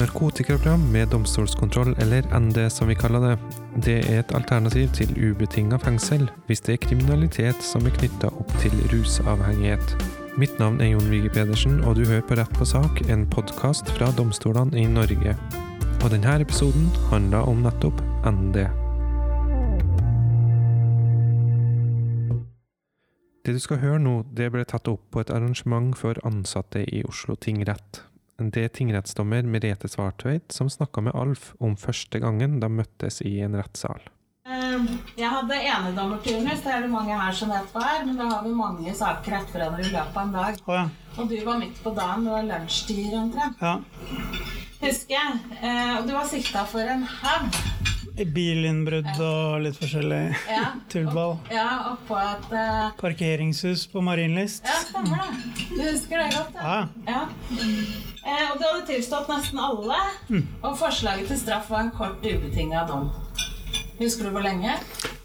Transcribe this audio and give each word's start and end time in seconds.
narkotikaprogram 0.00 0.80
med 0.92 1.08
domstolskontroll, 1.08 1.94
eller 1.98 2.40
ND 2.40 2.70
som 2.70 2.88
vi 2.88 2.94
kaller 2.94 3.20
det. 3.20 3.36
Det 3.84 3.98
er 4.08 4.22
et 4.22 4.34
alternativ 4.34 4.88
til 4.96 5.12
ubetinga 5.18 5.78
fengsel 5.78 6.24
hvis 6.48 6.64
det 6.64 6.74
er 6.74 6.82
kriminalitet 6.86 7.60
som 7.64 7.86
er 7.86 7.94
knytta 7.98 8.32
opp 8.32 8.54
til 8.62 8.74
rusavhengighet. 8.94 9.94
Mitt 10.40 10.58
navn 10.58 10.80
er 10.80 10.94
Jon 10.94 11.10
Vige 11.12 11.28
Pedersen, 11.28 11.80
og 11.84 11.96
du 11.96 12.04
hører 12.08 12.24
på 12.24 12.38
Rett 12.38 12.52
på 12.56 12.64
sak, 12.64 13.02
en 13.10 13.26
podkast 13.28 13.90
fra 13.96 14.08
domstolene 14.16 14.78
i 14.78 14.86
Norge. 14.88 15.36
Og 16.00 16.10
denne 16.14 16.36
episoden 16.40 16.88
handler 17.10 17.50
om 17.50 17.60
nettopp 17.66 18.00
ND. 18.24 18.64
Det 23.44 23.56
du 23.56 23.60
skal 23.60 23.82
høre 23.82 23.98
nå, 24.00 24.20
det 24.36 24.52
ble 24.54 24.64
tatt 24.68 24.88
opp 24.88 25.10
på 25.12 25.20
et 25.20 25.32
arrangement 25.34 25.92
for 25.98 26.16
ansatte 26.24 26.86
i 26.88 27.04
Oslo 27.08 27.36
tingrett. 27.36 28.09
Det 28.40 28.62
er 28.64 28.72
tingrettsdommer 28.72 29.42
Merete 29.44 29.88
Svartveit 29.92 30.52
som 30.54 30.70
snakka 30.72 31.02
med 31.04 31.14
Alf 31.14 31.50
om 31.60 31.74
første 31.76 32.20
gangen 32.22 32.58
de 32.62 32.68
møttes 32.72 33.20
i 33.26 33.34
en 33.44 33.52
rettssal. 33.60 34.00
Eh, 34.48 34.86
Jeg 35.20 35.28
hadde 35.28 35.58
enedommerturnus, 35.60 36.62
det 36.64 36.72
er 36.72 36.80
det 36.86 36.90
mange 36.90 37.12
her 37.20 37.32
som 37.36 37.52
vet 37.52 37.68
hva 37.74 37.82
er, 37.98 38.06
men 38.08 38.16
da 38.16 38.30
har 38.32 38.42
vi 38.46 38.54
mange 38.56 38.94
saker 38.96 39.36
etter 39.42 39.58
hverandre 39.58 39.84
i 39.84 39.92
løpet 39.92 40.16
av 40.16 40.22
en 40.24 40.32
dag. 40.32 40.62
Oh, 40.66 40.74
ja. 40.74 40.86
Og 41.20 41.28
du 41.28 41.36
var 41.44 41.58
midt 41.60 41.82
på 41.84 41.92
dagen, 41.94 42.24
det 42.24 42.32
var 42.32 42.48
lunsjtid 42.48 43.12
omtrent. 43.20 43.60
ja. 43.60 43.76
Husker 44.80 45.12
jeg. 45.12 45.32
Eh, 45.60 45.98
Og 45.98 46.06
du 46.08 46.14
var 46.16 46.24
sikta 46.24 46.64
for 46.64 46.80
en 46.80 47.02
haug. 47.04 47.52
Bilinnbrudd 48.26 49.08
og 49.20 49.60
litt 49.64 49.76
forskjellig 49.80 50.20
Ja. 50.50 50.64
tullball. 50.92 51.36
Ja, 51.50 51.94
oppå 51.94 52.18
et 52.20 52.50
uh... 52.52 52.90
Parkeringshus 53.00 53.86
på 53.92 54.02
Marienlyst. 54.04 54.64
Ja, 54.66 54.76
stemmer 54.84 55.22
det. 55.22 55.68
Du 55.70 55.80
husker 55.86 56.18
det 56.18 56.28
godt, 56.36 56.54
Ja. 56.60 56.88
ja. 57.06 57.22
Eh, 58.20 58.50
Og 58.52 58.58
du 58.60 58.64
hadde 58.66 58.84
tilstått 58.90 59.28
nesten 59.32 59.58
alle, 59.62 59.96
og 60.62 60.76
forslaget 60.78 61.26
til 61.30 61.38
straff 61.40 61.70
var 61.70 61.86
en 61.86 61.90
kort 61.96 62.20
ubetinga 62.26 62.84
dom. 62.90 63.08
Husker 64.00 64.28
du 64.28 64.30
hvor 64.36 64.44
lenge? 64.44 64.76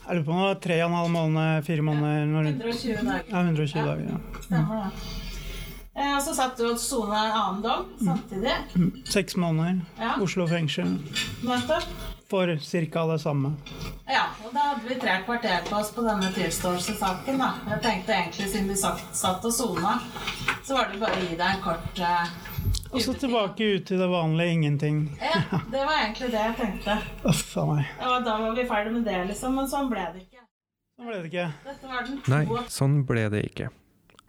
Jeg 0.05 0.19
lurer 0.19 0.23
på 0.25 0.31
om 0.31 0.39
det 0.39 0.47
var 0.47 0.57
tre 0.63 0.75
og 0.83 0.89
en 0.91 0.95
halv 0.99 1.11
måned, 1.15 1.63
fire 1.65 1.81
måneder 1.81 2.25
når 2.29 2.49
120 2.53 2.97
dager. 3.03 3.29
Ja, 3.31 3.39
120 3.41 3.77
Ja. 3.79 3.85
dager. 3.85 4.09
ja. 4.11 4.41
Stemmer 4.47 4.83
det. 4.83 5.13
Eh, 5.95 6.11
Og 6.15 6.21
så 6.21 6.33
satt 6.35 6.57
du 6.59 6.65
og 6.69 6.77
sona 6.79 7.21
en 7.25 7.37
annen 7.39 7.61
dom 7.63 7.85
samtidig. 8.03 8.55
Seks 9.07 9.37
måneder. 9.39 9.79
Ja. 9.99 10.17
Oslo 10.21 10.45
fengsel. 10.47 10.97
Nettopp. 11.43 11.87
For 12.29 12.57
ca. 12.91 13.05
det 13.05 13.19
samme. 13.19 13.53
Ja, 14.07 14.23
og 14.45 14.53
da 14.53 14.59
hadde 14.59 14.87
vi 14.89 14.95
tre 14.99 15.19
kvarter 15.25 15.61
på 15.69 15.75
oss 15.77 15.91
på 15.93 16.01
denne 16.01 16.31
tilståelsessaken. 16.33 17.37
da. 17.37 17.51
Jeg 17.69 17.81
tenkte 17.83 18.13
egentlig, 18.13 18.47
siden 18.49 18.69
vi 18.69 18.77
satt, 18.81 19.03
satt 19.13 19.45
og 19.45 19.53
sona, 19.53 19.99
så 20.65 20.73
var 20.73 20.89
det 20.91 20.99
bare 21.03 21.19
å 21.19 21.21
gi 21.21 21.37
deg 21.37 21.45
en 21.45 21.61
kort 21.61 22.01
uh, 22.01 22.33
Og 22.89 23.01
så 23.05 23.13
tilbake 23.13 23.69
ut 23.75 23.85
til 23.85 24.01
det 24.01 24.09
vanlige 24.09 24.57
ingenting. 24.57 25.03
Ja, 25.21 25.61
det 25.69 25.85
var 25.85 26.01
egentlig 26.01 26.31
det 26.33 26.41
jeg 26.41 26.57
tenkte. 26.63 26.97
Uff 27.29 27.57
a 27.61 27.65
meg. 27.69 27.93
Ja, 28.01 28.19
da 28.25 28.37
var 28.41 28.57
vi 28.57 28.67
ferdig 28.73 28.97
med 28.97 29.05
det, 29.05 29.21
liksom. 29.29 29.57
Men 29.59 29.69
sånn 29.69 29.91
ble 29.93 30.09
det 30.15 30.25
ikke. 30.25 30.45
Sånn 30.97 31.11
ble 31.11 31.21
det 31.21 31.29
ikke. 31.29 31.49
Dette 31.69 31.91
var 31.91 32.07
den 32.09 32.21
Nei, 32.31 32.43
sånn 32.73 33.01
ble 33.05 33.29
det 33.33 33.45
ikke. 33.51 33.69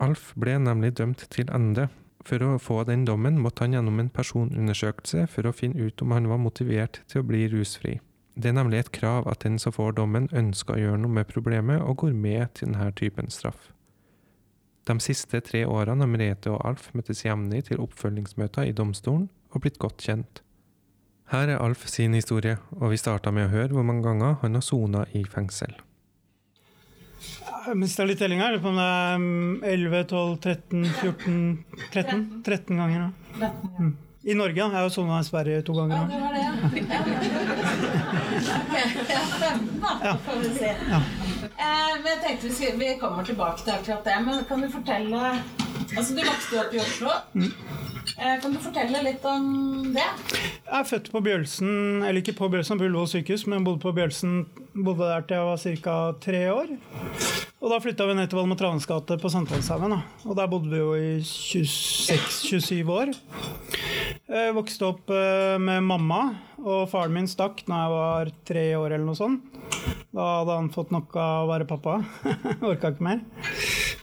Alf 0.04 0.34
ble 0.36 0.58
nemlig 0.60 0.92
dømt 1.00 1.24
til 1.32 1.48
ende. 1.48 1.88
For 2.26 2.42
å 2.42 2.56
få 2.58 2.80
den 2.88 3.04
dommen 3.06 3.38
måtte 3.38 3.62
han 3.62 3.76
gjennom 3.76 4.00
en 4.02 4.10
personundersøkelse 4.10 5.28
for 5.30 5.46
å 5.46 5.54
finne 5.54 5.86
ut 5.86 6.02
om 6.02 6.14
han 6.16 6.26
var 6.26 6.42
motivert 6.42 7.00
til 7.06 7.22
å 7.22 7.28
bli 7.28 7.44
rusfri. 7.52 8.00
Det 8.34 8.50
er 8.50 8.56
nemlig 8.58 8.80
et 8.82 8.92
krav 8.92 9.28
at 9.30 9.46
den 9.46 9.60
som 9.62 9.72
får 9.72 9.94
dommen, 9.96 10.26
ønsker 10.34 10.74
å 10.74 10.80
gjøre 10.80 11.00
noe 11.04 11.18
med 11.20 11.30
problemet 11.30 11.80
og 11.80 12.02
går 12.02 12.18
med 12.18 12.50
til 12.58 12.72
denne 12.72 12.90
typen 12.98 13.30
straff. 13.32 13.70
De 14.86 14.98
siste 15.02 15.40
tre 15.42 15.64
årene 15.66 16.04
har 16.04 16.10
Merete 16.10 16.50
og 16.52 16.60
Alf 16.66 16.90
møttes 16.94 17.24
jevnlig 17.24 17.64
til 17.70 17.80
oppfølgingsmøter 17.82 18.68
i 18.68 18.74
domstolen 18.76 19.28
og 19.54 19.62
blitt 19.62 19.80
godt 19.82 20.02
kjent. 20.02 20.42
Her 21.32 21.48
er 21.48 21.62
Alf 21.62 21.86
sin 21.90 22.14
historie, 22.14 22.58
og 22.78 22.92
vi 22.92 23.00
starta 23.00 23.32
med 23.34 23.48
å 23.48 23.54
høre 23.54 23.74
hvor 23.74 23.86
mange 23.86 24.04
ganger 24.06 24.38
han 24.42 24.58
har 24.58 24.62
sona 24.62 25.06
i 25.14 25.24
fengsel. 25.26 25.72
Jeg 27.66 27.76
mista 27.80 28.04
litt 28.06 28.18
tellinga. 28.22 28.48
Lurer 28.52 28.62
på 28.62 28.68
om 28.70 28.76
det 28.78 28.86
er 28.86 29.16
mm, 29.18 29.54
11, 29.66 30.02
12, 30.10 30.34
13, 30.44 30.84
14 31.00 31.64
13, 31.92 32.26
13 32.46 32.76
ganger. 32.82 33.06
da. 33.40 33.46
Ja. 33.46 33.50
I 34.26 34.34
Norge. 34.34 34.58
ja. 34.58 34.66
Jeg 34.66 34.74
har 34.74 34.82
jo 34.88 34.90
sona 34.94 35.20
i 35.22 35.26
Sverige 35.26 35.62
to 35.66 35.74
Ja, 35.74 35.78
ganger. 35.86 36.06
det 36.10 36.18
var 36.22 36.32
det, 36.34 36.40
ja. 36.42 36.52
ja. 36.94 37.00
Ok, 38.56 38.74
ja, 39.10 39.20
spennende, 39.30 39.80
da. 39.82 39.92
Ja. 40.04 40.14
Får 40.26 40.40
vi 40.42 40.50
se. 40.58 40.72
Ja. 40.90 41.00
Eh, 41.46 41.92
men 42.02 42.08
jeg 42.10 42.20
tenkte 42.24 42.46
vi, 42.48 42.52
skulle, 42.54 42.78
vi 42.80 42.92
kommer 43.00 43.22
tilbake 43.28 43.62
til 43.64 43.74
akkurat 43.76 44.04
det. 44.08 44.16
Men 44.26 44.44
kan 44.48 44.62
du 44.66 44.68
fortelle 44.72 45.22
Altså, 45.96 46.14
du 46.16 46.22
vokste 46.26 46.58
opp 46.60 46.72
i 46.74 46.80
Oslo. 46.82 47.12
Eh, 48.16 48.34
kan 48.42 48.52
du 48.52 48.58
fortelle 48.60 49.02
litt 49.06 49.24
om 49.28 49.44
det? 49.94 50.06
Jeg 50.34 50.80
er 50.80 50.86
født 50.88 51.10
på 51.12 51.20
Bjølsen, 51.22 52.02
eller 52.02 52.18
ikke 52.20 52.34
på 52.40 52.48
Bjølsen, 52.52 52.80
på 52.80 52.88
Ullevål 52.88 53.08
sykehus, 53.12 53.46
men 53.46 53.64
bodde 53.64 53.80
på 53.84 53.92
Bjølsen 53.96 54.40
bodde 54.74 55.06
der 55.06 55.26
til 55.28 55.36
jeg 55.38 55.46
var 55.46 55.58
ca. 55.86 55.96
tre 56.26 56.42
år. 56.52 56.72
Og 57.66 57.72
da 57.72 57.80
flytta 57.82 58.04
vi 58.06 58.14
ned 58.14 58.28
til 58.30 58.38
Valmetranes 58.38 58.84
gate 58.86 59.16
på 59.18 59.26
Sankthanshaugen. 59.26 59.96
Og 60.22 60.36
der 60.38 60.46
bodde 60.46 60.70
vi 60.70 60.78
jo 60.78 60.92
i 60.94 61.16
26-27 61.18 62.92
år. 62.94 63.10
Jeg 64.30 64.52
vokste 64.54 64.86
opp 64.86 65.10
eh, 65.10 65.56
med 65.58 65.82
mamma, 65.82 66.20
og 66.62 66.84
faren 66.92 67.16
min 67.16 67.26
stakk 67.26 67.64
da 67.66 67.80
jeg 67.80 67.90
var 67.96 68.30
tre 68.46 68.64
år 68.78 68.94
eller 68.94 69.08
noe 69.08 69.18
sånt. 69.18 69.58
Da 70.14 70.28
hadde 70.44 70.60
han 70.60 70.70
fått 70.70 70.94
nok 70.94 71.18
av 71.18 71.48
å 71.48 71.50
være 71.50 71.66
pappa. 71.66 71.98
Orka 72.70 72.94
ikke 72.94 73.08
mer. 73.08 73.26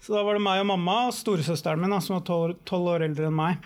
Så 0.04 0.12
da 0.12 0.28
var 0.28 0.36
det 0.36 0.44
meg 0.44 0.66
og 0.66 0.68
mamma 0.74 0.98
og 1.08 1.16
storesøsteren 1.16 1.80
min, 1.80 1.96
som 2.04 2.20
var 2.20 2.58
tolv 2.68 2.96
år 2.98 3.08
eldre 3.08 3.32
enn 3.32 3.40
meg. 3.40 3.64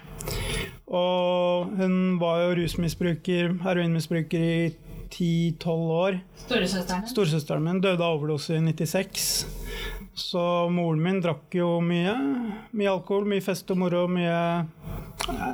Og 0.94 1.74
hun 1.82 2.20
var 2.22 2.44
jo 2.44 2.54
rusmisbruker, 2.62 3.58
heroinmisbruker 3.66 4.46
i 4.46 4.60
10-12 5.08 5.94
år. 5.98 6.20
Storesøsteren? 6.46 7.08
Storesøsteren 7.12 7.66
min 7.66 7.82
døde 7.84 8.04
av 8.04 8.18
overdose 8.20 8.58
i 8.58 8.62
96. 8.64 9.28
Så 10.18 10.44
moren 10.74 11.04
min 11.04 11.20
drakk 11.22 11.54
jo 11.58 11.78
mye. 11.84 12.16
Mye 12.74 12.92
alkohol, 12.92 13.28
mye 13.30 13.44
fest 13.46 13.70
og 13.74 13.82
moro, 13.84 14.06
mye, 14.10 14.66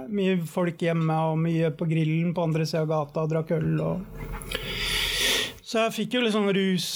mye 0.08 0.38
folk 0.48 0.86
hjemme 0.86 1.18
og 1.32 1.42
mye 1.44 1.74
på 1.76 1.88
grillen 1.90 2.32
på 2.36 2.46
andre 2.48 2.68
sida 2.70 2.86
av 2.86 2.94
gata 2.94 3.26
og 3.26 3.34
drakk 3.34 3.56
øl. 3.58 3.74
Og... 3.84 4.58
Så 5.64 5.84
jeg 5.84 5.98
fikk 5.98 6.18
jo 6.18 6.24
litt 6.24 6.36
sånn 6.36 6.52
rus 6.56 6.90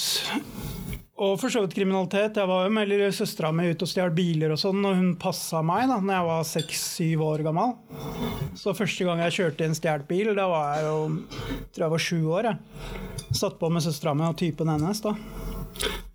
og 1.18 1.34
for 1.40 1.50
så 1.50 1.64
vidt 1.64 1.74
kriminalitet. 1.74 2.38
Jeg 2.38 2.46
var 2.46 2.66
jo 2.66 2.74
med 2.74 2.92
søstera 3.14 3.50
mi 3.54 3.66
ute 3.72 3.86
og 3.86 3.90
stjal 3.90 4.12
biler 4.14 4.54
og 4.54 4.60
sånn, 4.62 4.84
og 4.86 4.94
hun 4.98 5.10
passa 5.18 5.64
meg 5.66 5.88
da 5.90 5.98
når 5.98 6.14
jeg 6.14 6.28
var 6.28 6.48
seks-syv 6.52 7.24
år 7.26 7.44
gammel. 7.48 7.74
Så 8.58 8.74
første 8.78 9.06
gang 9.08 9.24
jeg 9.26 9.36
kjørte 9.40 9.66
i 9.66 9.70
en 9.70 9.78
stjålet 9.78 10.06
bil, 10.10 10.30
da 10.38 10.46
var 10.50 10.76
jeg 10.76 10.86
jo 10.86 10.98
tror 11.74 11.84
jeg 11.84 11.94
var 11.96 12.04
sju 12.06 12.20
år. 12.38 12.50
Jeg. 12.52 13.34
Satt 13.42 13.58
på 13.58 13.70
med 13.72 13.84
søstera 13.84 14.14
mi 14.14 14.28
og 14.28 14.38
typen 14.38 14.70
hennes. 14.70 15.02
Da 15.04 15.16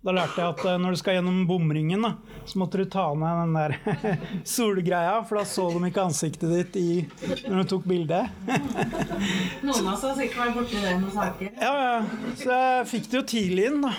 Da 0.04 0.12
lærte 0.12 0.36
jeg 0.36 0.52
at 0.52 0.62
eh, 0.68 0.78
når 0.82 0.92
du 0.92 1.00
skal 1.00 1.16
gjennom 1.16 1.44
bomringen, 1.48 2.02
da, 2.04 2.10
så 2.44 2.58
måtte 2.60 2.82
du 2.82 2.88
ta 2.92 3.06
ned 3.16 3.38
den 3.40 3.54
der 3.56 3.76
solgreia, 4.54 5.14
for 5.24 5.40
da 5.40 5.44
så 5.48 5.64
de 5.72 5.80
ikke 5.88 6.04
ansiktet 6.04 6.52
ditt 6.52 6.76
i, 6.76 6.88
når 7.46 7.62
du 7.62 7.70
tok 7.72 7.86
bildet. 7.88 8.28
Noen 9.64 9.86
av 9.86 9.94
oss 9.94 10.04
har 10.04 10.18
sikkert 10.18 10.42
vært 10.42 10.58
borti 10.58 10.82
det 10.82 10.92
med 11.00 11.14
saker. 11.14 11.54
Ja, 11.56 11.72
ja. 11.86 12.28
Så 12.36 12.50
jeg 12.50 12.90
fikk 12.92 13.08
det 13.08 13.18
jo 13.20 13.24
tidlig 13.32 13.70
inn, 13.70 13.80
da. 13.86 13.94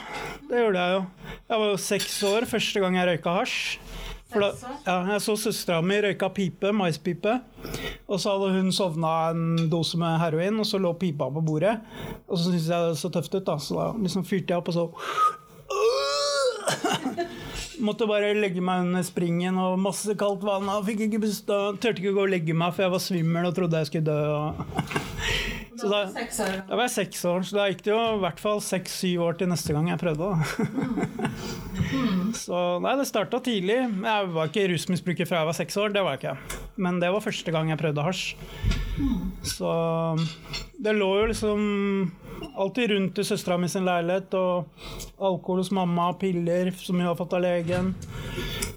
Det 0.51 0.61
gjorde 0.61 0.83
jeg 0.83 0.99
jo. 0.99 1.01
Jeg 1.49 1.63
var 1.63 1.71
jo 1.71 1.81
seks 1.87 2.19
år 2.29 2.47
første 2.53 2.83
gang 2.85 2.99
jeg 2.99 3.09
røyka 3.09 3.33
hasj. 3.39 3.57
For 4.35 4.41
da, 4.41 4.71
ja, 4.83 4.95
jeg 5.13 5.23
så 5.23 5.35
søstera 5.39 5.79
mi 5.85 5.97
røyka 6.03 6.29
pipe, 6.35 6.69
maispipe. 6.75 7.37
Og 8.05 8.19
så 8.21 8.33
hadde 8.35 8.51
hun 8.59 8.69
sovna 8.75 9.13
en 9.31 9.69
dose 9.71 9.97
med 10.01 10.19
heroin, 10.21 10.59
og 10.61 10.69
så 10.69 10.77
lå 10.81 10.91
pipa 11.01 11.31
på 11.33 11.43
bordet. 11.45 11.77
Og 12.27 12.37
så 12.37 12.51
syntes 12.51 12.69
jeg 12.69 12.91
det 12.91 13.01
så 13.01 13.11
tøft 13.13 13.37
ut, 13.37 13.45
da, 13.47 13.57
så 13.61 13.79
da 13.79 13.87
liksom 14.01 14.25
fyrte 14.27 14.53
jeg 14.53 14.61
opp, 14.61 14.69
og 14.73 14.77
så 14.77 15.41
Måtte 17.85 18.07
bare 18.07 18.31
legge 18.37 18.61
meg 18.63 18.85
under 18.85 19.03
springen 19.05 19.57
og 19.59 19.79
masse 19.81 20.13
kaldt 20.17 20.43
vann. 20.47 20.69
Og 20.71 20.85
fikk 20.87 20.99
ikke 21.07 21.19
bestå, 21.25 21.57
turte 21.81 21.99
ikke 22.01 22.13
gå 22.15 22.21
og 22.23 22.31
legge 22.31 22.53
meg, 22.57 22.69
for 22.75 22.81
jeg 22.85 22.93
var 22.95 23.03
svimmel 23.03 23.43
og 23.49 23.55
trodde 23.57 23.79
jeg 23.81 23.87
skulle 23.91 24.07
dø. 24.07 24.19
Så 25.75 25.85
da, 25.91 25.97
da 26.07 26.71
var 26.77 26.85
jeg 26.85 26.93
seks 26.93 27.19
år, 27.27 27.41
så 27.43 27.51
da 27.57 27.65
gikk 27.67 27.81
det 27.83 27.91
jo 27.91 27.97
i 27.99 28.21
hvert 28.23 28.39
fall 28.39 28.61
seks-syv 28.63 29.19
år 29.25 29.33
til 29.41 29.49
neste 29.51 29.73
gang 29.75 29.89
jeg 29.91 29.99
prøvde. 29.99 30.29
Så 32.45 32.55
nei, 32.83 32.93
det 32.95 33.07
starta 33.09 33.41
tidlig. 33.43 33.75
Jeg 33.83 34.29
var 34.37 34.45
ikke 34.49 34.69
rusmisbruker 34.71 35.27
fra 35.27 35.41
jeg 35.41 35.49
var 35.51 35.57
seks 35.57 35.75
år, 35.81 35.89
det 35.91 36.01
var 36.05 36.11
jeg 36.15 36.21
ikke. 36.23 36.35
Men 36.87 36.93
det 37.03 37.09
var 37.11 37.19
første 37.23 37.51
gang 37.51 37.65
jeg 37.73 37.81
prøvde 37.81 38.05
hasj. 38.07 38.23
Så 39.51 39.69
det 40.79 40.93
lå 40.95 41.09
jo 41.19 41.25
liksom 41.33 41.59
alltid 42.57 42.89
rundt 42.91 43.19
i 43.19 43.23
søstera 43.27 43.57
mi 43.59 43.67
sin 43.71 43.85
leilighet, 43.85 44.33
og 44.33 44.65
alkohol 45.19 45.61
hos 45.63 45.71
mamma, 45.75 46.09
piller 46.19 46.71
som 46.77 46.95
hun 46.99 47.05
har 47.07 47.15
fått 47.19 47.33
av 47.37 47.41
legen. 47.45 47.93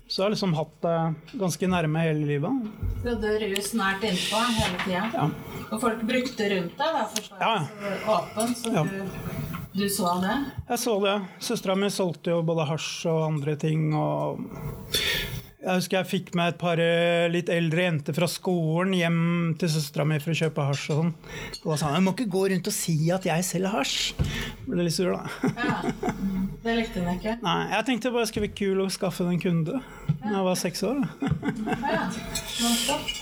Så 0.08 0.22
jeg 0.22 0.24
har 0.24 0.30
liksom 0.32 0.54
hatt 0.56 0.76
det 0.82 1.38
ganske 1.38 1.68
nærme 1.68 2.00
hele 2.00 2.24
livet. 2.26 2.68
Du 3.02 3.10
hadde 3.10 3.34
rus 3.44 3.74
nært 3.76 4.06
innpå 4.08 4.40
hele 4.56 4.78
tida. 4.84 5.02
Ja. 5.14 5.26
Og 5.70 5.80
folk 5.82 6.00
brukte 6.08 6.48
rundt 6.54 6.78
deg, 6.80 6.94
da, 6.96 7.04
for 7.12 7.22
så 7.22 7.40
Ja. 7.40 7.58
vidt 7.82 8.08
åpen, 8.08 8.54
så 8.56 8.72
Ja. 8.72 8.82
du, 8.84 9.04
du 9.74 9.88
så 9.88 10.14
det. 10.22 10.36
Jeg 10.70 10.78
så 10.78 10.94
det. 11.04 11.16
Søstera 11.40 11.76
mi 11.76 11.90
solgte 11.90 12.30
jo 12.30 12.42
både 12.42 12.66
hasj 12.66 13.06
og 13.06 13.26
andre 13.32 13.56
ting. 13.56 13.92
Og 13.94 14.40
Jeg 15.58 15.74
husker 15.74 15.96
jeg 15.98 16.06
fikk 16.06 16.28
med 16.38 16.52
et 16.52 16.58
par 16.60 16.78
eh, 16.78 17.24
litt 17.34 17.48
eldre 17.50 17.82
jenter 17.88 18.14
fra 18.14 18.28
skolen 18.30 18.92
hjem 18.94 19.16
til 19.58 19.72
søstera 19.72 20.04
mi 20.06 20.20
for 20.22 20.30
å 20.30 20.38
kjøpe 20.38 20.66
hasj. 20.68 20.84
og 20.94 21.00
sånn. 21.00 21.10
Og 21.64 21.72
da 21.72 21.78
sa 21.80 21.88
han 21.90 21.96
jeg 21.98 22.04
må 22.06 22.12
ikke 22.14 22.28
gå 22.30 22.42
rundt 22.52 22.70
og 22.70 22.76
si 22.76 22.94
at 23.14 23.26
jeg 23.26 23.46
selger 23.48 23.74
hasj. 23.74 23.96
Ble 24.68 24.86
litt 24.86 24.94
sur, 24.94 25.16
da. 25.16 25.26
Ja. 25.58 25.78
Det 26.62 26.76
likte 26.78 27.02
hun 27.02 27.10
ikke. 27.16 27.34
Nei, 27.42 27.58
jeg 27.74 27.88
tenkte 27.90 28.14
bare 28.14 28.30
skulle 28.30 28.46
være 28.46 28.58
kul 28.60 28.84
å 28.84 28.88
skaffe 28.92 29.26
en 29.26 29.42
kunde 29.42 29.80
da 29.82 30.30
jeg 30.36 30.46
var 30.46 30.58
seks 30.62 30.84
år. 30.86 31.02
da. 31.02 31.08
Ja. 31.88 32.06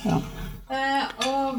Ja. 0.04 0.20
Eh, 0.66 1.02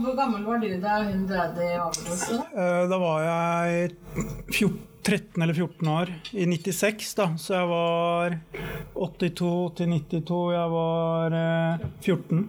hvor 0.04 0.16
gammel 0.18 0.44
var 0.44 0.60
du 0.60 0.68
da 0.84 0.98
hun 1.08 1.24
døde 1.30 1.64
i 1.64 1.78
overdose? 1.80 2.42
Eh, 2.52 2.84
Da 2.92 2.98
var 3.00 3.22
jeg 3.24 3.94
14, 4.52 4.82
13 5.08 5.44
eller 5.46 5.56
14 5.56 5.88
år 5.88 6.10
i 6.36 6.44
96, 6.46 7.14
da. 7.16 7.28
Så 7.40 7.54
jeg 7.56 7.68
var 7.72 8.36
82 8.96 9.52
til 9.80 9.94
92. 9.94 10.42
Jeg 10.58 10.74
var 10.74 11.38
eh, 11.40 11.86
14. 12.04 12.42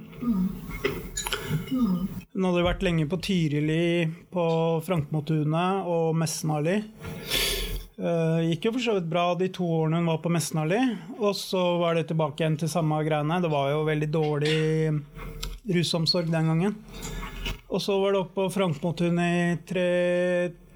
Hun 2.34 2.49
hadde 2.49 2.66
vært 2.66 2.82
lenge 2.82 3.06
på 3.06 3.20
Tyrili, 3.22 4.08
på 4.34 4.46
Frankmotunet 4.87 5.87
og 5.87 6.10
Messenali. 6.19 6.81
Uh, 7.99 8.38
gikk 8.46 8.69
jo 8.69 8.70
for 8.76 8.82
så 8.84 8.93
vidt 8.94 9.08
bra 9.10 9.25
de 9.34 9.49
to 9.50 9.66
årene 9.81 9.99
hun 9.99 10.06
var 10.10 10.20
på 10.22 10.31
Messenali. 10.31 10.78
Og 11.19 11.32
så 11.34 11.62
var 11.81 11.96
det 11.99 12.08
tilbake 12.10 12.43
igjen 12.44 12.58
til 12.60 12.70
samme 12.70 12.99
greiene. 13.06 13.40
Det 13.43 13.50
var 13.50 13.72
jo 13.72 13.81
veldig 13.88 14.10
dårlig 14.14 14.58
rusomsorg 15.69 16.31
den 16.32 16.49
gangen. 16.50 16.76
Og 17.69 17.82
så 17.85 17.99
var 18.00 18.15
det 18.15 18.23
oppe 18.23 18.35
på 18.38 18.49
Frankmotunet 18.53 19.35
i 19.37 19.59
tre, 19.69 19.88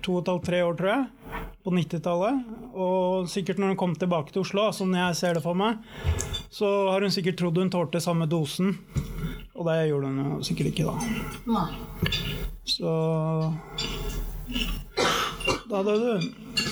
to 0.04 0.18
og 0.18 0.24
et 0.24 0.30
halvt, 0.32 0.44
tre 0.50 0.60
år, 0.66 0.74
tror 0.76 0.90
jeg. 0.92 1.06
På 1.62 1.72
90-tallet. 1.72 2.42
Og 2.74 3.30
sikkert 3.32 3.60
når 3.62 3.72
hun 3.72 3.80
kom 3.80 3.94
tilbake 3.96 4.34
til 4.34 4.42
Oslo, 4.42 4.66
sånn 4.76 4.92
jeg 4.98 5.16
ser 5.16 5.38
det 5.38 5.44
for 5.44 5.56
meg, 5.56 5.80
så 6.52 6.68
har 6.90 7.04
hun 7.04 7.14
sikkert 7.14 7.38
trodd 7.40 7.60
hun 7.62 7.72
tålte 7.72 8.02
samme 8.02 8.28
dosen. 8.28 8.74
Og 9.56 9.68
det 9.68 9.78
gjorde 9.88 10.10
hun 10.10 10.20
jo 10.24 10.42
sikkert 10.44 10.72
ikke, 10.72 10.90
da. 10.90 10.94
Nei. 11.48 11.68
Så 12.68 12.92
Da 15.70 15.80
døde 15.86 16.18
hun. 16.18 16.71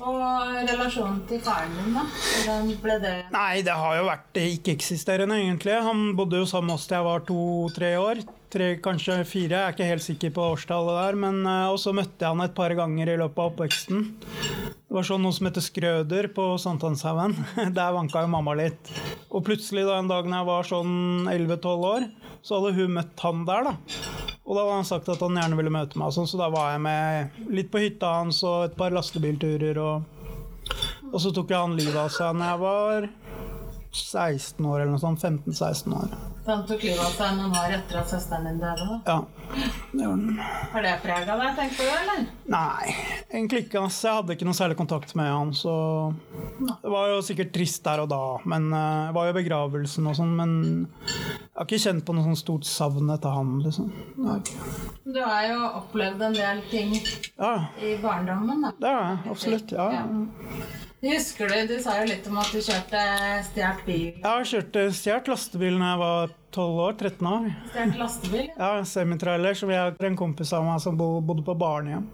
Og 0.00 0.16
relasjonen 0.64 1.20
til 1.28 1.40
faren 1.44 1.72
din, 1.76 1.92
da? 1.92 2.04
Hvordan 2.08 2.68
ble 2.80 2.96
det 3.02 3.14
Nei, 3.34 3.60
det 3.66 3.74
har 3.76 3.98
jo 3.98 4.06
vært 4.08 4.38
ikke-eksisterende, 4.40 5.36
egentlig. 5.42 5.76
Han 5.84 6.14
bodde 6.16 6.40
jo 6.40 6.48
sammen 6.48 6.70
med 6.70 6.78
oss 6.78 6.86
til 6.88 6.96
jeg 6.96 7.06
var 7.06 7.24
to-tre 7.28 7.90
år. 8.00 8.22
Tre, 8.50 8.70
kanskje 8.82 9.20
fire, 9.28 9.52
jeg 9.52 9.60
er 9.60 9.74
ikke 9.76 9.90
helt 9.90 10.02
sikker 10.02 10.32
på 10.34 10.46
årstallet 10.56 10.96
der. 10.96 11.18
Men 11.22 11.44
uh, 11.46 11.68
Og 11.70 11.78
så 11.82 11.92
møtte 11.94 12.24
jeg 12.24 12.32
han 12.32 12.42
et 12.46 12.56
par 12.56 12.74
ganger 12.78 13.12
i 13.12 13.18
løpet 13.20 13.38
av 13.38 13.52
oppveksten. 13.52 14.08
Det 14.90 14.96
var 14.96 15.06
sånn 15.06 15.22
noe 15.22 15.36
som 15.36 15.46
heter 15.46 15.62
Skrøder 15.62 16.30
på 16.34 16.48
Sankthanshaugen. 16.58 17.36
Der 17.76 17.94
vanka 17.94 18.24
jo 18.24 18.32
mamma 18.32 18.56
litt. 18.58 18.90
Og 19.30 19.44
plutselig 19.46 19.84
da 19.86 20.00
en 20.00 20.10
dag 20.10 20.26
når 20.26 20.40
jeg 20.40 20.48
var 20.48 20.70
sånn 20.72 20.96
11-12 21.30 21.86
år, 21.92 22.08
så 22.42 22.58
hadde 22.58 22.76
hun 22.78 22.96
møtt 22.96 23.24
han 23.24 23.44
der, 23.48 23.70
da. 23.70 23.74
Og 24.44 24.56
da 24.56 24.64
hadde 24.64 24.78
han 24.80 24.88
sagt 24.88 25.10
at 25.12 25.20
han 25.22 25.36
gjerne 25.38 25.58
ville 25.58 25.72
møte 25.74 26.00
meg, 26.00 26.14
sånn, 26.14 26.28
så 26.30 26.40
da 26.40 26.48
var 26.52 26.72
jeg 26.74 26.82
med 26.86 27.52
litt 27.54 27.70
på 27.70 27.82
hytta 27.84 28.16
hans 28.18 28.40
og 28.46 28.70
et 28.70 28.76
par 28.78 28.94
lastebilturer. 28.96 29.78
Og, 29.78 30.74
og 31.12 31.18
så 31.22 31.32
tok 31.36 31.52
jeg 31.52 31.60
han 31.60 31.78
livet 31.78 32.00
av 32.00 32.10
seg 32.14 32.34
når 32.38 32.52
jeg 32.52 32.62
var 32.64 33.08
16 33.90 34.66
år 34.66 34.80
eller 34.80 34.92
noe 34.94 35.02
sånt. 35.02 35.22
15-16 35.22 35.96
år. 36.00 36.14
Han 36.50 36.64
tok 36.66 36.82
livet 36.82 37.00
av 37.04 37.12
seg 37.14 37.36
noen 37.38 37.54
år 37.60 37.74
etter 37.78 38.00
at 38.00 38.10
søsteren 38.10 38.46
din 38.48 38.58
døde? 38.62 38.86
da? 38.86 38.98
Ja, 39.06 39.60
det 39.92 40.02
gjorde 40.04 40.26
den. 40.26 40.40
Har 40.72 40.84
det 40.86 40.94
prega 41.04 41.36
deg, 41.40 41.52
tenker 41.58 41.86
du, 41.86 41.92
eller? 42.00 42.24
Nei, 42.50 42.94
egentlig 43.30 43.62
ikke. 43.66 43.84
ass. 43.86 44.00
Jeg 44.04 44.16
hadde 44.18 44.34
ikke 44.36 44.48
noe 44.48 44.58
særlig 44.58 44.76
kontakt 44.80 45.14
med 45.18 45.30
han, 45.30 45.52
så 45.54 45.74
Det 46.82 46.90
var 46.92 47.08
jo 47.12 47.20
sikkert 47.24 47.52
trist 47.54 47.82
der 47.86 48.02
og 48.04 48.10
da, 48.12 48.20
men 48.50 48.68
eh, 48.72 49.06
det 49.10 49.14
var 49.16 49.30
jo 49.30 49.36
begravelsen 49.38 50.10
og 50.10 50.18
sånn, 50.18 50.34
men 50.38 50.52
jeg 51.06 51.56
har 51.60 51.68
ikke 51.68 51.82
kjent 51.86 52.04
på 52.08 52.14
noe 52.16 52.26
sånn 52.28 52.38
stort 52.40 52.68
savn 52.68 53.10
etter 53.14 53.34
han, 53.36 53.56
liksom. 53.64 53.88
Det 54.16 54.26
har 54.28 54.38
jeg 54.40 54.46
ikke. 54.50 54.84
Du 55.10 55.20
har 55.24 55.46
jo 55.50 55.60
opplevd 55.80 56.22
en 56.28 56.36
del 56.36 56.60
ting 56.70 56.92
Ja, 57.38 57.54
i 57.82 57.96
barndommen, 58.02 58.62
da. 58.66 58.74
det 58.82 58.94
har 58.94 59.08
jeg. 59.08 59.18
Absolutt. 59.34 59.72
Ja. 59.74 59.88
Ja. 60.00 60.04
Husker 61.00 61.48
du, 61.48 61.54
du 61.70 61.78
sa 61.80 61.94
jo 62.02 62.10
litt 62.10 62.26
om 62.28 62.36
at 62.42 62.50
du 62.52 62.58
kjørte 62.60 63.00
stjålet 63.46 63.78
bil. 63.86 64.02
Jeg 64.18 64.26
har 64.26 64.44
kjørt 64.50 64.76
eh, 64.76 64.90
stjålet 64.92 65.30
lastebil 65.32 65.78
da 65.80 65.94
jeg 65.94 66.00
var 66.02 66.34
12 66.50 66.80
år, 66.80 66.92
13 66.98 67.26
år. 67.26 67.52
Stjålet 67.70 67.98
lastebil? 67.98 68.46
Ja, 68.58 68.70
semitrailer 68.84 69.54
som 69.54 69.70
jeg 69.70 69.78
har 69.78 70.06
en 70.08 70.16
kompis 70.18 70.50
av 70.56 70.64
meg 70.66 70.80
som 70.82 70.96
bodde 70.98 71.44
på 71.46 71.54
barnehjem. 71.54 72.08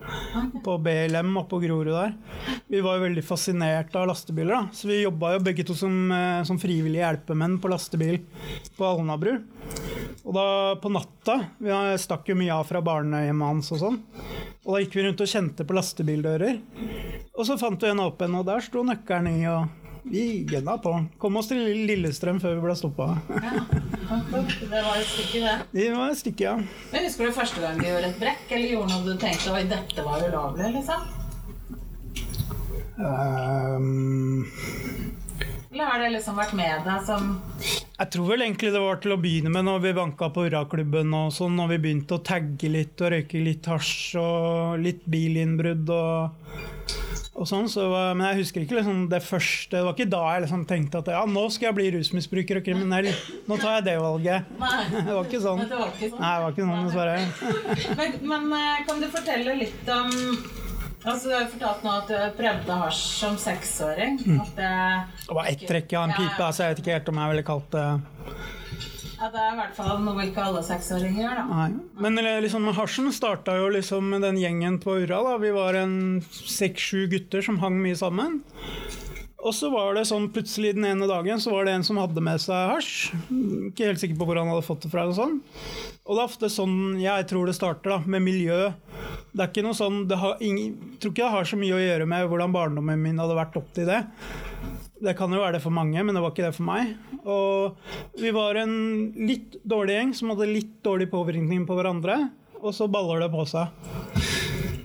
På 0.64 0.76
BLM 0.82 1.30
oppe 1.40 1.54
på 1.54 1.60
Grorud 1.62 1.94
der. 1.94 2.12
Vi 2.68 2.82
var 2.84 2.98
jo 2.98 3.06
veldig 3.06 3.24
fascinert 3.24 3.96
av 3.96 4.10
lastebiler, 4.10 4.52
da. 4.52 4.76
Så 4.76 4.90
vi 4.90 5.00
jobba 5.00 5.32
jo 5.36 5.44
begge 5.46 5.64
to 5.64 5.76
som, 5.78 6.12
eh, 6.12 6.42
som 6.44 6.60
frivillige 6.60 7.04
hjelpemenn 7.06 7.56
på 7.62 7.70
lastebil 7.72 8.20
på 8.76 8.84
Alnabru. 8.84 9.38
Og 10.26 10.34
da 10.34 10.74
på 10.82 10.90
natta 10.90 11.36
Vi 11.58 11.70
stakk 11.98 12.28
jo 12.28 12.34
mye 12.34 12.52
av 12.52 12.66
fra 12.66 12.80
barnehjemmet 12.82 13.46
hans 13.46 13.72
og 13.72 13.78
sånn. 13.80 13.98
Og 14.66 14.74
da 14.74 14.82
gikk 14.82 14.94
vi 14.94 15.02
rundt 15.06 15.20
og 15.20 15.30
kjente 15.30 15.64
på 15.66 15.74
lastebildører. 15.74 16.60
Og 17.36 17.46
så 17.46 17.58
fant 17.58 17.80
vi 17.80 17.88
en 17.88 18.04
åpen, 18.04 18.34
og 18.34 18.46
der 18.46 18.60
sto 18.60 18.82
nøkkelen 18.84 19.28
i, 19.32 19.46
og 19.46 19.85
vi 20.10 20.46
gønna 20.48 20.76
på. 20.82 20.92
Kom 21.18 21.36
oss 21.40 21.50
til 21.50 21.62
Lillestrøm 21.88 22.38
før 22.42 22.56
vi 22.56 22.64
ble 22.66 22.76
stoppa. 22.78 23.08
Det 23.26 24.70
var 24.70 24.96
et 25.00 25.08
stykke, 25.10 25.40
det. 25.42 25.54
Det 25.72 25.90
var 25.96 26.10
et 26.12 26.20
stykke, 26.20 26.44
ja. 26.44 26.56
Men 26.92 27.06
Husker 27.08 27.26
du 27.26 27.34
første 27.34 27.62
gang 27.62 27.80
du 27.80 27.86
gjorde 27.88 28.12
et 28.12 28.20
brekk, 28.20 28.44
eller 28.50 28.74
gjorde 28.76 28.90
noe 28.94 29.06
du 29.06 29.16
tenkte 29.20 29.54
oi, 29.54 29.64
dette 29.70 30.06
var 30.06 30.22
ulovlig? 30.28 30.72
liksom? 30.78 31.00
Um... 32.96 34.06
Eller 35.76 35.90
har 35.90 36.00
det 36.00 36.12
liksom 36.14 36.38
vært 36.40 36.54
med 36.56 36.86
deg 36.86 37.02
som 37.04 37.24
Jeg 37.98 38.08
tror 38.14 38.30
vel 38.30 38.46
egentlig 38.46 38.70
det 38.72 38.80
var 38.80 39.02
til 39.02 39.12
å 39.12 39.18
begynne 39.20 39.50
med 39.52 39.66
når 39.66 39.82
vi 39.84 39.92
banka 39.98 40.30
på 40.32 40.46
Hurraklubben 40.46 41.12
og 41.18 41.34
sånn, 41.36 41.58
når 41.58 41.74
vi 41.74 41.78
begynte 41.84 42.16
å 42.16 42.24
tagge 42.24 42.70
litt 42.72 43.02
og 43.04 43.12
røyke 43.12 43.42
litt 43.44 43.68
hasj 43.68 44.16
og 44.22 44.80
litt 44.80 45.04
bilinnbrudd 45.04 45.92
og 45.92 46.72
sånn. 47.44 47.68
Så, 47.68 47.84
men 48.16 48.24
jeg 48.30 48.40
husker 48.40 48.64
ikke 48.64 48.78
liksom 48.78 49.02
det 49.12 49.20
første 49.26 49.76
Det 49.76 49.84
var 49.84 49.96
ikke 49.96 50.08
da 50.14 50.22
jeg 50.32 50.44
liksom 50.46 50.62
tenkte 50.70 51.02
at 51.02 51.10
ja, 51.12 51.22
nå 51.28 51.42
skal 51.52 51.68
jeg 51.68 51.76
bli 51.76 51.88
rusmisbruker 51.98 52.60
og 52.62 52.64
kriminell. 52.64 53.10
Nå 53.50 53.58
tar 53.60 53.78
jeg 53.78 53.88
det 53.90 53.96
valget. 54.00 54.52
Nei. 54.62 54.78
Det 55.06 55.12
var 55.12 55.28
ikke 55.28 55.42
sånn. 55.44 55.64
Det 55.66 55.80
var 55.80 55.90
ikke 55.92 56.10
sånn. 56.14 56.22
Nei, 56.22 56.32
det 56.32 56.44
var 56.46 56.54
ikke 56.54 56.68
sånn, 56.68 56.86
dessverre. 56.88 57.96
Men, 58.00 58.16
men 58.32 58.56
eh, 58.56 58.84
kan 58.88 59.02
du 59.02 59.10
fortelle 59.12 59.58
litt 59.60 59.92
om 59.92 60.14
Altså, 61.06 61.28
Du 61.28 61.34
har 61.36 61.44
jo 61.44 61.50
fortalt 61.52 61.84
nå 61.86 61.90
at 62.00 62.08
du 62.10 62.16
prøvde 62.34 62.76
hasj 62.80 63.02
som 63.20 63.36
seksåring. 63.38 64.16
Mm. 64.26 64.40
At 64.42 64.56
det, 64.58 64.70
Det 65.28 65.36
var 65.38 65.50
ett 65.52 65.66
trekk 65.68 65.92
av 65.94 66.08
en 66.08 66.14
pipe, 66.16 66.40
altså 66.42 66.64
jeg 66.64 66.72
vet 66.72 66.82
ikke 66.82 66.96
helt 66.96 67.10
om 67.12 67.20
jeg 67.22 67.34
ville 67.34 67.44
kalt 67.46 67.68
det 67.76 67.84
ja, 69.26 69.32
det 69.34 69.42
er 69.42 69.54
i 69.54 69.58
hvert 69.58 69.74
fall 69.74 70.02
noe 70.04 70.26
ikke 70.28 70.44
alle 70.44 70.62
seksåringer 70.66 71.24
gjør. 71.24 71.40
da. 71.40 71.68
Men 72.04 72.20
liksom, 72.44 72.68
hasjen 72.76 73.10
starta 73.14 73.56
jo 73.58 73.70
liksom 73.74 74.12
med 74.12 74.22
den 74.22 74.38
gjengen 74.38 74.78
på 74.82 75.00
Urra. 75.02 75.22
da. 75.26 75.34
Vi 75.42 75.50
var 75.56 75.78
en 75.80 75.96
seks-sju 76.30 77.08
gutter 77.10 77.42
som 77.42 77.58
hang 77.62 77.80
mye 77.82 77.98
sammen. 77.98 78.40
Og 79.46 79.54
så 79.54 79.68
var 79.70 79.94
det 79.94 80.06
sånn 80.08 80.30
plutselig 80.34 80.72
den 80.74 80.86
ene 80.88 81.06
dagen 81.06 81.38
så 81.42 81.52
var 81.52 81.66
det 81.66 81.76
en 81.76 81.84
som 81.86 81.98
hadde 82.00 82.22
med 82.24 82.40
seg 82.42 82.70
hasj. 82.72 82.94
Ikke 83.70 83.90
helt 83.90 84.02
sikker 84.02 84.18
på 84.18 84.26
hvor 84.26 84.40
han 84.40 84.50
hadde 84.50 84.66
fått 84.66 84.86
det 84.86 84.90
fra. 84.94 85.04
Og 85.10 85.18
sånn. 85.18 85.36
Og 86.06 86.14
det 86.14 86.22
er 86.22 86.30
ofte 86.30 86.50
sånn 86.50 86.78
jeg 87.02 87.28
tror 87.30 87.50
det 87.50 87.54
starter, 87.58 87.94
da, 87.94 88.00
med 88.06 88.24
miljø. 88.26 88.72
Det 89.34 89.44
er 89.44 89.50
ikke 89.52 89.66
noe 89.66 89.76
sånn, 89.78 90.04
det 90.10 90.18
har 90.22 90.38
ingen, 90.42 90.74
Jeg 90.94 91.02
tror 91.02 91.14
ikke 91.14 91.26
det 91.26 91.34
har 91.36 91.50
så 91.50 91.58
mye 91.60 91.76
å 91.76 91.82
gjøre 91.82 92.10
med 92.10 92.30
hvordan 92.30 92.54
barndommen 92.54 93.02
min 93.02 93.22
hadde 93.22 93.38
vært 93.38 93.58
opp 93.58 93.70
til 93.76 93.90
det. 93.90 94.04
Det 94.96 95.12
kan 95.18 95.32
jo 95.32 95.42
være 95.42 95.58
det 95.58 95.62
for 95.64 95.74
mange, 95.76 96.00
men 96.00 96.16
det 96.16 96.22
var 96.24 96.32
ikke 96.32 96.46
det 96.46 96.56
for 96.56 96.66
meg. 96.68 96.94
Og 97.28 98.20
vi 98.20 98.32
var 98.32 98.56
en 98.62 98.76
litt 99.28 99.58
dårlig 99.68 99.98
gjeng 99.98 100.14
som 100.16 100.32
hadde 100.32 100.48
litt 100.48 100.72
dårlig 100.86 101.10
påvirkning 101.12 101.66
på 101.68 101.76
hverandre, 101.76 102.16
og 102.62 102.72
så 102.74 102.88
baller 102.88 103.26
det 103.26 103.30
på 103.34 103.44
seg. 103.50 103.68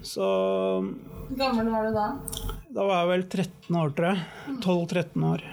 Så 0.03 0.27
Hvor 0.83 1.37
gammel 1.39 1.71
var 1.71 1.87
du 1.87 1.95
da? 1.95 2.07
da 2.71 2.85
var 2.87 3.01
jeg 3.01 3.11
vel 3.11 3.25
13 3.29 3.79
år, 3.81 3.93
tror 3.95 4.07
jeg. 4.11 4.59
12-13 4.63 5.27
år. 5.31 5.43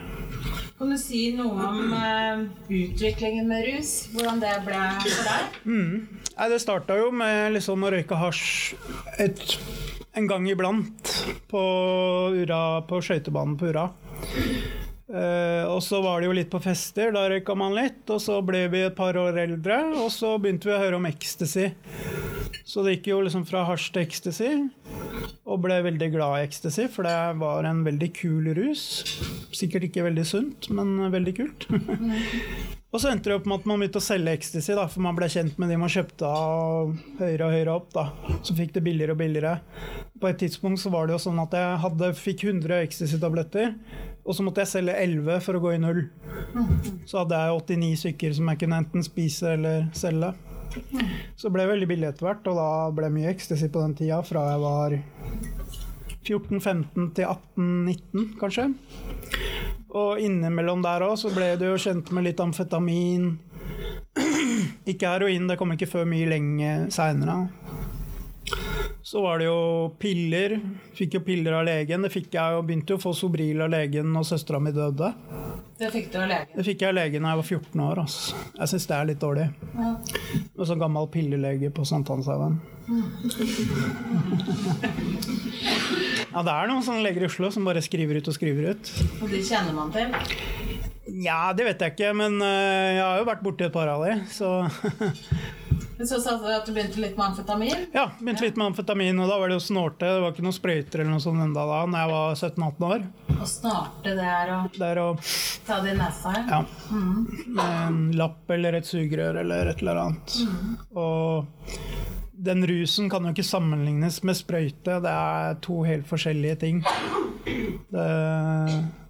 Kan 0.79 0.93
du 0.95 0.99
si 1.00 1.23
noe 1.35 1.69
om 1.73 1.91
uh, 1.91 2.45
utviklingen 2.71 3.49
med 3.50 3.65
rus? 3.67 3.93
Hvordan 4.15 4.38
det 4.43 4.53
ble 4.67 4.83
for 5.03 5.27
deg? 5.27 5.57
Nei, 5.67 6.47
det 6.53 6.61
starta 6.62 6.99
jo 7.00 7.09
med 7.11 7.57
liksom 7.57 7.83
å 7.83 7.91
røyke 7.91 8.19
hasj 8.21 8.77
et, 9.19 9.43
en 10.17 10.27
gang 10.31 10.49
iblant 10.49 11.15
på, 11.50 11.62
på 12.88 13.00
skøytebanen 13.05 13.59
på 13.59 13.73
Ura. 13.73 13.88
Uh, 15.09 15.65
og 15.73 15.79
så 15.81 16.03
var 16.05 16.21
det 16.21 16.29
jo 16.29 16.35
litt 16.37 16.50
på 16.53 16.61
fester, 16.61 17.15
da 17.15 17.25
røyka 17.31 17.55
man 17.57 17.77
litt. 17.77 18.05
Og 18.12 18.21
så 18.23 18.41
ble 18.45 18.67
vi 18.73 18.85
et 18.85 18.97
par 18.97 19.17
år 19.17 19.41
eldre, 19.47 19.81
og 20.03 20.11
så 20.15 20.37
begynte 20.41 20.69
vi 20.69 20.77
å 20.77 20.83
høre 20.83 21.00
om 21.00 21.09
ecstasy. 21.09 21.71
Så 22.69 22.85
det 22.85 22.99
gikk 22.99 23.12
jo 23.15 23.23
liksom 23.25 23.47
fra 23.49 23.65
hasj 23.69 23.88
til 23.95 24.05
ecstasy, 24.05 24.50
og 25.49 25.62
ble 25.65 25.79
veldig 25.87 26.11
glad 26.12 26.37
i 26.37 26.49
ecstasy, 26.49 26.85
for 26.93 27.09
det 27.09 27.17
var 27.41 27.69
en 27.69 27.81
veldig 27.87 28.11
kul 28.19 28.50
rus. 28.59 28.85
Sikkert 29.57 29.88
ikke 29.88 30.05
veldig 30.11 30.27
sunt, 30.29 30.69
men 30.77 30.99
veldig 31.15 31.38
kult. 31.41 31.71
Og 32.88 33.02
så 33.02 33.11
endte 33.11 33.28
det 33.28 33.35
opp 33.37 33.45
med 33.45 33.61
at 33.61 33.66
man 33.68 33.83
begynte 33.83 34.00
å 34.00 34.04
selge 34.04 34.33
ecstasy, 34.33 34.73
da, 34.73 34.87
for 34.88 35.04
man 35.04 35.16
ble 35.16 35.26
kjent 35.28 35.59
med 35.61 35.68
de 35.68 35.76
man 35.76 35.90
kjøpte 35.92 36.25
av 36.25 36.95
høyere 37.18 37.45
og 37.45 37.52
høyere 37.52 37.75
opp. 37.75 37.90
da. 37.92 38.04
Så 38.40 38.57
fikk 38.57 38.73
det 38.78 38.83
billigere 38.87 39.12
og 39.12 39.21
billigere. 39.21 39.59
På 40.18 40.30
et 40.30 40.38
tidspunkt 40.40 40.80
så 40.80 40.92
var 40.95 41.04
det 41.07 41.18
jo 41.18 41.21
sånn 41.26 41.42
at 41.42 41.52
jeg 41.52 41.83
hadde, 41.85 42.09
fikk 42.16 42.47
100 42.49 42.80
ecstasy-tabletter, 42.87 43.75
og 44.25 44.37
så 44.37 44.47
måtte 44.47 44.64
jeg 44.64 44.73
selge 44.73 44.97
11 45.04 45.45
for 45.45 45.59
å 45.59 45.62
gå 45.66 45.75
i 45.76 45.83
null. 45.83 46.00
Så 47.04 47.21
hadde 47.21 47.42
jeg 47.42 47.61
89 47.61 48.00
stykker 48.07 48.38
som 48.38 48.49
jeg 48.52 48.62
kunne 48.64 48.80
enten 48.80 49.04
spise 49.04 49.52
eller 49.59 49.90
selge. 49.97 50.33
Så 51.37 51.52
ble 51.52 51.64
det 51.64 51.73
veldig 51.75 51.90
billig 51.92 52.09
etter 52.09 52.28
hvert, 52.28 52.49
og 52.49 52.57
da 52.57 52.71
ble 52.97 53.09
det 53.09 53.16
mye 53.18 53.35
ecstasy 53.35 53.68
på 53.73 53.85
den 53.85 53.97
tida, 54.00 54.23
fra 54.25 54.49
jeg 54.54 54.64
var 54.64 54.99
14-15 56.25 57.12
til 57.16 57.28
18-19, 57.28 58.26
kanskje. 58.40 58.71
Og 59.97 60.21
innimellom 60.21 60.83
der 60.85 61.04
òg 61.07 61.16
så 61.21 61.30
ble 61.33 61.54
du 61.57 61.68
jo 61.71 61.78
kjent 61.80 62.11
med 62.12 62.26
litt 62.28 62.40
amfetamin. 62.45 63.30
Ikke 64.90 65.14
heroin, 65.14 65.49
det 65.49 65.57
kom 65.61 65.73
ikke 65.73 65.88
før 65.88 66.09
mye 66.09 66.28
lenge 66.28 66.75
seinere. 66.92 67.47
Så 69.09 69.23
var 69.23 69.38
det 69.38 69.47
jo 69.47 69.88
piller. 69.99 70.59
Fikk 70.93 71.15
jo 71.17 71.21
piller 71.25 71.55
av 71.57 71.62
legen. 71.65 72.03
Det 72.05 72.11
fikk 72.12 72.35
jeg 72.37 72.53
jo, 72.53 72.65
begynte 72.69 72.99
å 72.99 73.00
få 73.00 73.15
Sobril 73.17 73.62
av 73.65 73.71
legen 73.73 74.11
når 74.12 74.27
søstera 74.29 74.59
mi 74.61 74.69
døde. 74.77 75.09
Det 75.81 75.88
fikk 75.95 76.11
du 76.12 76.19
av 76.21 76.27
legen. 76.29 76.50
Det 76.59 76.65
fikk 76.67 76.85
jeg 76.85 76.91
av 76.93 76.99
legen 76.99 77.25
da 77.25 77.31
jeg 77.33 77.41
var 77.41 77.47
14 77.49 77.85
år. 77.87 78.03
Altså. 78.03 78.43
Jeg 78.59 78.71
syns 78.75 78.87
det 78.91 78.99
er 78.99 79.09
litt 79.09 79.23
dårlig. 79.23 79.47
Ja. 79.79 79.95
Med 80.59 80.69
sånn 80.69 80.83
gammel 80.83 81.09
pillelege 81.15 81.73
på 81.73 81.88
Sankthanshaugen. 81.88 82.61
Ja, 86.29 86.43
det 86.45 86.53
er 86.53 86.69
noen 86.69 86.85
sånne 86.85 87.00
leger 87.03 87.25
i 87.25 87.27
Oslo 87.27 87.49
som 87.50 87.65
bare 87.67 87.81
skriver 87.83 88.21
ut 88.21 88.29
og 88.29 88.35
skriver 88.37 88.75
ut. 88.77 88.91
Og 89.25 89.33
de 89.33 89.41
kjenner 89.43 89.73
man 89.75 89.88
til. 89.91 90.12
Ja, 91.25 91.55
det 91.57 91.65
vet 91.67 91.81
jeg 91.83 91.95
ikke, 91.97 92.12
men 92.15 92.37
øh, 92.45 92.88
jeg 92.93 93.00
har 93.00 93.23
jo 93.23 93.27
vært 93.27 93.43
borti 93.43 93.65
et 93.67 93.75
par 93.75 93.88
av 93.91 94.05
de, 94.05 94.19
så 94.31 94.50
Men 95.99 96.07
så 96.07 96.21
sa 96.23 96.37
du 96.38 96.47
at 96.55 96.67
du 96.69 96.71
begynte 96.76 97.00
litt 97.02 97.17
med 97.19 97.25
amfetamin. 97.33 97.87
Ja, 97.95 98.05
begynte 98.21 98.45
litt 98.47 98.59
med 98.61 98.69
amfetamin, 98.71 99.19
og 99.19 99.31
da 99.33 99.38
var 99.40 99.50
det 99.50 99.57
jo 99.59 99.64
snorte. 99.64 100.07
Det 100.07 100.21
var 100.23 100.31
ikke 100.35 100.45
noen 100.47 100.55
sprøyter 100.55 101.00
eller 101.02 101.11
noe 101.17 101.25
sånt 101.25 101.43
enda 101.43 101.64
da 101.67 101.81
når 101.90 102.05
jeg 102.05 102.12
var 102.12 102.37
17-18 102.38 102.87
år. 102.88 103.07
Og 103.38 103.49
snarte 103.50 104.14
det 104.19 104.28
er 104.31 104.52
å 104.55 104.59
Det 104.76 104.90
er 104.93 105.00
ta 105.67 105.81
det 105.83 105.95
i 105.95 105.99
nesa. 105.99 106.35
ja, 106.52 106.61
med 106.93 107.75
en 107.88 107.99
lapp 108.21 108.55
eller 108.55 108.78
et 108.78 108.87
sugerør 108.87 109.40
eller 109.43 109.73
et 109.73 109.83
eller 109.83 110.02
annet. 110.05 110.38
Og 110.95 111.75
den 112.38 112.62
rusen 112.71 113.11
kan 113.11 113.26
jo 113.26 113.35
ikke 113.35 113.49
sammenlignes 113.50 114.21
med 114.23 114.38
sprøyte. 114.38 115.00
Det 115.02 115.11
er 115.19 115.59
to 115.67 115.81
helt 115.83 116.07
forskjellige 116.07 116.61
ting. 116.62 116.85
Det, 117.90 118.09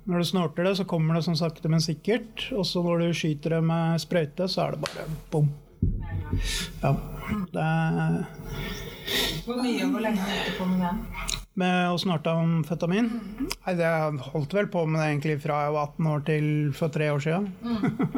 når 0.09 0.25
du 0.25 0.25
snorter 0.25 0.64
det, 0.64 0.76
så 0.80 0.88
kommer 0.88 1.18
det 1.18 1.26
sånn 1.28 1.37
sakte, 1.37 1.68
men 1.68 1.85
sikkert. 1.85 2.49
Og 2.57 2.64
så 2.64 2.80
når 2.80 3.04
du 3.04 3.09
skyter 3.12 3.59
det 3.59 3.64
med 3.68 4.00
sprøyte, 4.00 4.49
så 4.49 4.64
er 4.71 4.76
det 4.78 4.87
bare 4.88 5.09
bom. 5.35 5.50
Ja. 6.82 6.92
Det 7.52 7.64
er 7.64 8.25
Hvor 9.44 9.61
mye 9.62 9.85
og 9.85 9.92
hvor 9.94 10.04
lenge 10.04 10.23
holdt 10.25 10.49
du 10.49 10.56
på 10.58 10.68
med 10.70 10.85
det? 10.85 10.94
med 11.58 11.90
å 11.90 11.97
snorte 11.99 12.30
amfetamin? 12.30 13.08
Nei, 13.66 13.73
det 13.75 13.88
holdt 14.28 14.54
vel 14.54 14.68
på 14.70 14.85
med 14.87 15.00
det 15.00 15.08
egentlig 15.08 15.38
fra 15.42 15.64
jeg 15.64 15.75
var 15.75 15.88
18 15.90 16.11
år 16.12 16.20
til 16.28 16.47
for 16.78 16.94
tre 16.94 17.08
år 17.11 17.25
siden. 17.25 17.49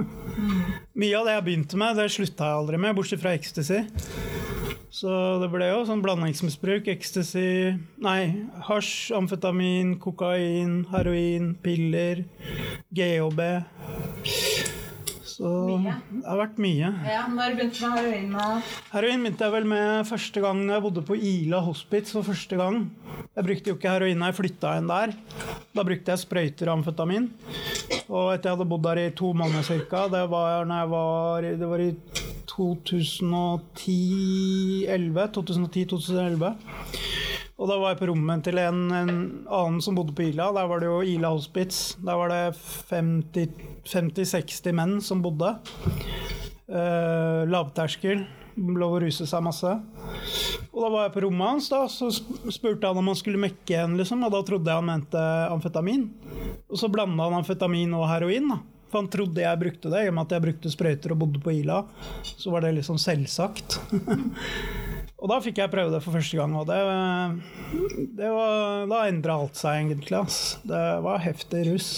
Mye 1.00 1.16
av 1.16 1.24
det 1.28 1.38
jeg 1.38 1.46
begynte 1.46 1.80
med, 1.80 1.96
det 1.96 2.10
slutta 2.12 2.50
jeg 2.50 2.60
aldri 2.60 2.82
med, 2.84 2.96
bortsett 2.98 3.22
fra 3.22 3.32
ecstasy. 3.38 3.80
Så 4.90 5.08
det 5.40 5.48
ble 5.52 5.70
jo 5.70 5.84
sånn 5.88 6.02
blandingsmisbruk. 6.04 6.90
Ecstasy 6.90 7.72
Nei, 8.02 8.20
hasj, 8.66 9.12
amfetamin, 9.16 9.94
kokain, 10.02 10.82
heroin, 10.90 11.54
piller, 11.64 12.24
GHB. 12.92 13.44
Så 15.40 15.48
Mye. 15.80 15.94
det 16.12 16.20
har 16.26 16.36
vært 16.36 16.58
mye. 16.60 16.88
Ja, 17.08 17.22
Når 17.32 17.54
begynte 17.56 17.80
du 17.80 17.88
med 17.88 17.96
heroin? 17.96 18.28
Heroin 18.92 19.22
begynte 19.24 19.40
jeg 19.46 19.52
vel 19.54 19.64
med 19.70 20.04
første 20.10 20.36
gang 20.44 20.58
jeg 20.68 20.82
bodde 20.84 21.00
på 21.08 21.16
Ila 21.16 21.62
hospits 21.64 22.12
for 22.12 22.20
første 22.26 22.56
gang. 22.60 22.76
Jeg 23.38 23.44
brukte 23.46 23.70
jo 23.72 23.76
ikke 23.78 23.88
heroin 23.94 24.20
da 24.20 24.26
jeg 24.28 24.36
flytta 24.36 24.74
inn 24.76 24.90
der. 24.90 25.08
Da 25.72 25.80
brukte 25.86 26.12
jeg 26.12 26.20
sprøyter 26.26 26.68
og 26.68 26.74
amfetamin. 26.82 27.30
Og 28.10 28.34
etter 28.34 28.50
jeg 28.50 28.56
hadde 28.58 28.68
bodd 28.68 28.84
der 28.84 28.98
i 29.06 29.16
to 29.16 29.32
måneder 29.32 29.64
ca., 29.88 30.02
det 30.12 30.24
var 30.28 30.68
når 30.68 30.76
jeg 30.82 30.88
var 30.92 31.40
Det 31.62 31.68
var 31.72 31.80
i 31.86 31.90
2010-2011 32.50 35.16
2010-2011. 35.40 36.52
Og 37.60 37.68
da 37.68 37.76
var 37.76 37.92
jeg 37.92 38.00
på 38.00 38.06
rommet 38.08 38.40
til 38.46 38.56
en, 38.62 38.78
en 38.88 39.10
annen 39.44 39.82
som 39.84 39.96
bodde 39.98 40.14
på 40.16 40.24
Ila. 40.30 40.46
Der 40.56 40.68
var 40.70 40.80
det 40.80 40.88
jo 40.88 41.02
Ila 41.04 41.28
Hospice. 41.34 41.98
Der 42.00 42.16
var 42.16 42.32
det 42.32 42.56
50-60 42.88 44.72
menn 44.78 44.94
som 45.04 45.20
bodde. 45.20 45.52
Uh, 46.70 47.44
lavterskel. 47.52 48.24
Lov 48.56 48.96
å 48.96 49.02
ruse 49.04 49.28
seg 49.28 49.44
masse. 49.44 49.74
Og 50.70 50.78
da 50.80 50.88
var 50.88 51.04
jeg 51.04 51.14
på 51.18 51.22
rommet 51.26 51.50
hans, 51.52 51.68
da, 51.68 51.84
så 51.90 52.08
spurte 52.10 52.88
han 52.88 52.98
om 52.98 53.08
han 53.10 53.18
skulle 53.18 53.40
mekke 53.40 53.74
en, 53.82 53.96
liksom, 53.98 54.24
og 54.24 54.32
da 54.32 54.40
trodde 54.46 54.70
jeg 54.70 54.80
han 54.80 54.88
mente 54.88 55.22
amfetamin. 55.52 56.06
Og 56.70 56.80
så 56.80 56.88
blanda 56.92 57.26
han 57.28 57.40
amfetamin 57.40 57.92
og 57.98 58.08
heroin, 58.08 58.48
da. 58.54 58.58
For 58.90 59.02
han 59.02 59.10
trodde 59.12 59.44
jeg 59.44 59.60
brukte 59.60 59.92
det, 59.92 60.06
i 60.06 60.10
og 60.10 60.16
med 60.16 60.26
at 60.26 60.32
jeg 60.34 60.44
brukte 60.46 60.72
sprøyter 60.72 61.12
og 61.14 61.20
bodde 61.20 61.42
på 61.44 61.52
Ila. 61.60 61.82
Så 62.24 62.50
var 62.54 62.64
det 62.64 62.72
liksom 62.80 62.98
selvsagt. 62.98 63.78
og 65.20 65.28
da 65.30 65.36
fikk 65.44 65.60
jeg 65.60 65.72
prøve 65.72 65.92
det 65.92 66.00
for 66.04 66.16
første 66.16 66.38
gang, 66.40 66.54
og 66.56 66.66
det, 66.70 66.80
det 68.18 68.30
var, 68.32 68.86
da 68.90 69.04
endra 69.10 69.36
alt 69.36 69.60
seg 69.60 69.82
egentlig. 69.84 70.16
ass. 70.16 70.40
Det 70.64 70.82
var 71.04 71.20
heftig 71.24 71.66
russ. 71.68 71.90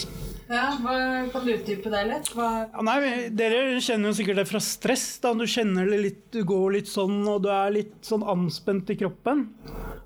Ja, 0.52 0.74
hva, 0.82 0.94
Kan 1.32 1.46
du 1.46 1.52
utdype 1.54 1.88
det 1.92 2.02
litt? 2.10 2.28
Ja, 2.36 2.82
nei, 2.84 2.96
Dere 3.32 3.78
kjenner 3.80 4.10
jo 4.10 4.16
sikkert 4.18 4.42
det 4.42 4.48
fra 4.50 4.60
stress. 4.60 5.06
da 5.22 5.32
Du 5.38 5.46
kjenner 5.48 5.88
det 5.88 6.00
litt, 6.02 6.22
du 6.34 6.42
går 6.48 6.74
litt 6.76 6.90
sånn, 6.90 7.22
og 7.30 7.44
du 7.46 7.48
er 7.54 7.72
litt 7.72 7.94
sånn 8.04 8.26
anspent 8.28 8.90
i 8.92 8.98
kroppen. 9.00 9.46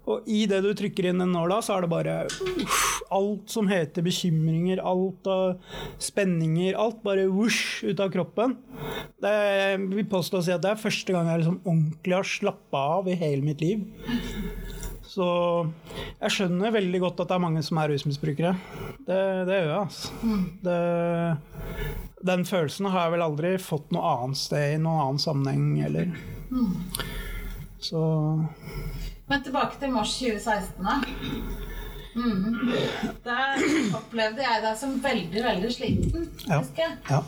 Og 0.06 0.28
i 0.30 0.44
det 0.46 0.60
du 0.62 0.70
trykker 0.76 1.08
inn 1.10 1.22
den 1.22 1.32
nåla, 1.34 1.58
så 1.64 1.76
er 1.76 1.84
det 1.84 1.90
bare 1.90 2.14
uff, 2.62 2.84
alt 3.14 3.50
som 3.50 3.66
heter 3.70 4.04
bekymringer, 4.06 4.78
alt 4.78 5.26
av 5.30 5.74
spenninger, 6.02 6.76
alt 6.78 7.02
bare 7.06 7.26
vosj 7.30 7.90
ut 7.90 8.02
av 8.02 8.12
kroppen. 8.14 8.54
Det, 9.22 9.32
jeg 9.32 9.82
vil 9.90 10.08
påstå 10.10 10.40
å 10.40 10.46
si 10.46 10.54
at 10.54 10.62
det 10.62 10.72
er 10.72 10.82
første 10.82 11.14
gang 11.14 11.30
jeg 11.30 11.42
liksom 11.42 11.60
ordentlig 11.64 12.18
har 12.18 12.30
slappa 12.36 12.84
av 13.00 13.10
i 13.10 13.18
hele 13.18 13.42
mitt 13.46 13.64
liv. 13.64 13.82
Så 15.16 15.26
jeg 16.20 16.34
skjønner 16.34 16.74
veldig 16.74 17.00
godt 17.00 17.22
at 17.24 17.30
det 17.30 17.36
er 17.38 17.44
mange 17.46 17.62
som 17.64 17.78
er 17.80 17.90
rusmisbrukere. 17.90 18.54
Det, 19.06 19.20
det 19.48 19.60
gjør 19.62 19.70
jeg, 19.70 19.78
altså. 19.80 20.36
Det, 20.66 20.80
den 22.30 22.44
følelsen 22.48 22.90
har 22.92 23.06
jeg 23.06 23.14
vel 23.16 23.24
aldri 23.26 23.52
fått 23.62 23.94
noe 23.96 24.10
annet 24.12 24.40
sted 24.40 24.74
i 24.74 24.82
noen 24.82 25.02
annen 25.06 25.22
sammenheng 25.22 25.70
heller. 25.82 26.12
Så 27.82 28.02
Men 29.28 29.42
tilbake 29.42 29.78
til 29.80 29.90
mars 29.90 30.12
2016, 30.18 30.84
da. 30.84 31.00
Mm. 32.16 32.60
Der 33.26 33.64
opplevde 33.98 34.40
jeg 34.46 34.62
deg 34.62 34.76
som 34.80 34.94
veldig, 35.04 35.42
veldig 35.44 35.72
sliten. 35.74 36.28
Ja. 36.48 36.60
husker 36.62 36.82
jeg. 36.86 36.96
ja. 37.10 37.18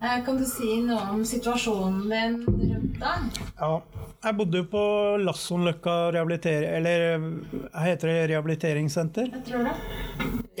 Eh, 0.00 0.24
Kan 0.24 0.38
du 0.40 0.46
si 0.48 0.78
noe 0.86 1.10
om 1.12 1.24
situasjonen 1.28 2.06
din 2.08 2.38
rundt 2.46 3.00
deg? 3.02 3.42
ja. 3.60 3.72
Jeg 4.20 4.36
bodde 4.36 4.58
jo 4.60 4.64
på 4.68 4.80
Lassonløkka 5.24 5.92
rehabilitering... 6.12 6.74
Eller 6.76 7.14
heter 7.86 8.10
det 8.10 8.16
rehabiliteringssenter? 8.34 9.30
Jeg 9.32 9.44
tror 9.46 9.64
det. 9.64 9.72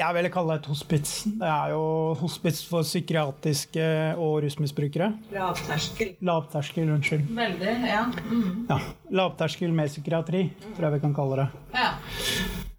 Jeg 0.00 0.16
vil 0.16 0.28
kalle 0.32 0.54
det 0.56 0.62
et 0.62 0.68
hospits. 0.72 1.12
Det 1.42 1.50
er 1.50 1.74
jo 1.74 1.82
hospits 2.22 2.62
for 2.70 2.86
psykiatriske 2.88 3.84
og 4.16 4.38
rusmisbrukere. 4.46 5.10
Lavterskel. 5.34 6.14
Lavterskel, 6.24 6.88
unnskyld. 6.96 7.28
Veldig, 7.36 7.74
ja. 7.90 8.06
Mm. 8.30 8.64
Ja, 8.70 8.80
Lavterskel 9.20 9.76
med 9.76 9.92
psykiatri, 9.92 10.46
tror 10.72 10.88
jeg 10.88 10.96
vi 10.96 11.04
kan 11.04 11.14
kalle 11.20 11.42
det. 11.44 11.48
ja. 11.76 11.92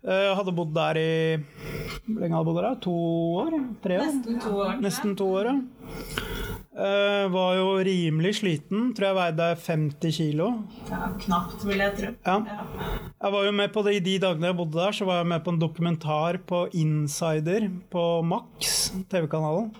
Jeg 0.01 0.33
hadde 0.33 0.49
bodd 0.57 0.71
der 0.73 0.97
i 0.97 1.09
Hvor 1.37 2.23
lenge 2.23 2.33
hadde 2.33 2.39
jeg 2.41 2.45
bodd 2.47 2.63
der? 2.65 2.77
To 2.81 2.93
år? 3.43 3.51
Tre 3.83 3.99
år? 4.01 4.07
Nesten 4.09 4.39
to 4.41 4.53
år. 4.57 4.71
jeg. 4.71 4.79
Nesten 4.87 5.13
to 5.19 5.27
år, 5.37 5.49
ja. 5.51 6.40
Eh, 6.71 7.25
var 7.27 7.55
jo 7.57 7.71
rimelig 7.83 8.37
sliten. 8.39 8.93
Tror 8.95 9.09
jeg 9.09 9.17
veide 9.17 9.47
50 9.59 10.13
kilo. 10.15 10.45
Ja, 10.87 11.09
knapt, 11.19 11.65
vil 11.67 11.83
jeg 11.83 11.97
tro. 11.97 12.11
Ja. 12.23 12.37
Ja. 12.47 13.09
Jeg 13.11 13.35
var 13.35 13.47
jo 13.47 13.51
med 13.57 13.73
på 13.73 13.83
det 13.83 13.97
I 13.97 14.03
de 14.05 14.13
dagene 14.23 14.51
jeg 14.51 14.57
bodde 14.61 14.79
der, 14.79 14.95
så 14.95 15.07
var 15.09 15.19
jeg 15.19 15.31
med 15.33 15.43
på 15.43 15.51
en 15.51 15.59
dokumentar 15.59 16.39
på 16.47 16.63
Insider 16.79 17.67
på 17.91 18.05
Max, 18.23 18.79
TV-kanalen. 19.11 19.73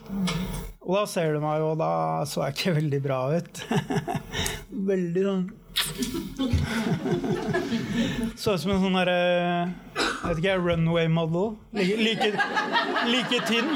Og 0.82 0.98
da 0.98 1.06
ser 1.08 1.32
du 1.34 1.40
meg 1.44 1.62
jo, 1.64 1.72
da 1.80 1.94
så 2.28 2.44
jeg 2.50 2.58
ikke 2.58 2.78
veldig 2.82 3.02
bra 3.08 3.22
ut. 3.40 3.64
veldig 4.92 5.26
sånn 5.30 5.44
Så 8.36 8.54
ut 8.56 8.62
som 8.62 8.72
en 8.72 8.82
sånn 8.82 8.96
herre 8.98 9.16
Jeg 9.16 10.26
vet 10.26 10.40
ikke, 10.42 10.56
runway 10.62 11.08
model. 11.12 11.56
Like, 11.76 11.98
like, 12.02 12.30
like 13.12 13.40
tynn. 13.48 13.70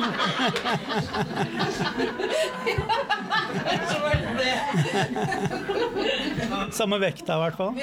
Samme 6.76 7.00
vekta, 7.02 7.36
i 7.36 7.40
hvert 7.44 7.58
fall. 7.60 7.74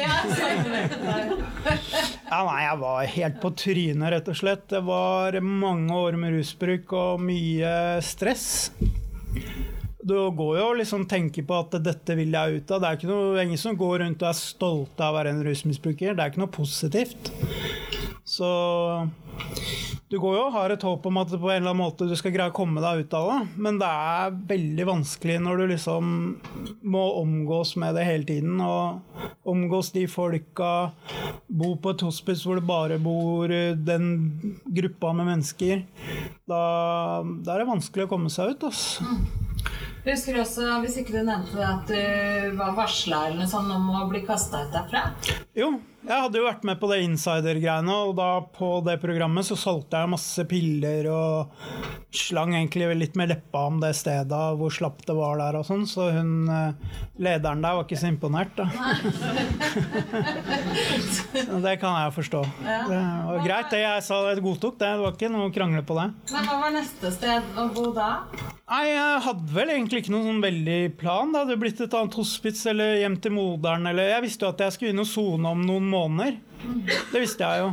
Ja, 2.32 2.38
nei, 2.46 2.60
jeg 2.64 2.78
var 2.82 3.10
helt 3.16 3.40
på 3.42 3.50
trynet, 3.58 4.08
rett 4.14 4.28
og 4.32 4.36
slett. 4.38 4.64
Det 4.72 4.82
var 4.86 5.38
mange 5.44 5.96
år 5.96 6.18
med 6.20 6.36
rusbruk 6.36 6.92
og 6.96 7.20
mye 7.24 7.72
stress. 8.04 8.46
Du 10.02 10.16
går 10.34 10.56
jo 10.58 10.68
og 10.72 10.78
liksom 10.80 11.06
tenker 11.10 11.46
på 11.46 11.60
at 11.62 11.76
dette 11.84 12.16
vil 12.18 12.34
jeg 12.34 12.58
ut 12.58 12.72
av. 12.74 12.82
Det 12.82 12.88
er 12.88 12.98
ikke 12.98 13.10
noe, 13.12 13.42
ingen 13.44 13.60
som 13.60 13.78
går 13.78 14.00
rundt 14.02 14.24
og 14.24 14.32
er 14.32 14.38
stolte 14.38 15.06
av 15.06 15.14
å 15.14 15.18
være 15.20 15.34
en 15.36 15.44
rusmisbruker. 15.46 16.16
Det 16.16 16.24
er 16.24 16.32
ikke 16.32 16.42
noe 16.42 16.50
positivt. 16.52 17.30
Så 18.26 18.48
du 20.12 20.18
går 20.20 20.34
jo 20.36 20.40
og 20.44 20.52
har 20.52 20.72
et 20.74 20.82
håp 20.84 21.06
om 21.08 21.18
at 21.22 21.30
på 21.32 21.48
en 21.48 21.54
eller 21.54 21.70
annen 21.70 21.80
måte 21.80 22.04
du 22.08 22.12
skal 22.18 22.34
greie 22.34 22.52
å 22.52 22.54
komme 22.54 22.82
deg 22.84 23.04
ut 23.04 23.14
av 23.16 23.28
det, 23.30 23.36
men 23.64 23.78
det 23.80 23.88
er 23.88 24.34
veldig 24.50 24.86
vanskelig 24.90 25.38
når 25.40 25.62
du 25.62 25.64
liksom 25.70 26.10
må 26.84 27.04
omgås 27.22 27.74
med 27.80 27.96
det 27.96 28.04
hele 28.04 28.28
tiden. 28.28 28.60
Og 28.60 29.48
omgås 29.48 29.92
de 29.94 30.04
folka, 30.12 30.92
bo 31.48 31.74
på 31.80 31.94
et 31.94 32.04
hospice 32.04 32.44
hvor 32.44 32.60
det 32.60 32.66
bare 32.68 33.00
bor 33.02 33.48
den 33.48 34.10
gruppa 34.66 35.14
med 35.16 35.30
mennesker. 35.30 35.86
Da, 36.44 36.62
da 37.22 37.54
er 37.54 37.64
det 37.64 37.70
vanskelig 37.72 38.06
å 38.06 38.12
komme 38.12 38.32
seg 38.32 38.52
ut. 38.52 38.68
Altså. 38.68 39.41
Jeg 40.02 40.16
husker 40.16 40.40
også, 40.42 40.66
Hvis 40.82 40.96
ikke 40.98 41.14
du 41.14 41.22
nevnte 41.22 41.54
det, 41.54 41.66
at 41.68 41.90
du 41.92 42.56
var 42.58 42.74
varsla 42.74 43.20
om 43.54 43.90
å 44.00 44.08
bli 44.10 44.24
kasta 44.26 44.64
ut 44.66 44.74
derfra? 44.74 45.04
Jo, 45.54 45.76
jeg 46.02 46.22
hadde 46.24 46.38
jo 46.40 46.46
vært 46.48 46.64
med 46.66 46.80
på 46.80 46.88
det 46.90 47.02
insider-greiene, 47.06 47.94
og 48.08 48.16
da 48.18 48.30
på 48.56 48.70
det 48.86 48.96
programmet 49.02 49.46
så 49.46 49.56
solgte 49.58 50.00
jeg 50.02 50.10
masse 50.10 50.44
piller 50.50 51.06
og 51.12 51.52
slang 52.12 52.54
egentlig 52.56 52.96
litt 52.98 53.16
med 53.16 53.30
leppa 53.30 53.66
om 53.70 53.80
det 53.82 53.92
stedet, 53.96 54.42
hvor 54.58 54.70
slapp 54.74 55.06
det 55.06 55.14
var 55.16 55.38
der 55.40 55.54
og 55.60 55.66
sånn, 55.68 55.86
så 55.88 56.10
hun 56.12 56.48
eh, 56.50 56.72
lederen 57.22 57.62
der 57.64 57.74
var 57.78 57.84
ikke 57.86 58.00
så 58.00 58.08
imponert, 58.10 58.52
da. 58.58 58.66
det 61.66 61.74
kan 61.80 61.92
jeg 62.02 62.16
forstå. 62.18 62.42
Det 62.62 63.02
var 63.28 63.46
greit, 63.46 63.70
det 63.72 63.82
jeg 63.84 63.98
sa 64.08 64.14
jeg 64.28 64.44
godtok, 64.44 64.76
det. 64.80 64.90
Det 64.92 65.04
var 65.04 65.12
ikke 65.16 65.32
noe 65.32 65.54
krangle 65.54 65.82
på 65.86 65.96
det. 65.98 66.08
Men 66.32 66.50
hva 66.50 66.56
var 66.64 66.74
neste 66.74 67.06
sted 67.14 67.42
å 67.58 67.68
bo 67.72 67.86
da? 67.96 68.10
Nei, 68.72 68.84
jeg 68.88 69.22
hadde 69.26 69.52
vel 69.52 69.70
egentlig 69.74 70.02
ikke 70.02 70.14
noen 70.14 70.28
sånn 70.30 70.44
veldig 70.44 70.80
plan. 71.00 71.32
Det 71.32 71.42
hadde 71.42 71.58
blitt 71.60 71.82
et 71.84 71.96
annet 71.98 72.16
hospits 72.16 72.62
eller 72.70 72.88
hjem 73.02 73.16
til 73.22 73.34
moderen, 73.36 73.88
eller 73.90 74.12
Jeg 74.14 74.24
visste 74.26 74.46
jo 74.46 74.52
at 74.52 74.62
jeg 74.64 74.76
skulle 74.76 74.94
inn 74.94 75.02
og 75.02 75.10
sone 75.10 75.52
om 75.52 75.60
noen 75.66 75.86
måneder. 75.92 76.40
Det 77.12 77.20
visste 77.20 77.46
jeg 77.46 77.64
jo. 77.64 77.72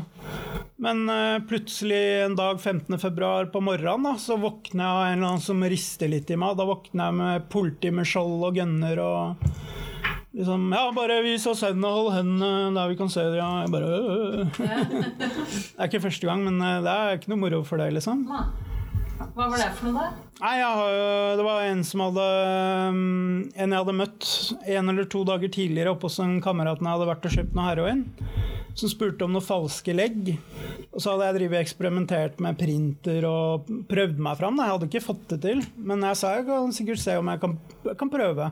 Men 0.79 1.03
uh, 1.11 1.39
plutselig 1.47 1.99
en 2.23 2.35
dag 2.39 2.57
15.2 2.57 3.51
på 3.51 3.61
morgenen 3.63 4.07
da, 4.07 4.13
så 4.21 4.38
våkner 4.39 4.85
jeg 4.85 4.91
av 4.93 5.01
en 5.03 5.17
eller 5.17 5.27
annen 5.33 5.43
som 5.43 5.65
rister 5.73 6.11
litt 6.11 6.31
i 6.31 6.38
meg. 6.39 6.55
Da 6.59 6.67
våkner 6.69 7.09
jeg 7.09 7.17
med 7.19 7.49
politi 7.51 7.91
med 7.91 8.07
skjold 8.07 8.47
og 8.47 8.55
gunner 8.55 9.03
og 9.03 9.51
liksom 10.39 10.69
Ja, 10.71 10.85
bare 10.95 11.19
vis 11.25 11.47
oss 11.49 11.65
hendene, 11.65 11.91
hold 11.91 12.13
hendene 12.15 12.71
der 12.77 12.93
vi 12.93 12.97
kan 12.99 13.11
se 13.11 13.25
det. 13.27 13.41
Ja, 13.41 13.49
jeg 13.65 13.73
bare 13.75 13.91
øh. 13.99 14.47
Det 14.55 15.29
er 15.75 15.91
ikke 15.91 16.05
første 16.07 16.31
gang, 16.31 16.47
men 16.47 16.63
uh, 16.63 16.79
det 16.85 16.95
er 16.95 17.19
ikke 17.19 17.33
noe 17.33 17.43
moro 17.43 17.63
for 17.67 17.81
deg, 17.81 17.95
liksom. 17.97 18.27
Hva 19.19 19.49
var 19.51 19.59
det 19.59 19.69
for 19.75 19.89
noe, 19.89 20.05
da? 20.05 20.27
Nei, 20.39 20.55
har, 20.63 20.93
Det 21.35 21.43
var 21.43 21.65
en 21.67 21.81
som 21.83 22.03
hadde 22.05 22.27
En 22.93 23.73
jeg 23.73 23.75
hadde 23.75 23.95
møtt 23.97 24.29
en 24.63 24.93
eller 24.93 25.09
to 25.11 25.25
dager 25.27 25.51
tidligere 25.51 25.91
oppe 25.91 26.07
hos 26.07 26.21
en 26.23 26.38
kamerat 26.43 26.79
jeg 26.79 26.88
hadde 26.88 27.09
vært 27.09 27.27
og 27.27 27.35
kjøpt 27.35 27.57
noe 27.57 27.67
heroin 27.67 28.05
som 28.79 28.91
spurte 28.91 29.25
om 29.25 29.33
noen 29.33 29.43
falske 29.43 29.91
legg. 29.91 30.29
Og 30.93 31.01
så 31.01 31.11
hadde 31.11 31.25
jeg 31.27 31.38
drivet 31.39 31.63
eksperimentert 31.65 32.39
med 32.43 32.57
printer 32.59 33.25
og 33.27 33.69
prøvd 33.89 34.21
meg 34.23 34.39
fram. 34.39 34.59
Jeg 34.61 34.73
hadde 34.73 34.89
ikke 34.89 35.03
fått 35.03 35.25
det 35.33 35.39
til, 35.43 35.63
men 35.75 36.05
jeg 36.07 36.19
sa 36.19 36.35
jeg 36.38 36.47
kan 36.47 36.75
sikkert 36.75 37.03
se 37.03 37.17
om 37.19 37.31
jeg 37.33 37.41
kan, 37.43 37.57
jeg 37.89 37.97
kan 37.99 38.13
prøve. 38.13 38.49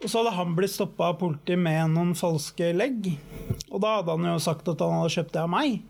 Og 0.00 0.08
så 0.08 0.20
hadde 0.20 0.36
han 0.36 0.54
blitt 0.56 0.72
stoppa 0.72 1.10
av 1.10 1.18
politiet 1.20 1.60
med 1.60 1.92
noen 1.96 2.14
falske 2.16 2.70
legg. 2.76 3.10
Og 3.68 3.82
da 3.82 3.98
hadde 3.98 4.14
han 4.14 4.30
jo 4.30 4.38
sagt 4.42 4.70
at 4.70 4.80
han 4.84 5.00
hadde 5.00 5.16
kjøpt 5.16 5.34
det 5.34 5.42
av 5.42 5.50
meg. 5.52 5.80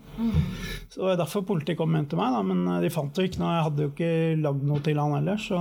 Så 0.91 1.01
det 1.01 1.07
var 1.07 1.21
derfor 1.23 1.47
politiet 1.49 1.79
kom 1.79 1.95
hjem 1.97 2.09
til 2.11 2.21
meg, 2.21 2.35
da. 2.35 2.43
men 2.47 2.83
de 2.83 2.91
fant 2.93 3.17
jo 3.17 3.27
ikke 3.27 3.41
noe. 3.43 3.55
Jeg 3.57 3.67
hadde 3.69 3.85
jo 3.87 3.93
ikke 3.95 4.13
lagd 4.43 4.67
noe 4.69 4.83
til 4.85 5.01
han 5.01 5.17
heller, 5.19 5.39
så 5.41 5.61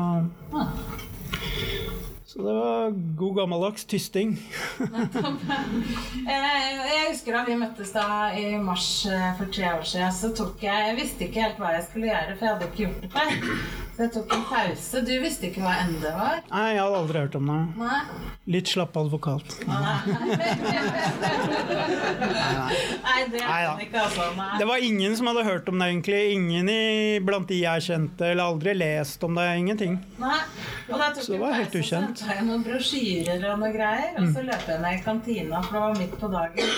så 2.29 2.43
det 2.45 2.53
var 2.53 2.91
god 3.17 3.35
gammeldags 3.35 3.85
tysting. 3.89 4.35
jeg 6.29 7.07
husker 7.09 7.33
da 7.33 7.39
vi 7.47 7.55
møttes 7.57 7.89
da 7.95 8.03
i 8.37 8.51
mars 8.61 8.89
eh, 9.09 9.31
for 9.39 9.49
tre 9.49 9.71
år 9.73 9.81
siden, 9.81 10.13
så 10.13 10.29
tok 10.37 10.61
jeg 10.61 10.91
Jeg 10.91 10.97
visste 10.99 11.25
ikke 11.25 11.47
helt 11.47 11.57
hva 11.57 11.71
jeg 11.73 11.87
skulle 11.87 12.11
gjøre, 12.11 12.35
for 12.35 12.45
jeg 12.45 12.53
hadde 12.53 12.67
ikke 12.67 12.83
gjort 12.83 13.01
det 13.01 13.09
før. 13.15 13.31
Så 13.95 14.05
jeg 14.05 14.11
tok 14.13 14.35
en 14.35 14.43
pause. 14.47 14.99
Du 15.09 15.09
visste 15.23 15.49
ikke 15.49 15.63
hva 15.65 15.73
ND 15.89 16.05
var? 16.05 16.37
Nei, 16.53 16.67
jeg 16.75 16.83
hadde 16.83 16.99
aldri 17.01 17.23
hørt 17.23 17.33
om 17.39 17.49
det. 17.49 17.57
Nei. 17.81 17.97
Litt 18.53 18.69
slapp 18.71 18.93
advokat. 19.01 19.57
Nei, 19.67 19.79
nei 20.13 20.29
det 23.33 23.41
Nei, 23.41 23.65
det 23.73 23.87
ikke, 23.87 24.05
altså. 24.05 24.29
Nei. 24.37 24.53
Det 24.61 24.69
var 24.69 24.85
ingen 24.85 25.17
som 25.17 25.31
hadde 25.33 25.43
hørt 25.49 25.67
om 25.73 25.81
det, 25.81 25.89
egentlig. 25.95 26.21
Ingen 26.37 26.69
i, 26.71 26.83
blant 27.25 27.49
de 27.49 27.57
jeg 27.63 27.87
kjente, 27.89 28.29
eller 28.29 28.53
aldri 28.53 28.77
lest 28.77 29.25
om 29.25 29.33
det. 29.41 29.49
Ingenting. 29.65 29.97
Nei. 30.21 30.39
Så 31.23 31.31
det 31.31 31.39
var 31.41 31.53
helt 31.57 31.75
ukjent. 31.75 32.17
Så 32.21 32.29
jeg 32.33 32.45
noen 32.47 32.63
brosjyrer 32.65 33.43
og 33.51 33.59
noe 33.61 33.69
greier, 33.73 34.15
og 34.19 34.29
så 34.33 34.43
løp 34.47 34.65
jeg 34.71 34.81
ned 34.83 34.97
i 34.97 35.01
kantina, 35.05 35.61
for 35.65 35.75
det 35.77 35.81
var 35.85 35.99
midt 35.99 36.15
på 36.21 36.29
dagen. 36.33 36.71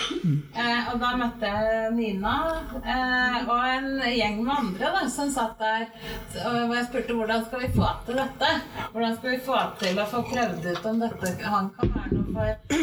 Eh, 0.62 0.89
og 0.91 1.00
da 1.02 1.12
møtte 1.19 1.52
jeg 1.52 1.91
Nina 1.95 2.34
eh, 2.82 3.38
og 3.45 3.62
en 3.71 3.88
gjeng 4.12 4.41
med 4.43 4.54
andre 4.58 4.91
da, 4.97 5.04
som 5.10 5.32
satt 5.34 5.56
der, 5.62 5.86
og 6.45 6.74
jeg 6.76 6.88
spurte 6.89 7.15
hvordan 7.17 7.45
skal 7.47 7.63
vi 7.63 7.71
få 7.76 7.89
til 8.08 8.19
dette? 8.21 8.52
Hvordan 8.91 9.15
skal 9.17 9.32
vi 9.36 9.39
få 9.47 9.60
til 9.82 10.02
å 10.04 10.08
få 10.12 10.24
prøvd 10.32 10.67
ut 10.71 10.89
om 10.91 11.02
dette 11.06 11.34
han 11.41 11.69
kan 11.78 11.93
være 11.95 12.17
noe 12.17 12.36
for, 12.36 12.76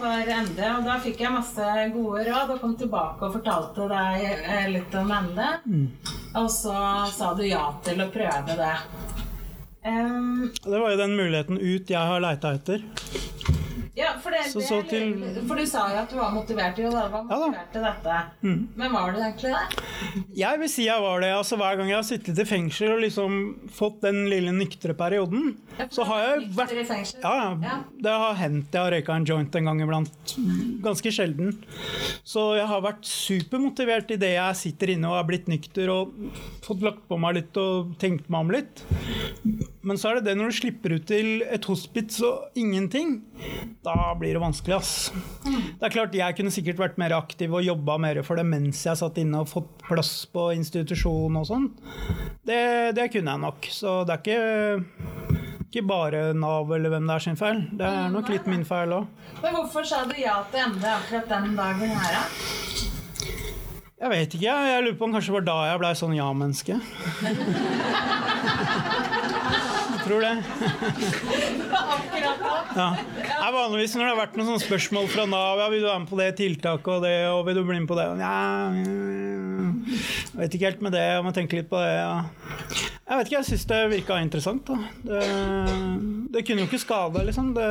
for 0.00 0.32
Ende? 0.38 0.70
Og 0.76 0.86
da 0.86 0.98
fikk 1.02 1.20
jeg 1.26 1.34
masse 1.34 1.72
gode 1.94 2.24
råd 2.30 2.54
og 2.56 2.60
kom 2.62 2.76
tilbake 2.80 3.26
og 3.26 3.36
fortalte 3.40 3.88
deg 3.92 4.26
eh, 4.30 4.68
litt 4.76 4.94
om 5.02 5.12
Ende. 5.18 5.50
Og 6.36 6.50
så 6.52 6.76
sa 7.16 7.32
du 7.38 7.44
ja 7.48 7.66
til 7.86 8.02
å 8.04 8.10
prøve 8.12 8.56
det. 8.58 8.74
Um, 9.86 10.52
det 10.64 10.78
var 10.78 10.90
jo 10.90 10.98
den 10.98 11.16
muligheten 11.16 11.60
ut 11.62 11.90
jeg 11.90 12.10
har 12.10 12.22
leita 12.24 12.56
etter. 12.58 12.82
Ja, 13.96 14.10
for, 14.22 14.30
det, 14.30 14.50
så, 14.50 14.60
så 14.60 14.82
til... 14.84 15.14
for, 15.48 15.56
du 15.56 15.64
sa 15.64 15.86
jo 15.88 16.02
at 16.02 16.10
du 16.12 16.18
var 16.18 16.32
motivert 16.34 16.74
til, 16.76 16.90
var 16.92 17.08
motivert 17.08 17.54
ja, 17.56 17.68
til 17.72 17.84
dette. 17.86 18.16
Mm. 18.44 18.58
Men 18.76 18.92
var 18.92 19.14
du 19.14 19.20
egentlig 19.22 19.52
det? 19.54 19.84
Jeg 20.36 20.60
vil 20.60 20.68
si 20.68 20.84
jeg 20.84 21.00
var 21.00 21.22
det. 21.24 21.30
altså 21.32 21.56
Hver 21.56 21.78
gang 21.78 21.88
jeg 21.88 21.96
har 21.96 22.04
sittet 22.04 22.42
i 22.42 22.44
fengsel 22.44 22.92
og 22.92 23.00
liksom 23.06 23.38
fått 23.72 24.02
den 24.04 24.26
lille 24.28 24.52
nyktre 24.52 24.92
perioden, 24.98 25.54
så 25.88 26.04
har 26.10 26.20
jeg 26.26 26.50
vært 26.58 26.74
ja, 27.22 27.38
ja, 27.56 27.78
Det 28.04 28.18
har 28.20 28.36
hendt 28.36 28.76
jeg 28.76 28.82
har 28.82 28.92
røyka 28.92 29.16
en 29.16 29.28
joint 29.30 29.56
en 29.62 29.70
gang 29.70 29.80
iblant. 29.86 30.34
Ganske 30.84 31.14
sjelden. 31.16 31.56
Så 32.20 32.50
jeg 32.58 32.68
har 32.68 32.84
vært 32.84 33.08
supermotivert 33.08 34.12
idet 34.12 34.34
jeg 34.34 34.60
sitter 34.60 34.92
inne 34.92 35.08
og 35.08 35.22
er 35.22 35.30
blitt 35.32 35.48
nykter 35.48 35.94
og 35.94 36.12
fått 36.68 36.84
lagt 36.84 37.08
på 37.08 37.16
meg 37.22 37.40
litt 37.40 37.64
og 37.64 37.96
tenkt 38.02 38.28
meg 38.28 38.44
om 38.44 38.54
litt. 38.58 38.84
Men 39.86 39.98
så 40.00 40.10
er 40.10 40.18
det 40.18 40.26
det 40.26 40.34
når 40.38 40.50
du 40.50 40.56
slipper 40.58 40.96
ut 40.96 41.04
til 41.06 41.44
et 41.46 41.66
hospits 41.70 42.18
og 42.26 42.58
ingenting 42.58 43.20
da 43.86 43.94
blir 44.18 44.34
det 44.34 44.42
vanskelig, 44.42 44.74
ass. 44.80 45.12
Det 45.44 45.86
er 45.86 45.92
klart 45.94 46.14
Jeg 46.16 46.34
kunne 46.38 46.50
sikkert 46.54 46.80
vært 46.80 46.98
mer 46.98 47.14
aktiv 47.14 47.52
og 47.54 47.62
jobba 47.62 47.94
mer 48.02 48.18
for 48.26 48.38
det 48.38 48.46
mens 48.48 48.82
jeg 48.86 48.98
satt 48.98 49.20
inne 49.22 49.44
og 49.44 49.50
fått 49.50 49.70
plass 49.86 50.12
på 50.32 50.48
institusjon 50.56 51.38
og 51.38 51.46
sånn. 51.46 51.68
Det, 52.46 52.96
det, 52.98 53.06
kunne 53.14 53.36
jeg 53.36 53.44
nok. 53.44 53.68
Så 53.70 54.00
det 54.08 54.16
er 54.16 54.20
ikke, 54.24 54.40
ikke 55.68 55.84
bare 55.86 56.24
Nav 56.34 56.72
eller 56.74 56.90
hvem 56.96 57.06
det 57.06 57.14
er 57.14 57.26
sin 57.28 57.38
feil. 57.38 57.62
Det 57.78 57.86
er 57.86 58.10
nok 58.10 58.32
litt 58.32 58.50
min 58.50 58.66
feil 58.66 58.90
òg. 58.98 59.06
Men 59.44 59.54
hvorfor 59.60 59.86
sa 59.86 60.02
du 60.10 60.16
ja 60.18 60.40
til 60.50 60.66
MD 60.74 60.84
akkurat 60.96 61.30
den 61.36 61.54
dagen 61.58 61.94
her, 61.94 62.18
da? 62.18 62.22
Jeg 63.96 64.12
vet 64.12 64.34
ikke. 64.34 64.56
Jeg 64.68 64.82
lurer 64.84 64.98
på 64.98 65.06
om 65.06 65.14
kanskje 65.14 65.30
det 65.30 65.38
var 65.38 65.46
da 65.46 65.60
jeg 65.70 65.80
blei 65.80 65.94
sånn 65.96 66.16
ja-menneske. 66.18 66.74
tror 70.06 70.24
det. 70.24 70.34
Ja. 72.76 72.88
Jeg 73.24 73.54
vanligvis 73.54 73.94
når 73.96 74.04
det 74.04 74.10
har 74.10 74.18
vært 74.20 74.34
noen 74.38 74.60
spørsmål 74.60 75.06
fra 75.08 75.24
Nav 75.30 75.62
ja, 75.62 75.68
vil 75.72 75.82
du 75.82 75.88
være 75.88 76.02
med 76.02 76.10
på 76.10 76.18
det 76.20 76.28
tiltaket 76.40 76.90
og 76.92 77.06
det, 77.06 77.14
og 77.30 77.40
vil 77.48 77.56
du 77.56 77.62
bli 77.64 77.78
med 77.80 77.88
på 77.88 77.96
det 77.96 78.04
ja, 78.20 78.34
Jeg 78.74 80.40
vet 80.42 80.58
ikke 80.58 80.68
helt 80.68 80.84
med 80.84 80.96
det, 80.96 81.04
jeg 81.14 81.24
må 81.24 81.32
tenke 81.36 81.60
litt 81.60 81.70
på 81.70 81.80
det. 81.80 81.94
Ja. 81.96 82.18
Jeg 83.06 83.20
vet 83.20 83.28
ikke, 83.28 83.38
jeg 83.38 83.48
syns 83.52 83.66
det 83.70 83.80
virka 83.92 84.18
interessant. 84.20 84.72
Det, 85.06 85.22
det, 86.34 86.42
kunne 86.42 86.64
jo 86.64 86.68
ikke 86.68 86.82
skade, 86.82 87.22
liksom. 87.28 87.52
Det, 87.56 87.68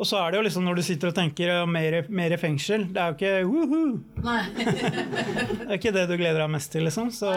og 0.00 0.08
så 0.08 0.20
er 0.20 0.32
det 0.32 0.40
jo 0.40 0.44
liksom 0.46 0.64
når 0.64 0.78
du 0.78 0.82
sitter 0.84 1.10
og 1.10 1.16
tenker 1.16 1.50
mer, 1.68 1.98
mer 2.08 2.32
fengsel 2.40 2.86
Det 2.88 3.02
er 3.02 3.10
jo 3.10 3.16
ikke 3.18 3.32
woohoo! 3.50 3.98
det 4.24 5.66
er 5.66 5.76
ikke 5.76 5.92
det 5.96 6.06
du 6.08 6.14
gleder 6.16 6.40
deg 6.44 6.52
mest 6.54 6.72
til, 6.72 6.86
liksom. 6.88 7.10
Så 7.12 7.32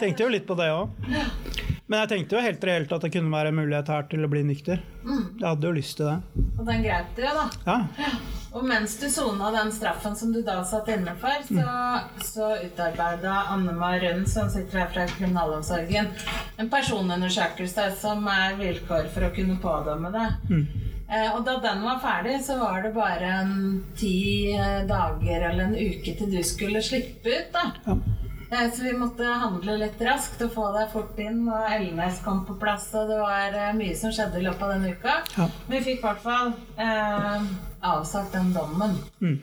tenkte 0.00 0.26
jo 0.26 0.32
litt 0.32 0.46
på 0.48 0.58
det 0.58 0.72
òg. 0.74 1.76
Men 1.88 2.02
jeg 2.02 2.08
tenkte 2.10 2.36
jo 2.36 2.44
helt 2.44 2.64
reelt 2.68 2.90
at 2.92 3.04
det 3.04 3.12
kunne 3.14 3.32
være 3.32 3.48
en 3.48 3.56
mulighet 3.56 3.88
her 3.88 4.08
til 4.10 4.26
å 4.26 4.28
bli 4.28 4.42
nykter. 4.44 4.82
Mm. 5.06 5.22
Jeg 5.40 5.46
hadde 5.46 5.70
jo 5.70 5.76
lyst 5.76 5.96
til 5.96 6.10
det. 6.10 6.42
Og 6.58 6.66
den 6.68 6.82
greit 6.84 7.14
du, 7.16 7.22
da. 7.24 7.46
Ja. 7.64 8.10
Og 8.58 8.64
mens 8.68 8.96
du 9.00 9.06
sona 9.12 9.48
den 9.54 9.70
straffen 9.72 10.16
som 10.16 10.32
du 10.32 10.42
da 10.44 10.58
satt 10.68 10.88
inne 10.92 11.14
for, 11.20 11.40
så, 11.48 11.64
mm. 11.64 12.20
så 12.24 12.50
utarbeida 12.64 13.38
Anne-Ma 13.54 13.94
Rønn, 14.02 14.26
som 14.28 14.50
sitter 14.52 14.82
her 14.82 14.92
fra 14.92 15.06
kriminalomsorgen, 15.14 16.12
en 16.60 16.70
personundersøkelse 16.72 17.88
som 18.02 18.28
er 18.32 18.60
vilkår 18.60 19.08
for 19.14 19.28
å 19.28 19.32
kunne 19.36 19.56
pådømme 19.62 20.12
det. 20.12 20.28
Mm. 20.52 20.62
Eh, 21.08 21.28
og 21.32 21.40
da 21.48 21.56
den 21.64 21.84
var 21.88 22.04
ferdig, 22.04 22.36
så 22.44 22.58
var 22.60 22.84
det 22.84 22.92
bare 22.96 23.32
en 23.40 23.52
ti 23.96 24.52
dager 24.88 25.50
eller 25.50 25.70
en 25.70 25.76
uke 25.76 26.16
til 26.20 26.36
du 26.36 26.40
skulle 26.44 26.84
slippe 26.84 27.32
ut. 27.32 27.52
da. 27.56 27.70
Ja. 27.88 28.00
Eh, 28.50 28.70
Så 28.72 28.82
vi 28.82 28.92
måtte 28.96 29.24
handle 29.24 29.74
litt 29.76 30.00
raskt 30.00 30.40
og 30.46 30.52
få 30.54 30.68
deg 30.76 30.90
fort 30.92 31.18
inn. 31.20 31.42
Og 31.52 31.66
Elnes 31.72 32.20
kom 32.24 32.44
på 32.48 32.56
plass, 32.60 32.88
og 32.96 33.10
det 33.12 33.18
var 33.20 33.56
eh, 33.56 33.72
mye 33.76 33.96
som 33.98 34.12
skjedde 34.14 34.40
i 34.40 34.46
løpet 34.46 34.62
av 34.62 34.74
den 34.76 34.92
uka. 34.94 35.18
Ja. 35.36 35.48
Men 35.68 35.76
vi 35.78 35.84
fikk 35.90 35.98
i 36.00 36.06
hvert 36.06 36.22
fall 36.24 36.54
eh, 36.80 37.48
avsagt 37.82 38.32
den 38.34 38.52
dommen. 38.54 38.96
Mm. 39.20 39.36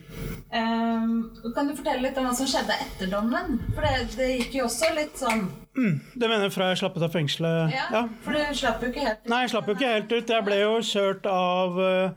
Um, 0.55 1.51
kan 1.55 1.67
du 1.69 1.75
fortelle 1.77 2.03
litt 2.07 2.17
om 2.17 2.25
hva 2.27 2.33
som 2.35 2.47
skjedde 2.49 2.75
etter 2.85 3.11
dommen? 3.11 3.59
For 3.75 3.85
det, 3.85 4.09
det 4.17 4.31
gikk 4.39 4.57
jo 4.61 4.65
også 4.69 4.91
litt 4.97 5.15
sånn 5.21 5.47
Mm. 5.75 5.97
Det 6.15 6.27
mener 6.31 6.47
fra 6.55 6.69
jeg 6.71 6.77
slapp 6.79 6.93
ut 6.95 7.03
av 7.03 7.11
fengselet. 7.11 7.73
Ja, 7.73 7.87
Ja. 7.91 8.01
for 8.23 8.31
du 8.31 8.39
slapp 8.55 8.79
jo 8.81 8.87
ikke 8.93 9.01
helt 9.03 9.19
ut. 9.25 9.27
Nei, 9.27 9.41
jeg 9.43 9.49
slapp 9.51 9.65
jo 9.67 9.73
ikke 9.75 9.89
helt 9.91 10.13
ut. 10.13 10.29
Jeg 10.31 10.45
ble 10.45 10.59
jo 10.61 10.69
kjørt 10.79 11.25
av 11.27 11.79
eh, 11.83 12.11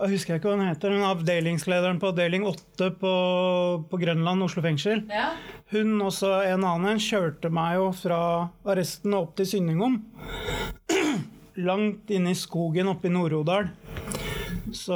Jeg 0.00 0.12
husker 0.14 0.38
ikke 0.38 0.48
hva 0.48 0.56
han 0.56 0.70
heter, 0.70 0.94
men 0.94 1.04
avdelingslederen 1.10 2.00
på 2.00 2.08
avdeling 2.08 2.46
8 2.48 2.88
på, 3.02 3.12
på 3.90 4.00
Grønland, 4.00 4.42
Oslo 4.48 4.64
fengsel. 4.64 5.04
Ja. 5.12 5.34
Hun 5.74 6.00
også 6.00 6.32
en 6.54 6.64
annen 6.64 6.96
kjørte 7.04 7.52
meg 7.52 7.76
jo 7.76 7.90
fra 8.00 8.48
arresten 8.64 9.12
opp 9.20 9.36
til 9.36 9.50
Synningom. 9.50 10.00
Langt 11.68 12.08
inn 12.08 12.32
i 12.32 12.34
skogen 12.34 12.88
oppe 12.88 13.10
i 13.10 13.12
Nord-Odal. 13.12 13.68
Så 14.70 14.94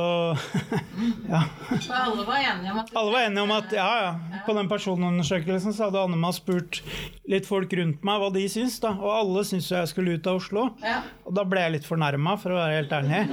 ja. 1.33 1.43
For 1.69 1.95
alle 1.97 2.25
var 2.29 2.39
enige 2.39 2.73
om 2.73 2.79
at 2.81 2.93
Alle 2.95 3.13
var 3.13 3.25
enige 3.27 3.43
om 3.43 3.53
at 3.57 3.75
ja, 3.75 3.89
ja. 4.05 4.41
På 4.47 4.55
den 4.57 4.71
personundersøkelsen 4.71 5.75
så 5.75 5.89
hadde 5.89 6.05
Annema 6.07 6.31
spurt 6.35 6.81
litt 7.27 7.49
folk 7.49 7.73
rundt 7.75 8.07
meg 8.07 8.23
hva 8.23 8.31
de 8.35 8.45
syns, 8.51 8.79
da. 8.83 8.95
Og 8.95 9.11
alle 9.11 9.45
syntes 9.49 9.73
jeg 9.75 9.91
skulle 9.91 10.17
ut 10.17 10.31
av 10.31 10.41
Oslo. 10.41 10.69
Ja. 10.85 11.01
Og 11.27 11.35
da 11.37 11.45
ble 11.49 11.65
jeg 11.65 11.77
litt 11.79 11.89
fornærma, 11.89 12.37
for 12.41 12.55
å 12.55 12.61
være 12.61 12.81
helt 12.81 12.95
ærlig. 12.95 13.25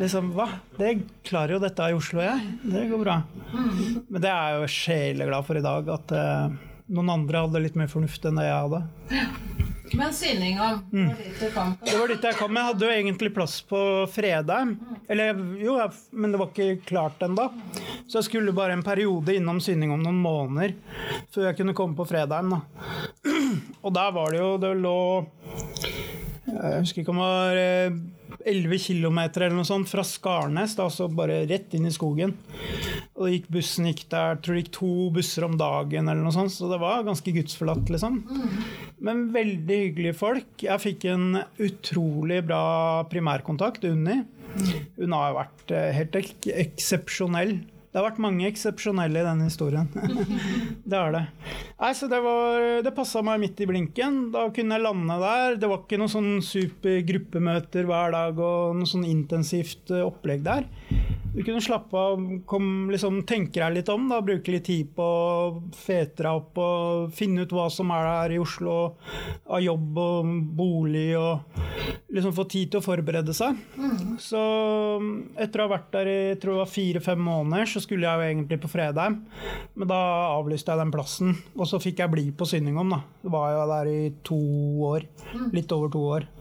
Liksom, 0.00 0.32
hva? 0.36 0.46
Det 0.78 0.94
klarer 1.26 1.56
jo 1.56 1.62
dette 1.66 1.90
i 1.90 1.96
Oslo, 1.98 2.22
jeg. 2.24 2.56
Det 2.62 2.86
går 2.92 3.02
bra. 3.02 3.20
Men 3.52 4.18
det 4.22 4.30
er 4.30 4.54
jeg 4.54 4.60
jo 4.62 4.72
sjeleglad 4.78 5.48
for 5.48 5.58
i 5.58 5.64
dag, 5.66 5.94
at 5.98 6.14
uh, 6.14 6.58
noen 6.94 7.16
andre 7.18 7.46
hadde 7.46 7.64
litt 7.66 7.78
mer 7.78 7.90
fornuft 7.90 8.24
enn 8.30 8.38
det 8.38 8.46
jeg 8.46 8.60
hadde. 8.68 8.84
Men 9.94 10.12
Synningom, 10.14 10.84
Mm. 10.92 11.08
var 11.08 11.16
dit 11.16 11.40
du 11.40 11.50
kom. 11.50 11.72
Det 11.84 11.98
var 11.98 12.08
dit 12.08 12.22
jeg 12.22 12.34
kom. 12.38 12.54
Jeg 12.56 12.64
hadde 12.64 12.86
jo 12.86 12.92
egentlig 12.94 13.30
plass 13.34 13.60
på 13.66 13.80
fredag. 14.12 14.76
Eller 15.08 15.34
jo, 15.60 15.76
men 16.12 16.32
det 16.32 16.38
var 16.40 16.46
ikke 16.52 16.84
klart 16.86 17.18
ennå. 17.26 17.48
Så 18.06 18.20
jeg 18.20 18.24
skulle 18.28 18.52
bare 18.54 18.72
en 18.72 18.82
periode 18.86 19.34
innom 19.36 19.60
Synningom 19.60 20.02
noen 20.02 20.20
måneder 20.22 20.74
før 21.34 21.48
jeg 21.50 21.56
kunne 21.60 21.74
komme 21.74 21.96
på 21.98 22.06
fredagen. 22.08 22.50
Da. 22.50 22.60
Og 23.84 23.92
der 23.96 24.12
var 24.12 24.30
det 24.30 24.38
jo 24.40 24.56
Det 24.60 24.70
lå 24.76 25.26
Jeg 26.46 26.80
husker 26.82 27.02
ikke 27.02 27.12
om 27.14 27.20
det 27.20 27.28
var 27.28 27.56
eh, 27.60 27.90
11 28.48 28.80
km 28.86 29.18
eller 29.24 29.54
noe 29.56 29.68
sånt 29.68 29.90
fra 29.90 30.04
Skarnes, 30.06 30.76
da, 30.78 30.88
så 30.92 31.08
bare 31.12 31.42
rett 31.50 31.74
inn 31.76 31.88
i 31.88 31.94
skogen. 31.94 32.34
Og 33.20 33.28
gikk 33.32 33.48
bussen 33.52 33.88
gikk 33.90 34.06
der, 34.12 34.38
tror 34.40 34.56
det 34.56 34.64
gikk 34.64 34.74
to 34.78 34.92
busser 35.14 35.46
om 35.46 35.58
dagen 35.60 36.08
eller 36.08 36.22
noe 36.24 36.34
sånt, 36.34 36.54
så 36.54 36.70
det 36.70 36.80
var 36.82 37.04
ganske 37.06 37.34
gudsforlatt, 37.36 37.90
liksom. 37.92 38.20
Men 39.04 39.26
veldig 39.34 39.80
hyggelige 39.84 40.18
folk. 40.18 40.48
Jeg 40.64 40.84
fikk 40.84 41.08
en 41.12 41.42
utrolig 41.60 42.42
bra 42.48 42.62
primærkontakt, 43.10 43.84
Unni. 43.88 44.22
Hun 44.98 45.14
har 45.14 45.36
vært 45.36 45.74
eh, 45.76 45.92
helt 45.94 46.16
ek 46.18 46.48
eksepsjonell. 46.50 47.60
Det 47.90 47.98
har 47.98 48.04
vært 48.06 48.20
mange 48.22 48.46
eksepsjonelle 48.46 49.18
i 49.18 49.26
denne 49.26 49.48
historien. 49.48 49.88
det 50.90 50.94
er 50.94 51.14
det. 51.16 51.22
Nei, 51.80 51.90
så 51.98 52.06
Det, 52.10 52.20
var, 52.22 52.66
det 52.86 52.92
passa 52.94 53.22
meg 53.26 53.40
midt 53.42 53.62
i 53.64 53.66
blinken. 53.66 54.20
Da 54.30 54.44
kunne 54.54 54.78
jeg 54.78 54.84
lande 54.84 55.16
der. 55.18 55.56
Det 55.58 55.70
var 55.72 55.82
ikke 55.82 55.98
noe 55.98 56.12
sånn 56.12 56.36
super 56.46 57.00
gruppemøter 57.08 57.88
hver 57.90 58.14
dag 58.14 58.38
og 58.38 58.78
noe 58.78 58.86
sånn 58.86 59.08
intensivt 59.08 59.90
eh, 59.90 60.06
opplegg 60.06 60.46
der. 60.46 60.68
Du 61.30 61.44
kunne 61.46 61.60
slappe 61.62 61.94
av, 61.96 62.22
kom, 62.46 62.90
liksom, 62.90 63.20
tenke 63.22 63.60
deg 63.62 63.76
litt 63.76 63.90
om, 63.92 64.08
da, 64.10 64.18
bruke 64.24 64.50
litt 64.50 64.64
tid 64.66 64.88
på 64.96 65.04
å 65.04 65.60
fete 65.78 66.24
deg 66.24 66.40
opp 66.40 66.58
og 66.58 67.12
finne 67.14 67.46
ut 67.46 67.54
hva 67.54 67.68
som 67.70 67.92
er 67.94 68.08
der 68.08 68.34
i 68.34 68.40
Oslo 68.42 68.74
av 69.46 69.62
jobb 69.62 70.00
og 70.02 70.32
bolig, 70.58 71.14
og 71.14 72.10
liksom 72.10 72.34
få 72.34 72.48
tid 72.50 72.72
til 72.72 72.82
å 72.82 72.84
forberede 72.84 73.36
seg. 73.36 73.62
Så 74.18 74.42
etter 75.38 75.62
å 75.62 75.68
ha 75.68 75.74
vært 75.76 75.88
der 75.94 76.10
i 76.10 76.18
tror 76.42 76.58
det 76.58 76.64
var 76.64 76.74
fire-fem 76.74 77.24
måneder, 77.30 77.70
så 77.70 77.84
skulle 77.86 78.10
jeg 78.10 78.18
jo 78.18 78.28
egentlig 78.34 78.62
på 78.64 78.74
Fredheim, 78.74 79.22
men 79.78 79.94
da 79.94 80.02
avlyste 80.34 80.74
jeg 80.74 80.82
den 80.82 80.94
plassen. 80.98 81.34
Og 81.54 81.70
så 81.70 81.78
fikk 81.82 82.02
jeg 82.02 82.16
bli 82.16 82.30
på 82.34 82.48
Synningom, 82.50 82.90
da. 82.98 83.04
Det 83.22 83.30
var 83.38 83.54
jo 83.54 83.66
der 83.76 83.94
i 83.94 84.00
to 84.26 84.42
år. 84.90 85.06
Litt 85.54 85.78
over 85.78 85.94
to 85.94 86.06
år. 86.18 86.32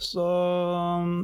Så 0.00 0.24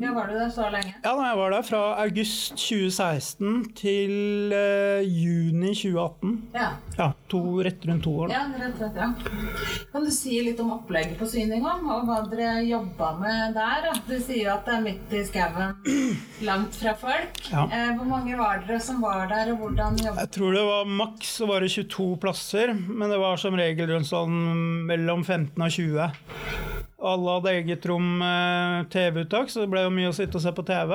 Ja, 0.02 0.10
var 0.12 0.26
du 0.28 0.34
der 0.36 0.50
så 0.52 0.66
lenge? 0.70 0.94
ja, 1.02 1.12
jeg 1.16 1.36
var 1.38 1.50
der 1.54 1.62
fra 1.64 1.78
august 2.02 2.56
2016 2.60 3.74
til 3.78 4.52
eh, 4.52 5.00
juni 5.08 5.70
2018. 5.72 6.34
Ja. 6.54 6.66
Ja, 6.98 7.06
to, 7.32 7.40
rett 7.64 7.84
rundt 7.88 8.04
to 8.04 8.12
år. 8.26 8.30
ja, 8.34 8.42
rett 8.60 8.80
rett, 8.82 8.96
ja. 9.00 9.08
Kan 9.92 10.04
du 10.04 10.10
si 10.12 10.36
litt 10.44 10.60
om 10.60 10.74
opplegget 10.76 11.16
på 11.20 11.26
Syninga, 11.28 11.72
og 11.82 12.04
hva 12.08 12.18
dere 12.30 12.60
jobba 12.68 13.14
med 13.20 13.56
der? 13.56 13.88
Du 14.08 14.14
sier 14.20 14.52
at 14.58 14.68
det 14.68 14.76
er 14.76 14.84
midt 14.84 15.16
i 15.16 15.24
skauen, 15.24 15.80
langt 16.48 16.76
fra 16.76 16.94
folk. 17.00 17.40
Ja. 17.50 17.64
Eh, 17.72 17.94
hvor 17.96 18.08
mange 18.12 18.36
var 18.38 18.60
dere 18.68 18.80
som 18.84 19.00
var 19.04 19.26
der, 19.32 19.54
og 19.54 19.64
hvordan 19.64 19.96
jobba 20.04 20.20
Jeg 20.26 20.34
tror 20.36 20.52
det 20.60 20.66
var 20.68 20.84
maks 21.02 21.34
så 21.40 21.48
var 21.48 21.64
det 21.64 21.72
22 21.72 22.10
plasser, 22.22 22.74
men 22.76 23.08
det 23.12 23.18
var 23.24 23.40
som 23.40 23.56
regel 23.56 23.90
rundt 23.94 24.08
sånn 24.12 24.36
mellom 24.88 25.24
15 25.24 25.56
og 25.64 25.70
20. 25.72 26.10
Alle 26.96 27.34
hadde 27.36 27.52
eget 27.52 27.86
rom 27.86 28.04
med 28.18 28.90
TV-uttak, 28.90 29.50
så 29.52 29.64
det 29.64 29.70
ble 29.72 29.82
jo 29.84 29.92
mye 29.92 30.08
å 30.08 30.16
sitte 30.16 30.38
og 30.38 30.44
se 30.46 30.52
på 30.56 30.64
TV. 30.64 30.94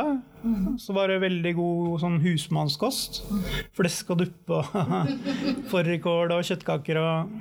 Så 0.82 0.94
var 0.96 1.12
det 1.12 1.20
veldig 1.22 1.54
god 1.58 2.00
sånn 2.04 2.18
husmannskost. 2.24 3.22
Flesk 3.78 4.14
og 4.16 4.22
duppe 4.24 4.62
og 4.62 5.12
fårikål 5.72 6.34
og 6.38 6.46
kjøttkaker 6.48 7.00
og 7.02 7.36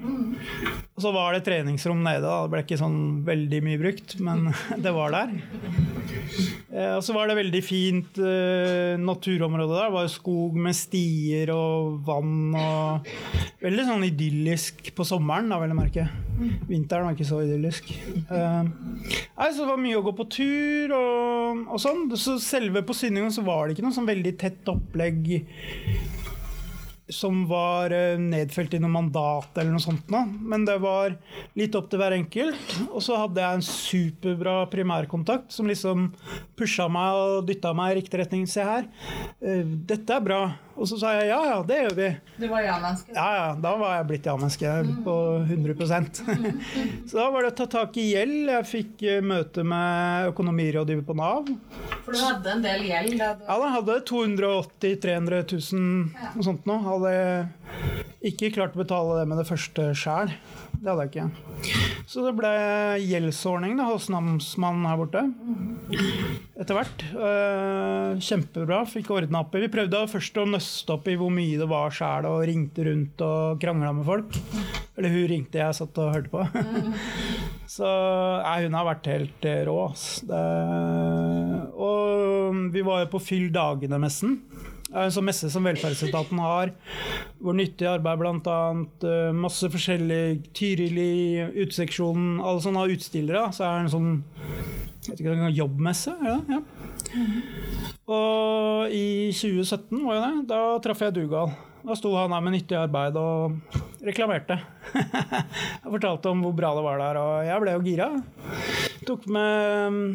Og 1.01 1.05
så 1.05 1.13
var 1.15 1.33
det 1.33 1.45
treningsrom 1.47 2.03
nede. 2.05 2.29
Det 2.29 2.53
ble 2.53 2.65
ikke 2.67 2.81
sånn 2.81 3.01
veldig 3.25 3.63
mye 3.65 3.81
brukt, 3.81 4.19
men 4.21 4.51
det 4.85 4.93
var 4.97 5.15
der. 5.17 5.37
Eh, 6.71 6.95
Og 6.99 7.03
så 7.05 7.15
var 7.17 7.31
det 7.31 7.39
veldig 7.41 7.63
fint 7.65 8.21
eh, 8.21 8.97
naturområde 9.01 9.75
der. 9.75 9.89
Det 9.89 9.97
var 9.97 10.11
skog 10.13 10.59
med 10.61 10.77
stier 10.77 11.53
og 11.57 12.01
vann 12.07 12.55
og 12.59 13.09
Veldig 13.61 13.83
sånn 13.85 14.05
idyllisk 14.07 14.87
på 14.97 15.05
sommeren, 15.05 15.51
da, 15.53 15.59
vil 15.61 15.69
jeg 15.69 15.77
merke. 15.77 16.05
Vinteren 16.71 17.05
var 17.05 17.13
ikke 17.13 17.27
så 17.29 17.43
idyllisk. 17.45 17.91
Eh, 18.33 18.63
nei, 18.65 19.49
så 19.53 19.59
det 19.61 19.69
var 19.69 19.83
mye 19.83 19.99
å 19.99 20.05
gå 20.07 20.15
på 20.17 20.25
tur 20.33 20.95
og, 20.97 21.67
og 21.69 21.83
sånn. 21.83 22.07
Så 22.17 22.39
selve 22.41 22.81
på 22.91 22.97
Synningen 22.99 23.31
så 23.31 23.45
var 23.47 23.69
det 23.69 23.77
ikke 23.77 23.87
noe 23.87 23.95
sånn 23.95 24.09
veldig 24.09 24.35
tett 24.41 24.71
opplegg 24.71 25.29
som 27.11 27.43
var 27.51 27.91
eh, 27.91 28.19
nedfelt 28.19 28.75
i 28.75 28.81
noe 28.83 28.93
mandat 28.93 29.59
eller 29.59 29.75
noe 29.75 29.83
sånt 29.83 30.11
nå. 30.13 30.23
Men 30.47 30.65
det 30.67 30.77
var 30.83 31.17
litt 31.59 31.75
opp 31.79 31.91
til 31.91 32.01
hver 32.03 32.15
enkelt. 32.15 32.75
Og 32.89 33.03
så 33.03 33.19
hadde 33.19 33.43
jeg 33.43 33.59
en 33.59 33.67
superbra 33.67 34.57
primærkontakt 34.71 35.51
som 35.55 35.71
liksom 35.71 36.11
pusha 36.59 36.87
meg 36.93 37.19
og 37.19 37.49
dytta 37.51 37.75
meg 37.77 37.95
i 37.95 38.01
riktig 38.01 38.23
retning. 38.23 38.47
Se 38.51 38.67
her, 38.67 38.87
eh, 39.43 39.65
dette 39.91 40.17
er 40.17 40.27
bra. 40.27 40.43
Og 40.81 40.89
så 40.89 40.97
sa 40.97 41.11
jeg 41.19 41.29
ja, 41.29 41.39
ja, 41.45 41.57
det 41.67 41.77
gjør 41.83 41.97
vi. 41.99 42.07
Du 42.41 42.47
var 42.49 42.63
ja-menneske. 42.65 43.13
Ja, 43.13 43.27
ja, 43.37 43.49
da 43.61 43.73
var 43.77 43.99
jeg 43.99 44.07
blitt 44.09 44.29
ja-menneske 44.31 44.71
på 45.05 45.17
100% 45.45 46.21
Så 47.11 47.19
da 47.19 47.27
var 47.35 47.45
det 47.45 47.51
å 47.53 47.57
ta 47.59 47.67
tak 47.75 47.99
i 48.01 48.07
gjeld. 48.15 48.49
Jeg 48.49 48.69
fikk 48.71 49.05
eh, 49.05 49.21
møte 49.21 49.65
med 49.67 50.31
økonomirådgiver 50.33 51.05
på 51.05 51.19
Nav. 51.21 51.51
For 52.07 52.17
du 52.17 52.23
hadde 52.23 52.55
en 52.55 52.65
del 52.65 52.87
gjeld 52.89 53.19
da 53.21 53.35
du 53.37 53.45
Ja, 53.45 53.59
da 53.61 53.75
hadde 53.77 53.99
jeg 53.99 54.07
280 54.09 54.97
300 55.05 55.43
000 55.53 56.33
og 56.33 56.49
sånt 56.49 56.71
nå. 56.71 56.81
Hadde 56.89 57.15
ikke 58.33 58.53
klart 58.57 58.77
å 58.77 58.81
betale 58.81 59.21
det 59.21 59.29
med 59.29 59.43
det 59.43 59.49
første 59.51 59.91
sjæl. 59.97 60.33
Det 60.81 60.89
hadde 60.89 61.05
jeg 61.05 61.11
ikke. 61.13 61.75
Så 62.09 62.23
det 62.25 62.31
ble 62.39 62.51
gjeldsordning 63.05 63.75
da, 63.77 63.85
hos 63.91 64.07
namsmannen 64.13 64.87
her 64.89 64.97
borte. 64.97 65.21
Etter 66.57 66.79
hvert. 66.79 67.05
Øh, 67.13 68.17
kjempebra. 68.25 68.81
Fikk 68.89 69.13
ordna 69.13 69.43
opp 69.45 69.55
i. 69.55 69.61
Vi 69.67 69.71
prøvde 69.73 70.01
først 70.09 70.41
å 70.41 70.47
nøste 70.49 70.97
opp 70.97 71.11
i 71.13 71.19
hvor 71.21 71.29
mye 71.35 71.61
det 71.61 71.69
var 71.69 71.93
sjæl, 71.93 72.31
og 72.31 72.47
ringte 72.49 72.87
rundt 72.89 73.25
og 73.27 73.61
krangla 73.61 73.93
med 73.99 74.09
folk. 74.09 74.41
Eller 74.97 75.13
hun 75.13 75.29
ringte, 75.35 75.61
jeg 75.61 75.77
satt 75.77 76.01
og 76.01 76.15
hørte 76.17 76.33
på. 76.33 76.49
Så 77.77 77.87
nei, 77.87 78.57
hun 78.65 78.81
har 78.81 78.89
vært 78.89 79.13
helt 79.13 79.49
rå. 79.69 79.79
Det, 80.33 80.45
og 81.77 82.65
vi 82.73 82.83
var 82.89 83.05
jo 83.05 83.13
på 83.13 83.23
Fyll 83.29 83.51
dagene-messen. 83.55 84.39
Er 84.91 85.07
en 85.07 85.15
sånn 85.15 85.29
messe 85.29 85.47
som 85.53 85.67
velferdsetaten 85.67 86.41
har, 86.43 86.73
hvor 87.39 87.55
nyttig 87.55 87.87
arbeid 87.87 88.19
bl.a. 88.19 88.59
Uh, 89.05 89.31
masse 89.39 89.71
forskjellig 89.71 90.51
Tyrili, 90.57 91.47
Uteseksjonen, 91.55 92.41
alle 92.43 92.65
sånne 92.65 92.89
utstillere. 92.97 93.45
Så 93.55 93.69
er 93.69 93.77
det 93.77 93.85
en 93.85 93.93
sånn 93.95 94.11
jeg 95.01 95.15
vet 95.15 95.23
ikke, 95.23 95.51
jobbmesse. 95.57 96.13
Det? 96.21 96.37
Ja. 96.53 96.61
Og 98.11 98.93
i 98.93 99.31
2017 99.33 100.03
var 100.05 100.19
jo 100.19 100.23
det, 100.27 100.45
da 100.51 100.61
traff 100.85 101.07
jeg 101.07 101.17
Dugal. 101.17 101.55
Da 101.81 101.97
sto 101.97 102.13
han 102.19 102.35
her 102.35 102.45
med 102.45 102.59
nyttig 102.59 102.77
arbeid 102.77 103.17
og 103.17 103.79
reklamerte. 104.05 104.59
jeg 104.93 105.87
fortalte 105.87 106.35
om 106.35 106.45
hvor 106.45 106.57
bra 106.59 106.75
det 106.77 106.85
var 106.85 107.01
der, 107.01 107.21
og 107.23 107.49
jeg 107.49 107.65
ble 107.65 107.77
jo 107.79 107.85
gira. 107.87 108.11
Tok 109.07 109.27
med 109.33 109.93
mm, 109.95 110.09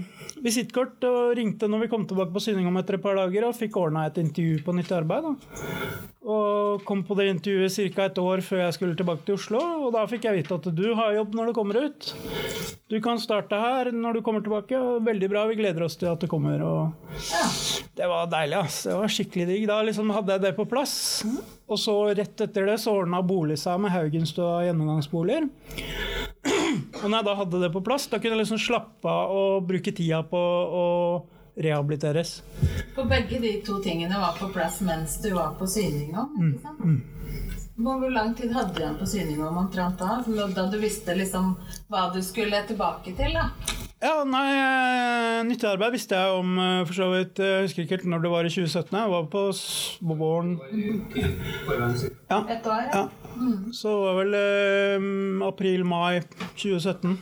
visittkort 0.46 1.04
og 1.08 1.36
ringte 1.38 1.70
når 1.72 1.86
vi 1.86 1.92
kom 1.92 2.06
tilbake 2.08 2.34
på 2.36 2.44
syning 2.44 2.68
om 2.70 2.78
etter 2.82 2.98
et 2.98 3.04
par 3.06 3.18
dager, 3.20 3.48
og 3.48 3.58
fikk 3.58 3.78
ordna 3.82 4.08
et 4.10 4.20
intervju 4.22 4.62
på 4.66 4.76
nytt 4.78 4.92
arbeid. 4.96 5.30
Da. 5.30 6.04
Og 6.26 6.82
kom 6.88 7.04
på 7.06 7.14
det 7.20 7.28
intervjuet 7.30 7.94
ca. 7.94 8.08
et 8.08 8.18
år 8.18 8.42
før 8.42 8.64
jeg 8.64 8.76
skulle 8.78 8.98
tilbake 8.98 9.22
til 9.28 9.38
Oslo. 9.38 9.62
Og 9.86 9.92
da 9.94 10.08
fikk 10.10 10.26
jeg 10.26 10.40
vite 10.40 10.58
at 10.58 10.70
du 10.74 10.88
har 10.98 11.14
jobb 11.14 11.38
når 11.38 11.52
du 11.52 11.58
kommer 11.58 11.82
ut. 11.86 12.10
Du 12.90 12.98
kan 13.02 13.22
starte 13.22 13.60
her 13.62 13.92
når 13.94 14.18
du 14.18 14.24
kommer 14.26 14.42
tilbake. 14.46 14.80
Veldig 15.06 15.30
bra, 15.30 15.46
vi 15.52 15.60
gleder 15.60 15.86
oss 15.86 16.00
til 16.02 16.10
at 16.10 16.22
du 16.22 16.30
kommer. 16.32 16.66
Og 16.66 17.14
det 17.98 18.10
var 18.10 18.26
deilig, 18.34 18.58
ass. 18.58 18.82
Det 18.90 18.98
var 18.98 19.16
skikkelig 19.20 19.48
digg. 19.52 19.70
Da 19.70 19.80
liksom 19.86 20.10
hadde 20.18 20.38
jeg 20.38 20.48
det 20.48 20.56
på 20.58 20.66
plass. 20.70 20.98
Og 21.70 21.82
så 21.82 21.96
rett 22.18 22.46
etter 22.48 22.70
det 22.72 22.82
så 22.82 22.98
ordna 23.04 23.22
bolig 23.26 23.60
seg 23.62 23.82
med 23.86 23.94
Haugenstua 23.94 24.64
gjennomgangsboliger. 24.66 25.50
Og 27.02 27.08
når 27.10 27.18
jeg 27.20 27.28
da 27.30 27.36
hadde 27.42 27.62
det 27.64 27.72
på 27.74 27.82
plass, 27.86 28.08
da 28.12 28.20
kunne 28.20 28.36
jeg 28.38 28.44
liksom 28.44 28.62
slappe 28.62 29.12
av 29.12 29.34
og 29.36 29.66
bruke 29.70 29.94
tida 29.96 30.22
på 30.30 30.42
å 30.82 30.86
rehabiliteres. 31.56 32.42
For 32.96 33.08
begge 33.08 33.40
de 33.40 33.54
to 33.66 33.80
tingene 33.84 34.18
var 34.20 34.36
på 34.40 34.50
plass 34.54 34.82
mens 34.84 35.20
du 35.24 35.30
var 35.36 35.56
på 35.60 35.68
syninga? 35.72 36.28
ikke 36.36 36.64
sant? 36.66 37.12
Hvor 37.76 38.12
lang 38.12 38.36
tid 38.36 38.54
hadde 38.56 38.72
du 38.76 38.82
igjen 38.84 39.00
på 39.00 39.08
syninga 39.08 39.50
omtrent 39.52 40.00
da? 40.00 40.22
Da 40.56 40.68
du 40.72 40.78
visste 40.80 41.16
liksom 41.16 41.56
hva 41.92 42.10
du 42.14 42.22
skulle 42.24 42.62
tilbake 42.68 43.16
til? 43.18 43.36
da? 43.36 43.50
Ja, 44.06 44.24
nei, 44.28 44.44
nyttearbeid 44.52 45.50
Nyttig 45.50 45.68
arbeid 45.72 45.94
visste 45.96 46.18
jeg 46.20 46.40
om 46.40 46.58
eh, 46.60 46.82
for 46.86 46.98
så 46.98 47.08
vidt. 47.14 47.40
Jeg 47.40 47.64
husker 47.66 47.86
ikke 47.86 47.96
helt 47.98 48.10
når 48.12 48.26
det 48.26 48.32
var 48.34 48.48
i 48.48 48.52
2017. 48.52 48.98
Jeg 49.00 49.14
var 49.14 49.30
på 49.32 49.44
våren. 50.20 50.52
Ja, 52.30 52.42
Et 52.52 52.68
år? 52.68 52.84
ja. 52.92 53.06
Så 53.74 53.92
det 53.92 54.06
var 54.06 54.18
vel 54.22 54.36
eh, 54.40 55.48
april-mai 55.48 56.22
2017. 56.56 57.18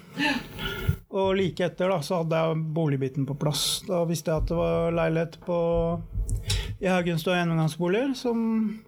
Og 1.14 1.36
like 1.38 1.66
etter 1.68 1.92
da, 1.94 2.00
så 2.02 2.22
hadde 2.24 2.40
jeg 2.42 2.62
boligbiten 2.74 3.26
på 3.30 3.36
plass. 3.38 3.84
Da 3.88 4.02
visste 4.10 4.32
jeg 4.34 4.42
at 4.44 4.50
det 4.50 4.58
var 4.58 4.96
leilighet 4.98 5.38
på 5.46 5.58
i 6.84 6.88
Haugenstua 6.90 7.38
gjennomgangsboliger, 7.38 8.10
som 8.18 8.40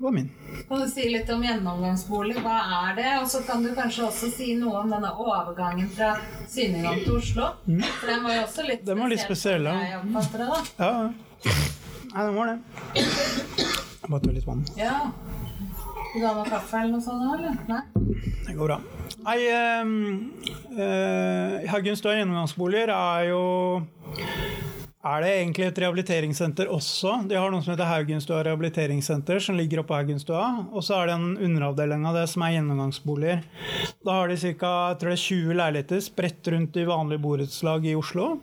var 0.03 0.11
min. 0.11 0.25
Kan 0.67 0.81
du 0.81 0.88
si 0.89 1.05
litt 1.09 1.29
om 1.31 1.43
gjennomgangsbolig? 1.45 2.35
Hva 2.43 2.55
er 2.89 2.95
det? 2.97 3.11
Og 3.21 3.29
så 3.31 3.39
kan 3.47 3.63
du 3.63 3.69
kanskje 3.77 4.07
også 4.09 4.31
si 4.33 4.49
noe 4.59 4.81
om 4.81 4.91
denne 4.91 5.13
overgangen 5.21 5.88
fra 5.95 6.15
Synnøve 6.51 6.97
til 7.05 7.15
Oslo. 7.21 7.51
For 8.01 8.09
den 8.11 8.25
var 8.25 8.35
jo 8.39 8.41
også 8.49 8.67
litt 8.67 8.81
Mm. 8.83 8.89
Den 8.89 8.99
var 8.99 9.13
litt 9.13 9.23
spesiell, 9.23 9.63
ja. 9.69 9.75
Nei, 12.15 12.25
den 12.25 12.35
var 12.35 12.51
det. 12.51 12.57
Jeg 12.95 14.09
bare 14.11 14.21
tar 14.25 14.33
litt 14.35 14.45
vann. 14.47 14.65
Ja. 14.77 14.97
Vil 16.15 16.23
du 16.23 16.30
ha 16.30 16.36
noe 16.38 16.47
kaffe 16.47 16.80
eller 16.80 16.93
noe 16.95 17.04
sånt? 17.04 17.25
Eller? 17.36 17.58
Nei? 17.67 17.82
Det 18.45 18.54
går 18.56 18.69
bra. 18.69 18.78
Nei, 19.25 19.39
eh, 19.51 19.89
eh, 20.80 21.65
Haugenstua 21.73 22.13
gjennomgangsboliger 22.15 22.93
er 22.95 23.25
jo 23.34 23.41
er 25.06 25.21
det 25.21 25.32
egentlig 25.34 25.65
et 25.67 25.80
rehabiliteringssenter 25.84 26.71
også. 26.71 27.17
De 27.28 27.36
har 27.36 27.51
noe 27.51 27.62
som 27.62 27.73
heter 27.73 27.89
Haugenstua 27.89 28.39
rehabiliteringssenter, 28.47 29.43
som 29.43 29.60
ligger 29.60 29.84
oppe 29.84 29.91
på 29.91 29.99
Haugenstua. 29.99 30.45
Og 30.71 30.88
så 30.88 31.01
er 31.01 31.12
det 31.12 31.17
en 31.19 31.36
underavdeling 31.49 32.08
av 32.08 32.15
det 32.17 32.23
som 32.32 32.47
er 32.47 32.56
gjennomgangsboliger. 32.56 33.43
Da 34.08 34.15
har 34.21 34.32
de 34.32 34.56
ca. 34.56 34.71
20 34.95 35.51
leiligheter 35.60 36.01
spredt 36.01 36.47
rundt 36.56 36.80
i 36.80 36.88
vanlige 36.88 37.21
borettslag 37.28 37.86
i 37.91 37.93
Oslo. 37.99 38.38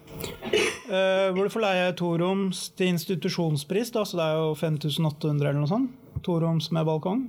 Eh, 0.53 1.33
hvor 1.33 1.49
du 1.49 1.51
får 1.57 1.67
leie 1.67 1.91
toroms 1.97 2.69
til 2.77 2.93
institusjonspris, 2.93 3.97
da, 3.97 4.05
så 4.05 4.21
det 4.21 4.29
er 4.29 4.39
jo 4.45 4.55
5800 4.61 5.49
eller 5.49 5.63
noe 5.65 5.73
sånt. 5.73 6.02
Toroms 6.23 6.71
med 6.75 6.87
balkong. 6.89 7.25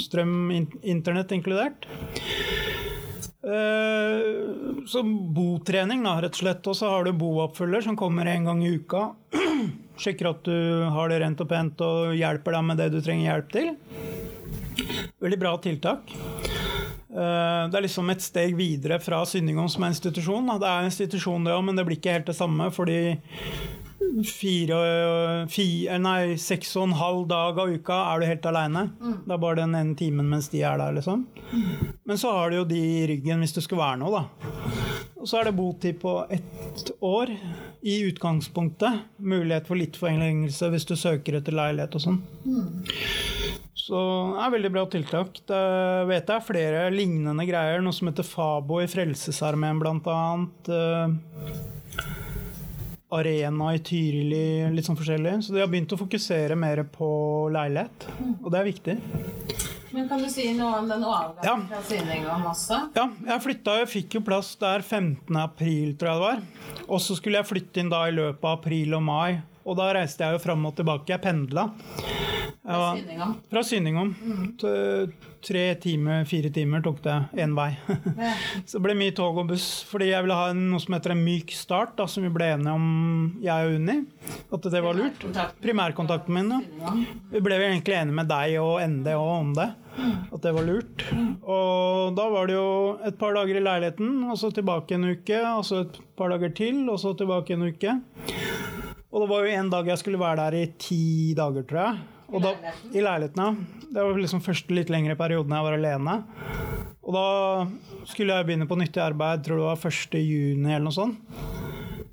Strøm, 0.00 0.50
internett 0.82 1.32
inkludert. 1.36 1.86
Eh, 3.42 4.84
så 4.86 5.02
botrening, 5.34 6.02
da, 6.04 6.18
rett 6.20 6.34
og 6.36 6.42
slett. 6.42 6.66
Og 6.70 6.76
så 6.76 6.90
har 6.92 7.04
du 7.08 7.12
booppfølger 7.16 7.86
som 7.86 7.96
kommer 7.96 8.28
en 8.28 8.44
gang 8.50 8.62
i 8.66 8.74
uka. 8.76 9.10
Sjekker 10.00 10.30
at 10.32 10.44
du 10.46 10.56
har 10.92 11.08
det 11.12 11.20
rent 11.22 11.40
og 11.44 11.48
pent 11.50 11.80
og 11.84 12.14
hjelper 12.16 12.56
deg 12.56 12.66
med 12.68 12.80
det 12.80 12.90
du 12.94 13.00
trenger 13.04 13.30
hjelp 13.30 13.50
til. 13.56 13.72
Veldig 15.20 15.40
bra 15.40 15.54
tiltak. 15.60 16.12
Eh, 17.10 17.62
Det 17.70 17.76
er 17.80 17.84
liksom 17.84 18.10
et 18.12 18.22
steg 18.24 18.54
videre 18.56 19.00
fra 19.02 19.24
Synningom 19.26 19.68
som 19.72 19.84
er 19.84 19.94
institusjon. 19.94 20.46
da. 20.46 20.58
Det 20.62 20.68
er 20.68 20.78
en 20.84 20.90
institusjon, 20.92 21.44
det 21.44 21.56
òg, 21.56 21.64
men 21.64 21.76
det 21.76 21.86
blir 21.88 21.98
ikke 22.00 22.12
helt 22.18 22.26
det 22.30 22.36
samme. 22.36 22.70
fordi 22.70 23.00
fire, 24.26 24.78
fire, 25.50 25.98
nei, 26.02 26.36
seks 26.40 26.72
og 26.76 26.88
en 26.88 26.96
halv 26.98 27.26
dag 27.30 27.60
av 27.62 27.72
uka 27.72 27.98
er 28.12 28.20
du 28.20 28.26
helt 28.28 28.48
aleine. 28.50 28.84
Det 29.00 29.34
er 29.34 29.42
bare 29.42 29.60
den 29.62 29.76
ene 29.78 29.96
timen 29.98 30.28
mens 30.30 30.50
de 30.52 30.62
er 30.66 30.80
der, 30.80 30.96
liksom. 30.98 31.26
Men 32.04 32.20
så 32.20 32.32
har 32.36 32.50
du 32.50 32.60
jo 32.60 32.68
de 32.68 32.80
i 32.80 33.06
ryggen 33.10 33.44
hvis 33.44 33.56
det 33.56 33.64
skulle 33.66 33.84
være 33.84 34.00
noe, 34.02 34.20
da. 34.20 34.24
Og 35.20 35.28
så 35.28 35.40
er 35.40 35.50
det 35.50 35.56
botid 35.58 35.98
på 36.00 36.14
ett 36.32 36.92
år 37.04 37.32
i 37.84 37.98
utgangspunktet. 38.08 39.02
Mulighet 39.20 39.68
for 39.68 39.76
litt 39.76 39.98
forlengelse 40.00 40.70
hvis 40.72 40.88
du 40.88 40.94
søker 40.96 41.36
etter 41.40 41.56
leilighet 41.56 41.96
og 41.98 42.04
sånn. 42.06 42.22
Så 43.80 44.00
det 44.36 44.44
er 44.44 44.54
veldig 44.54 44.70
bra 44.72 44.84
tiltak. 44.92 45.42
Det 45.50 45.60
vet 46.08 46.28
jeg 46.28 46.36
er 46.36 46.46
flere 46.46 46.86
lignende 46.94 47.44
greier. 47.48 47.84
Noe 47.84 47.96
som 47.96 48.08
heter 48.08 48.26
Fabo 48.26 48.80
i 48.80 48.88
Frelsesarmeen, 48.88 49.80
blant 49.82 50.08
annet. 50.08 50.72
Arena 53.12 53.72
i 53.74 53.80
Tyrili, 53.82 54.70
litt 54.74 54.86
sånn 54.86 54.96
forskjellig. 54.98 55.38
Så 55.42 55.52
de 55.54 55.60
har 55.62 55.68
begynt 55.70 55.92
å 55.92 55.98
fokusere 55.98 56.56
mer 56.58 56.84
på 56.94 57.08
leilighet, 57.52 58.06
og 58.44 58.50
det 58.54 58.60
er 58.60 58.68
viktig. 58.70 58.96
Men 59.92 60.06
kan 60.08 60.20
du 60.22 60.28
si 60.30 60.52
noe 60.54 60.78
om 60.78 60.86
den 60.88 61.02
overgangen 61.02 61.42
Ja. 61.42 61.56
fra 61.66 61.82
Syninga 61.82 62.36
også? 62.46 62.76
Ja, 62.94 63.08
jeg 63.26 63.42
flytta, 63.42 63.80
og 63.82 63.88
fikk 63.90 64.14
jo 64.14 64.20
plass 64.20 64.52
der 64.60 64.82
15. 64.86 65.36
april, 65.36 65.96
tror 65.98 66.12
jeg 66.12 66.20
det 66.20 66.26
var. 66.28 66.42
Og 66.88 67.00
så 67.02 67.16
skulle 67.18 67.40
jeg 67.42 67.48
flytte 67.50 67.80
inn 67.82 67.90
da 67.90 68.04
i 68.06 68.12
løpet 68.14 68.44
av 68.44 68.58
april 68.60 68.94
og 68.94 69.02
mai. 69.02 69.40
Og 69.66 69.76
da 69.76 69.92
reiste 69.92 70.22
jeg 70.24 70.32
jo 70.38 70.38
fram 70.46 70.64
og 70.66 70.76
tilbake. 70.78 71.08
Jeg 71.10 71.20
pendla. 71.20 71.66
Fra 72.70 72.94
Syninga? 72.96 73.28
Fra 73.50 73.64
Synningom. 73.66 74.14
Mm. 74.22 75.12
Tre 75.40 75.62
timer, 75.80 76.24
fire 76.28 76.50
timer 76.52 76.82
tok 76.84 76.98
det 77.04 77.14
én 77.40 77.54
vei. 77.56 77.70
Så 78.68 78.76
det 78.76 78.82
ble 78.84 78.96
mye 78.98 79.14
tog 79.16 79.38
og 79.40 79.48
buss, 79.48 79.68
fordi 79.88 80.10
jeg 80.10 80.26
ville 80.26 80.36
ha 80.36 80.50
en, 80.52 80.66
noe 80.72 80.82
som 80.82 80.96
heter 80.96 81.14
en 81.14 81.22
myk 81.24 81.54
start, 81.56 81.94
da, 81.96 82.04
som 82.10 82.26
vi 82.26 82.32
ble 82.34 82.50
enige 82.58 82.74
om, 82.76 82.90
jeg 83.40 83.70
og 83.70 83.78
Unni. 83.78 83.96
At 84.52 84.68
det 84.74 84.82
var 84.84 84.98
lurt. 84.98 85.16
Primærkontakten. 85.16 85.62
Primærkontakten 85.64 86.36
min, 86.36 86.52
ja. 86.82 86.92
Vi 87.32 87.40
ble 87.44 87.56
vel 87.62 87.70
egentlig 87.70 87.96
enige 87.96 88.18
med 88.20 88.28
deg 88.30 88.58
og 88.60 88.76
ND 88.84 89.10
og 89.16 89.30
om 89.38 89.54
det. 89.56 89.70
At 90.30 90.44
det 90.44 90.52
var 90.54 90.68
lurt. 90.68 91.06
Og 91.40 92.14
da 92.16 92.28
var 92.36 92.48
det 92.48 92.56
jo 92.56 92.68
et 93.08 93.18
par 93.20 93.34
dager 93.36 93.58
i 93.58 93.64
leiligheten, 93.64 94.14
og 94.28 94.38
så 94.40 94.52
tilbake 94.54 94.96
en 94.96 95.08
uke, 95.08 95.40
og 95.56 95.64
så 95.66 95.84
et 95.86 96.00
par 96.20 96.32
dager 96.36 96.52
til, 96.56 96.84
og 96.92 97.00
så 97.00 97.16
tilbake 97.16 97.56
en 97.56 97.68
uke. 97.72 97.96
Og 99.10 99.24
det 99.24 99.28
var 99.32 99.42
jo 99.42 99.58
en 99.58 99.70
dag 99.72 99.88
jeg 99.90 100.04
skulle 100.04 100.20
være 100.20 100.44
der 100.44 100.60
i 100.60 100.66
ti 100.78 101.02
dager, 101.36 101.64
tror 101.66 101.86
jeg. 101.88 102.08
Og 102.30 102.42
da. 102.44 102.54
I 102.94 103.02
leiligheten, 103.02 103.42
ja. 103.42 103.86
Det 103.90 104.02
var 104.06 104.18
liksom 104.22 104.42
første 104.44 104.74
litt 104.74 104.90
lengre 104.92 105.16
perioden 105.18 105.54
jeg 105.56 105.66
var 105.66 105.76
alene. 105.76 106.16
Og 107.02 107.16
da 107.16 107.26
skulle 108.06 108.36
jeg 108.36 108.46
begynne 108.46 108.68
på 108.70 108.78
nyttig 108.78 109.02
arbeid, 109.02 109.42
tror 109.44 109.58
det 109.58 109.66
var 109.66 109.88
1. 109.90 110.18
juni 110.22 110.70
eller 110.70 110.86
noe 110.86 110.94
sånt. 110.94 111.40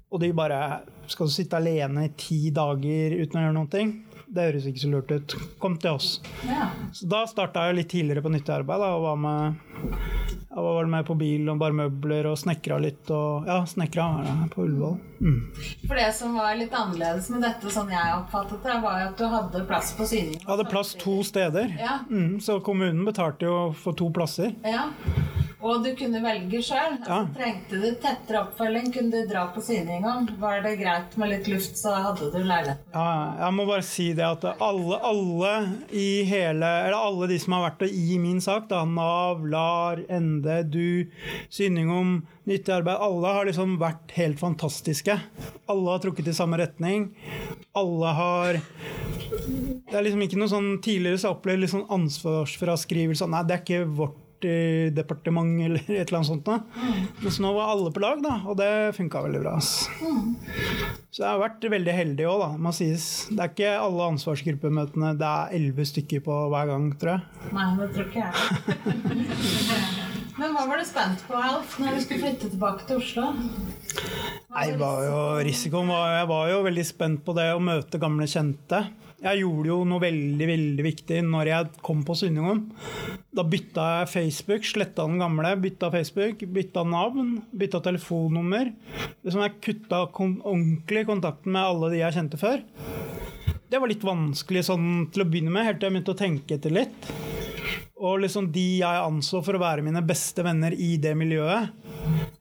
Og 0.08 0.22
de 0.24 0.32
bare 0.36 0.60
Skal 1.08 1.30
du 1.30 1.32
sitte 1.32 1.56
alene 1.56 2.08
i 2.08 2.14
ti 2.20 2.50
dager 2.52 3.14
uten 3.16 3.40
å 3.40 3.44
gjøre 3.46 3.62
ting? 3.72 3.94
Det 4.28 4.44
høres 4.50 4.66
ikke 4.68 4.82
så 4.84 4.90
lurt 4.92 5.12
ut. 5.16 5.36
Kom 5.62 5.78
til 5.80 5.96
oss. 5.96 6.08
Ja. 6.48 6.68
Så 6.94 7.08
da 7.10 7.22
starta 7.30 7.68
jeg 7.70 7.78
litt 7.80 7.90
tidligere 7.94 8.22
på 8.26 8.32
nyttig 8.34 8.52
arbeid. 8.54 8.82
Da, 8.84 8.90
og 8.98 9.06
var 9.06 9.16
med, 9.24 9.56
jeg 10.52 10.66
var 10.66 10.90
med 10.92 11.06
på 11.08 11.16
bil 11.18 11.48
og 11.54 11.60
bare 11.62 11.78
møbler 11.78 12.28
og 12.32 12.36
snekra 12.42 12.78
litt. 12.84 13.08
Og, 13.14 13.48
ja, 13.48 13.62
snekra 13.70 14.08
var 14.18 14.28
det 14.28 14.50
på 14.54 14.66
Ullevål. 14.66 14.98
Mm. 15.24 15.40
For 15.88 15.96
det 15.98 16.10
som 16.18 16.36
var 16.38 16.58
litt 16.60 16.76
annerledes 16.76 17.30
med 17.34 17.42
dette, 17.48 17.72
sånn 17.74 17.90
jeg 17.96 18.18
oppfattet 18.18 18.68
det, 18.68 18.76
var 18.84 19.06
at 19.08 19.16
du 19.18 19.26
hadde 19.32 19.64
plass 19.70 19.94
på 19.98 20.06
syningen. 20.12 20.42
Jeg 20.44 20.52
hadde 20.52 20.68
plass 20.70 20.92
to 21.00 21.22
steder, 21.26 21.72
Ja. 21.80 22.00
mm, 22.10 22.40
så 22.44 22.60
kommunen 22.62 23.06
betalte 23.08 23.48
jo 23.48 23.58
for 23.80 23.94
to 23.98 24.12
plasser. 24.12 24.54
ja. 24.68 24.90
Og 25.66 25.82
du 25.82 25.90
kunne 25.98 26.20
velge 26.22 26.60
sjøl. 26.62 27.00
Altså, 27.00 27.18
Trengte 27.34 27.80
du 27.82 27.88
tettere 27.98 28.44
oppfølging, 28.44 28.92
kunne 28.94 29.10
du 29.10 29.30
dra 29.30 29.48
på 29.54 29.62
syningene? 29.66 30.36
Var 30.38 30.62
det 30.62 30.76
greit 30.78 31.16
med 31.18 31.32
litt 31.32 31.48
luft, 31.50 31.80
så 31.80 31.96
hadde 31.98 32.30
du 32.30 32.38
leiligheten. 32.44 32.84
Ja, 32.94 33.08
jeg 33.42 33.56
må 33.58 33.66
bare 33.66 33.86
si 33.88 34.12
det 34.18 34.26
at 34.28 34.46
alle, 34.54 35.00
alle 35.02 35.54
i 35.90 36.22
hele 36.30 36.70
Eller 36.86 36.98
alle 36.98 37.30
de 37.32 37.40
som 37.42 37.56
har 37.58 37.72
vært 37.72 37.88
i 37.90 38.20
min 38.22 38.38
sak, 38.44 38.68
da, 38.70 38.84
Nav, 38.86 39.42
LAR, 39.50 40.04
ND, 40.14 40.46
du, 40.70 41.10
Synningom, 41.54 42.20
Nyttig 42.48 42.76
arbeid 42.78 43.02
Alle 43.08 43.34
har 43.40 43.50
liksom 43.50 43.74
vært 43.82 44.14
helt 44.16 44.40
fantastiske. 44.40 45.18
Alle 45.68 45.90
har 45.96 46.04
trukket 46.06 46.30
i 46.32 46.38
samme 46.38 46.62
retning. 46.62 47.10
Alle 47.78 48.14
har 48.20 48.62
Det 48.62 49.98
er 49.98 50.06
liksom 50.06 50.24
ikke 50.28 50.40
noe 50.40 50.54
sånn 50.54 50.70
Tidligere 50.86 51.20
så 51.26 51.34
opplevde 51.34 51.58
jeg 51.58 51.66
litt 51.66 51.76
sånn 51.76 51.90
ansvarsfraskrivelse. 51.98 53.28
Nei, 53.34 53.44
det 53.48 53.58
er 53.58 53.66
ikke 53.66 53.84
vårt 53.98 54.24
eh, 54.46 54.94
departement 54.94 55.62
eller 55.66 55.82
et 55.88 56.08
eller 56.08 56.18
annet 56.20 56.30
sånt. 56.30 56.46
Da. 56.46 56.60
Mens 57.24 57.40
nå 57.42 57.50
var 57.56 57.68
alle 57.74 57.92
på 57.96 58.00
lag, 58.04 58.18
da, 58.24 58.34
og 58.46 58.58
det 58.60 58.96
funka 58.98 59.22
veldig 59.26 59.42
bra. 59.42 59.54
ass. 59.58 59.72
Så 61.10 61.24
jeg 61.24 61.32
har 61.32 61.40
vært 61.42 61.64
veldig 61.72 61.94
heldig 61.98 62.26
òg, 62.30 62.40
da. 62.46 62.50
Sies. 62.78 63.06
Det 63.32 63.42
er 63.42 63.50
ikke 63.54 63.72
alle 63.82 64.04
ansvarsgruppemøtene 64.14 65.10
det 65.18 65.28
er 65.32 65.54
elleve 65.58 65.84
stykker 65.88 66.20
på 66.28 66.34
hver 66.54 66.66
gang, 66.70 66.84
tror 67.02 67.12
jeg. 67.16 67.22
Nei, 67.58 67.68
det 67.80 67.88
tror 67.96 68.08
ikke 68.12 68.26
jeg. 68.28 68.34
Men 70.38 70.54
hva 70.54 70.68
var 70.70 70.78
du 70.78 70.86
spent 70.86 71.18
på, 71.26 71.34
Alf, 71.34 71.80
når 71.82 71.96
du 71.98 72.02
skulle 72.04 72.22
flytte 72.22 72.46
tilbake 72.52 72.86
til 72.86 73.02
Oslo? 73.02 73.26
Nei, 74.54 74.68
var 74.78 75.02
jo, 75.08 75.18
risikoen 75.46 75.90
var 75.90 76.12
Jeg 76.20 76.28
var 76.30 76.50
jo 76.52 76.60
veldig 76.68 76.86
spent 76.86 77.24
på 77.26 77.34
det 77.38 77.48
å 77.56 77.62
møte 77.64 77.98
gamle 78.02 78.28
kjente. 78.30 78.80
Jeg 79.18 79.40
gjorde 79.42 79.72
jo 79.72 79.78
noe 79.90 80.02
veldig 80.04 80.46
veldig 80.46 80.84
viktig 80.86 81.24
når 81.26 81.50
jeg 81.50 81.70
kom 81.86 82.04
på 82.06 82.14
Synningholm. 82.20 82.68
Da 83.34 83.42
bytta 83.50 83.86
jeg 83.96 84.12
Facebook, 84.12 84.68
sletta 84.70 85.08
den 85.10 85.18
gamle, 85.22 85.56
bytta 85.64 85.90
Facebook, 85.94 86.44
bytta 86.54 86.84
navn, 86.86 87.32
bytta 87.50 87.82
telefonnummer. 87.88 88.70
Liksom 89.26 89.42
jeg 89.42 89.56
kutta 89.66 90.04
kon 90.14 90.36
ordentlig 90.44 91.08
kontakten 91.10 91.56
med 91.56 91.66
alle 91.66 91.90
de 91.96 92.04
jeg 92.04 92.14
kjente 92.14 92.38
før. 92.42 92.62
Det 93.68 93.82
var 93.82 93.90
litt 93.90 94.06
vanskelig 94.06 94.68
sånn 94.70 95.08
til 95.12 95.26
å 95.26 95.28
begynne 95.28 95.52
med, 95.52 95.66
helt 95.66 95.82
til 95.82 95.90
jeg 95.90 95.98
begynte 95.98 96.14
å 96.14 96.22
tenke 96.22 96.60
etter 96.60 96.78
litt. 96.78 97.10
Og 97.98 98.22
liksom 98.22 98.52
de 98.54 98.68
jeg 98.84 99.02
anså 99.02 99.42
for 99.42 99.58
å 99.58 99.64
være 99.66 99.82
mine 99.84 100.06
beste 100.06 100.46
venner 100.46 100.78
i 100.78 100.94
det 101.02 101.16
miljøet. 101.18 101.74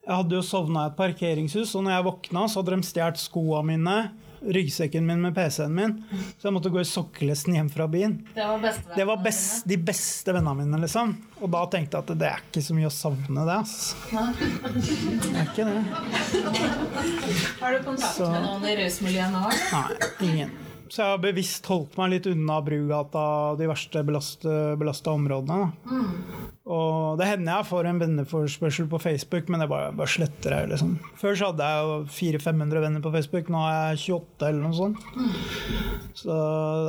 Jeg 0.05 0.13
hadde 0.13 0.37
jo 0.37 0.45
sovna 0.45 0.85
i 0.85 0.91
et 0.91 1.01
parkeringshus, 1.01 1.73
og 1.73 1.83
når 1.83 1.97
jeg 1.97 2.07
våkna, 2.11 2.45
så 2.45 2.61
hadde 2.61 2.77
de 2.77 2.87
stjålet 2.87 3.19
skoa 3.19 3.65
mine, 3.65 3.97
ryggsekken 4.41 5.05
min 5.07 5.21
med 5.21 5.33
PC-en 5.35 5.73
min, 5.73 5.93
så 6.37 6.47
jeg 6.49 6.53
måtte 6.55 6.69
gå 6.73 6.79
i 6.81 6.87
sokkelesten 6.87 7.55
hjem 7.57 7.69
fra 7.73 7.87
byen. 7.89 8.19
Det 8.35 8.45
var 8.47 8.59
beste 8.63 8.95
Det 8.95 9.05
var 9.09 9.17
best, 9.23 9.65
de 9.67 9.77
beste 9.77 10.33
vennene 10.35 10.55
mine, 10.65 10.81
liksom. 10.83 11.15
Og 11.41 11.49
da 11.53 11.63
tenkte 11.73 11.97
jeg 11.97 12.05
at 12.05 12.19
det 12.21 12.27
er 12.29 12.43
ikke 12.45 12.63
så 12.65 12.77
mye 12.77 12.89
å 12.89 12.93
savne 12.93 13.45
det, 13.47 13.57
ass. 13.57 13.95
Det 14.11 15.33
er 15.33 15.49
ikke 15.49 15.65
det. 15.67 15.81
Har 17.59 17.71
du 17.73 17.83
kontakt 17.83 18.15
Så- 18.15 18.31
med 18.31 18.41
noen 18.45 18.65
i 18.65 18.75
rusmiljøet 18.83 19.31
nå? 19.31 19.43
Nei, 19.73 20.29
ingen. 20.29 20.51
Så 20.89 21.01
jeg 21.03 21.09
har 21.11 21.17
bevisst 21.19 21.65
holdt 21.67 21.97
meg 21.99 22.09
litt 22.13 22.27
unna 22.31 22.61
Brugata 22.63 23.23
og 23.51 23.57
de 23.59 23.67
verste 23.67 24.03
belasta 24.07 25.11
områdene. 25.11 25.71
Da. 25.83 25.97
Og 26.67 27.15
det 27.19 27.29
hender 27.29 27.61
jeg 27.61 27.67
får 27.69 27.87
en 27.87 27.99
venneforspørsel 28.01 28.89
på 28.91 28.99
Facebook, 28.99 29.47
men 29.47 29.61
det 29.63 29.69
bare, 29.71 29.93
bare 29.95 30.11
sletter 30.11 30.51
jeg. 30.51 30.69
liksom. 30.73 30.97
Før 31.15 31.37
så 31.39 31.51
hadde 31.51 31.67
jeg 31.69 31.85
jo 31.87 31.93
400-500 32.17 32.83
venner 32.83 33.03
på 33.05 33.11
Facebook, 33.13 33.51
nå 33.53 33.61
har 33.63 33.75
jeg 33.77 34.01
28 34.17 34.49
eller 34.49 34.65
noe 34.65 34.75
sånt. 34.75 34.99
Så 36.17 36.35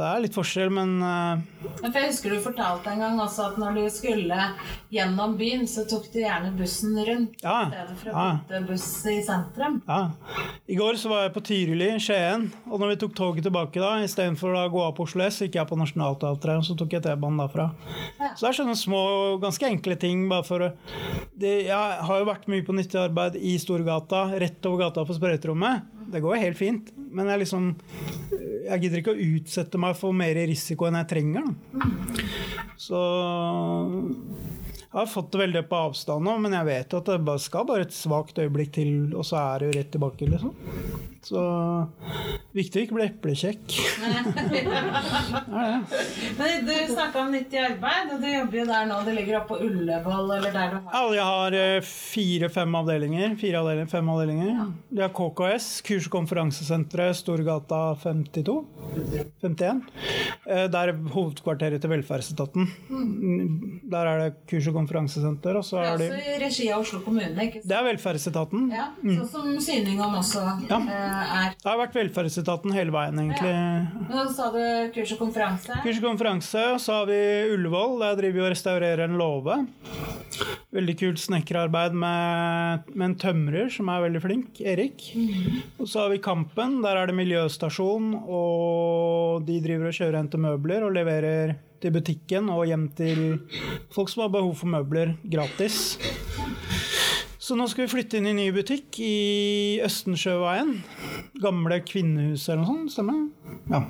det 0.00 0.08
er 0.08 0.24
litt 0.24 0.34
forskjell, 0.34 0.72
men 0.74 0.96
uh... 1.04 1.44
Jeg 1.84 2.08
husker 2.08 2.34
du 2.34 2.40
fortalte 2.42 2.90
en 2.90 3.04
gang 3.04 3.22
også 3.22 3.52
at 3.52 3.60
når 3.62 3.78
du 3.78 3.84
skulle 3.92 4.40
gjennom 4.90 5.36
byen, 5.38 5.66
så 5.70 5.84
tok 5.88 6.08
du 6.10 6.18
gjerne 6.24 6.50
bussen 6.58 6.98
rundt 6.98 7.38
i 7.38 7.54
stedet 7.70 7.96
for 8.00 8.10
å 8.10 8.16
ja. 8.16 8.26
bytte 8.48 8.62
buss 8.72 8.88
i 9.12 9.18
sentrum. 9.26 9.78
Ja. 9.86 10.00
I 10.66 10.78
går 10.78 10.98
så 10.98 11.12
var 11.12 11.26
jeg 11.26 11.34
på 11.36 11.44
Tyrili, 11.46 11.90
Skien, 12.02 12.48
og 12.66 12.82
når 12.82 12.94
vi 12.94 13.00
tok 13.04 13.14
toget 13.18 13.46
tilbake 13.46 13.82
da, 13.82 13.94
istedenfor 14.02 14.58
å 14.58 14.66
gå 14.72 14.82
av 14.88 14.96
på 14.98 15.06
Oslo 15.06 15.22
S, 15.28 15.42
gikk 15.44 15.60
jeg 15.60 15.70
på 15.70 15.78
Nationaltheatret, 15.78 16.64
og 16.64 16.66
så 16.66 16.76
tok 16.78 16.98
jeg 16.98 17.06
T-banen 17.06 17.44
derfra. 17.44 17.70
Ja. 18.18 18.32
Så 18.32 18.46
det 18.46 18.50
er 18.50 18.60
sånne 18.62 18.78
små, 18.80 19.02
ganske 19.44 19.67
enkle 19.68 19.96
ting. 20.00 20.26
bare 20.30 20.46
for 20.46 20.64
å... 20.66 20.70
Det, 21.38 21.52
jeg 21.68 21.98
har 22.08 22.20
jo 22.20 22.28
vært 22.28 22.48
mye 22.50 22.64
på 22.66 22.74
nyttig 22.74 22.98
arbeid 23.00 23.38
i 23.38 23.54
Storgata, 23.62 24.24
rett 24.40 24.66
over 24.66 24.86
gata 24.86 25.04
på 25.06 25.16
sprøyterommet. 25.16 25.94
Det 26.08 26.22
går 26.24 26.36
jo 26.36 26.44
helt 26.46 26.58
fint, 26.58 26.86
men 26.96 27.28
jeg 27.28 27.42
liksom 27.42 27.66
Jeg 28.68 28.80
gidder 28.82 29.02
ikke 29.02 29.12
å 29.12 29.26
utsette 29.36 29.80
meg 29.80 29.96
for 29.96 30.16
mer 30.16 30.38
risiko 30.48 30.88
enn 30.88 30.98
jeg 31.00 31.10
trenger. 31.12 31.46
Da. 31.46 31.84
Så 32.78 33.00
jeg 34.98 35.06
har 35.06 35.12
fått 35.12 35.30
det 35.34 35.38
veldig 35.44 35.62
på 35.70 35.78
avstand 35.88 36.26
nå, 36.26 36.32
men 36.42 36.56
jeg 36.58 36.66
vet 36.68 36.92
jo 36.94 36.98
at 37.02 37.10
det 37.12 37.18
bare 37.28 37.42
skal 37.42 37.66
bare 37.68 37.86
et 37.86 37.94
svakt 37.94 38.38
øyeblikk 38.42 38.72
til, 38.74 38.92
og 39.14 39.22
så 39.28 39.38
er 39.38 39.62
det 39.62 39.68
jo 39.70 39.76
rett 39.78 39.92
tilbake, 39.94 40.26
liksom. 40.28 40.54
Så 41.28 41.40
viktig 42.56 42.78
å 42.80 42.84
ikke 42.86 42.96
bli 42.96 43.04
eplekjekk. 43.08 43.74
ja, 44.64 45.64
ja. 45.68 45.78
Men 46.38 46.66
du 46.66 46.72
snakka 46.92 47.20
om 47.24 47.32
nyttig 47.34 47.58
arbeid, 47.60 48.12
og 48.14 48.22
du 48.22 48.28
jobber 48.30 48.58
jo 48.60 48.64
der 48.70 48.86
nå. 48.88 48.98
Du 49.04 49.10
ligger 49.16 49.40
oppe 49.40 49.50
på 49.56 49.66
Ullevål, 49.66 50.32
eller 50.38 50.54
der 50.54 50.72
du 50.72 50.78
har 50.78 50.94
Ja, 50.94 51.02
jeg 51.18 51.26
har 51.28 51.56
eh, 51.58 51.88
fire-fem 51.88 52.78
avdelinger. 52.80 53.34
Fire 53.40 53.60
avdelinger, 53.62 53.90
fem 53.92 54.10
avdelinger. 54.14 54.62
Det 54.94 55.04
er 55.08 55.12
KKS, 55.18 55.68
kurs- 55.88 56.08
og 56.08 56.14
konferansesenteret, 56.16 57.18
Storgata 57.18 57.82
52. 58.02 58.56
51. 59.44 59.82
Eh, 60.46 60.66
Der 60.72 60.94
er 60.94 61.02
hovedkvarteret 61.14 61.82
til 61.82 61.92
velferdsetaten. 61.92 62.70
Mm, 62.88 63.80
Der 63.90 64.06
er 64.14 64.24
det 64.24 64.30
kurs- 64.48 64.70
og 64.70 64.74
konferansesenter, 64.78 64.87
og 64.88 65.08
så 65.10 65.20
Det 65.30 65.48
er 65.48 65.56
er 65.56 65.92
også 65.94 66.18
i 66.18 66.38
regi 66.42 66.68
av 66.72 66.80
Oslo 66.80 67.00
kommune, 67.00 67.34
ikke 67.36 67.60
sant? 67.62 67.68
Det 67.68 67.76
er 67.76 67.84
velferdsetaten. 67.88 68.70
Ja, 68.72 68.86
sånn 69.04 69.28
som 69.28 69.58
Syningom 69.60 70.14
også 70.18 70.42
Ja. 70.68 70.78
eh, 70.78 71.46
er. 71.46 71.54
Det 71.62 71.68
har 71.70 71.78
vært 71.78 71.94
velferdsetaten 71.94 72.72
hele 72.72 72.90
veien, 72.90 73.14
egentlig. 73.18 73.54
Men 74.08 74.28
så 74.28 74.34
sa 74.34 74.50
du 74.52 74.90
kurs 74.94 75.12
og 75.12 75.18
konferanse. 75.18 75.82
Kurs 75.82 75.98
og 75.98 76.04
konferanse, 76.08 76.64
og 76.74 76.80
så 76.80 76.92
har 77.00 77.06
vi 77.06 77.54
Ullevål. 77.54 77.98
Der 78.00 78.16
driver 78.16 78.32
vi 78.32 78.40
og 78.46 78.50
restaurerer 78.52 79.04
en 79.04 79.18
låve. 79.18 79.66
Veldig 80.72 80.98
kult 81.00 81.18
snekkerarbeid 81.18 81.94
med, 81.96 82.90
med 82.94 83.04
en 83.10 83.14
tømrer 83.16 83.70
som 83.72 83.88
er 83.88 84.02
veldig 84.04 84.20
flink, 84.22 84.60
Erik. 84.60 85.08
Og 85.80 85.86
så 85.88 86.04
har 86.04 86.10
vi 86.12 86.18
Kampen. 86.18 86.82
Der 86.84 86.96
er 86.96 87.06
det 87.06 87.16
miljøstasjon, 87.16 88.12
og 88.28 89.46
de 89.46 89.60
driver 89.64 89.88
og 89.88 89.96
kjører 89.96 90.16
hen 90.20 90.28
til 90.28 90.40
møbler 90.44 90.84
og 90.86 90.92
leverer 90.96 91.56
til 91.82 91.94
butikken 91.94 92.48
og 92.52 92.66
hjem 92.68 92.88
til 92.98 93.22
folk 93.94 94.10
som 94.12 94.24
har 94.26 94.32
behov 94.34 94.54
for 94.60 94.70
møbler 94.72 95.16
gratis. 95.30 95.98
Så 97.48 97.56
nå 97.56 97.64
skal 97.70 97.86
vi 97.86 97.92
flytte 97.94 98.18
inn 98.18 98.26
i 98.28 98.34
ny 98.36 98.48
butikk 98.52 98.98
i 99.00 99.78
Østensjøveien. 99.86 100.74
Gamle 101.40 101.78
kvinnehuset 101.86 102.50
eller 102.52 102.64
noe 102.66 102.74
sånt, 102.74 102.92
stemmer 102.92 103.22
det? 103.22 103.54
Ja. 103.72 103.80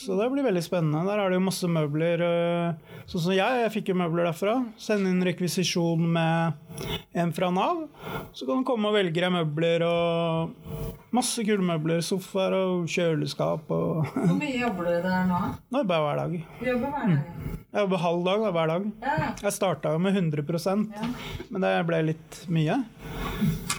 Så 0.00 0.16
det 0.16 0.30
blir 0.32 0.46
veldig 0.46 0.62
spennende. 0.64 1.02
Der 1.04 1.20
er 1.20 1.28
det 1.28 1.36
jo 1.36 1.44
masse 1.44 1.68
møbler. 1.68 2.22
øh, 2.24 2.94
Sånn 3.08 3.24
som 3.26 3.34
jeg, 3.36 3.60
jeg 3.64 3.72
fikk 3.74 3.90
jo 3.92 3.98
møbler 4.00 4.30
derfra. 4.30 4.54
Send 4.80 5.08
inn 5.08 5.20
rekvisisjon 5.26 6.06
med 6.16 6.67
en 7.12 7.32
fra 7.36 7.50
Nav. 7.54 7.84
Så 8.32 8.46
kan 8.48 8.62
du 8.62 8.66
komme 8.68 8.90
og 8.90 8.96
velge 8.98 9.20
deg 9.20 9.32
møbler 9.34 9.84
og 9.86 11.08
masse 11.16 11.44
kule 11.46 11.64
møbler. 11.64 12.02
Sofaer 12.04 12.56
og 12.58 12.88
kjøleskap 12.90 13.70
og 13.74 14.08
Hvor 14.14 14.36
mye 14.38 14.56
jobber 14.60 14.90
du 14.90 15.08
der 15.08 15.28
nå? 15.30 15.40
Nå 15.72 15.82
jobber 15.84 15.98
jeg 15.98 16.06
hver 16.08 16.22
dag. 16.22 16.36
Du 16.58 16.68
jobber 16.72 16.94
hver 16.96 17.08
dag? 17.14 17.56
Jeg 17.68 17.84
jobber 17.84 18.00
halv 18.00 18.22
dag 18.24 18.44
da, 18.44 18.50
hver 18.56 18.70
dag. 18.72 18.84
Ja, 19.04 19.16
ja. 19.20 19.32
Jeg 19.44 19.54
starta 19.58 19.90
jo 19.92 19.98
med 20.00 20.16
100% 20.16 20.86
men 21.52 21.64
det 21.64 21.72
ble 21.88 21.98
litt 22.12 22.38
mye. 22.52 22.78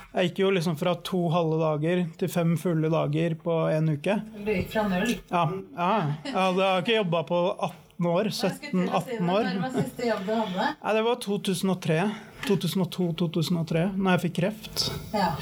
Jeg 0.10 0.30
gikk 0.30 0.40
jo 0.42 0.50
liksom 0.56 0.78
fra 0.80 0.96
to 1.06 1.20
halve 1.34 1.60
dager 1.62 2.02
til 2.20 2.32
fem 2.34 2.56
fulle 2.58 2.90
dager 2.92 3.36
på 3.44 3.58
en 3.74 3.92
uke. 3.94 4.16
Du 4.40 4.50
gikk 4.50 4.72
fra 4.74 4.88
null. 4.90 5.14
Ja, 5.30 5.44
ja. 5.78 5.92
Jeg 6.26 6.36
hadde 6.38 6.70
ikke 6.82 6.96
jobba 6.98 7.22
på 7.30 7.42
18 7.56 8.10
år. 8.14 8.30
Jeg 8.32 8.56
skulle 8.58 8.72
til 8.72 8.90
å 8.90 9.04
si 9.04 9.12
det. 9.14 9.20
17-18 9.20 9.34
år. 9.36 9.50
Når 9.50 9.62
var 9.66 9.76
siste 9.78 10.10
jobb 10.10 10.26
du 10.26 10.34
hadde? 10.34 10.68
Nei, 10.82 10.96
det 10.98 11.06
var 11.10 11.22
2003. 11.28 12.00
2002-2003, 12.48 13.84
når 13.98 14.16
jeg 14.16 14.24
fikk 14.28 14.36
kreft. 14.40 14.88
Ja. 15.14 15.34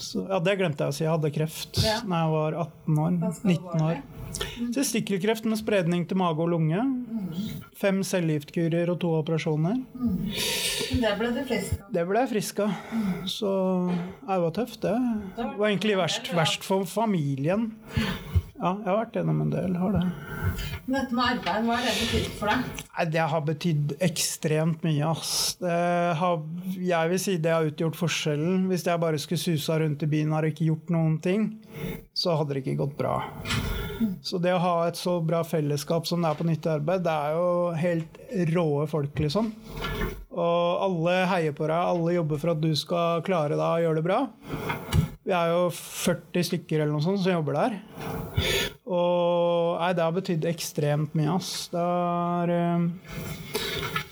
Så, 0.00 0.24
ja, 0.28 0.38
Det 0.42 0.56
glemte 0.58 0.86
jeg 0.86 0.92
å 0.92 0.96
si. 0.96 1.04
Jeg 1.04 1.12
hadde 1.12 1.30
kreft 1.34 1.82
Ja. 1.84 1.98
når 2.06 2.16
jeg 2.24 2.32
var 2.36 2.58
18 2.64 2.98
år. 2.98 3.18
19 3.44 3.84
år. 3.88 4.02
Testikkelkreft 4.72 5.44
med 5.44 5.58
spredning 5.58 6.06
til 6.08 6.16
mage 6.16 6.38
og 6.40 6.48
lunge. 6.52 6.80
Fem 7.76 8.00
cellegiftkurer 8.06 8.88
og 8.92 9.00
to 9.02 9.10
operasjoner. 9.18 9.80
Mm. 9.94 10.30
Det 11.00 11.12
ble 11.18 11.30
du 11.34 11.40
frisk 11.48 11.72
av. 11.80 11.90
Det 11.92 12.04
ble 12.08 12.22
jeg 12.24 12.30
frisk 12.30 12.60
av. 12.64 12.70
Så 13.26 13.50
det 13.90 14.38
var 14.44 14.50
tøft, 14.56 14.80
det. 14.86 14.94
Det 15.36 15.48
var 15.58 15.68
egentlig 15.68 15.96
verst, 15.98 16.30
verst 16.36 16.64
for 16.66 16.84
familien. 16.88 17.72
Ja, 18.60 18.74
jeg 18.76 18.90
har 18.90 18.98
vært 18.98 19.14
gjennom 19.16 19.38
en 19.40 19.52
del. 19.54 19.76
Har 19.80 19.94
det. 19.96 20.02
Men 20.84 20.96
dette 20.98 21.16
med 21.16 21.24
arbeid, 21.24 21.64
hva 21.64 21.76
har 21.78 21.86
det 21.86 21.94
betydd 21.96 22.26
for 22.36 22.50
deg? 22.50 22.82
Nei, 22.90 23.06
det 23.14 23.22
har 23.32 23.44
betydd 23.46 23.94
ekstremt 24.04 24.84
mye, 24.84 25.06
ass. 25.08 25.32
Det 25.62 25.78
har, 26.20 26.42
jeg 26.76 27.12
vil 27.14 27.22
si 27.22 27.36
det 27.40 27.54
har 27.54 27.70
utgjort 27.70 27.96
forskjellen. 27.96 28.66
Hvis 28.68 28.84
jeg 28.84 29.00
bare 29.00 29.22
skulle 29.22 29.40
susa 29.40 29.78
rundt 29.80 30.04
i 30.04 30.10
byen 30.12 30.36
og 30.36 30.50
ikke 30.50 30.68
gjort 30.68 30.92
noen 30.92 31.16
ting, 31.24 31.48
så 32.12 32.36
hadde 32.36 32.58
det 32.58 32.64
ikke 32.66 32.82
gått 32.82 32.98
bra. 33.00 33.16
Så 34.24 34.40
det 34.40 34.52
å 34.56 34.60
ha 34.60 34.76
et 34.90 35.00
så 35.00 35.18
bra 35.24 35.40
fellesskap 35.44 36.08
som 36.08 36.20
det 36.20 36.28
er 36.28 36.38
på 36.38 36.48
nyttig 36.48 36.72
arbeid, 36.72 37.04
det 37.08 37.16
er 37.16 37.36
jo 37.40 37.50
helt 37.80 38.22
råe 38.52 38.86
folk, 38.92 39.24
liksom. 39.24 39.52
Og 40.30 40.84
alle 40.84 41.16
heier 41.32 41.56
på 41.56 41.64
deg, 41.64 41.80
alle 41.80 42.16
jobber 42.20 42.40
for 42.44 42.52
at 42.52 42.60
du 42.60 42.72
skal 42.76 43.24
klare 43.24 43.56
deg 43.56 43.68
og 43.68 43.86
gjøre 43.86 44.00
det 44.02 44.08
bra. 44.10 44.99
Vi 45.30 45.34
er 45.38 45.52
jo 45.52 45.66
40 45.70 46.42
stykker 46.48 46.80
eller 46.80 46.90
noe 46.90 47.04
sånt 47.04 47.20
som 47.22 47.30
jobber 47.36 47.54
der. 47.54 47.76
Og 48.90 49.76
nei, 49.78 49.92
det 49.94 50.02
har 50.02 50.14
betydd 50.16 50.46
ekstremt 50.50 51.12
mye, 51.14 51.36
ass. 51.36 51.68
Det 51.70 51.78
har, 51.78 52.50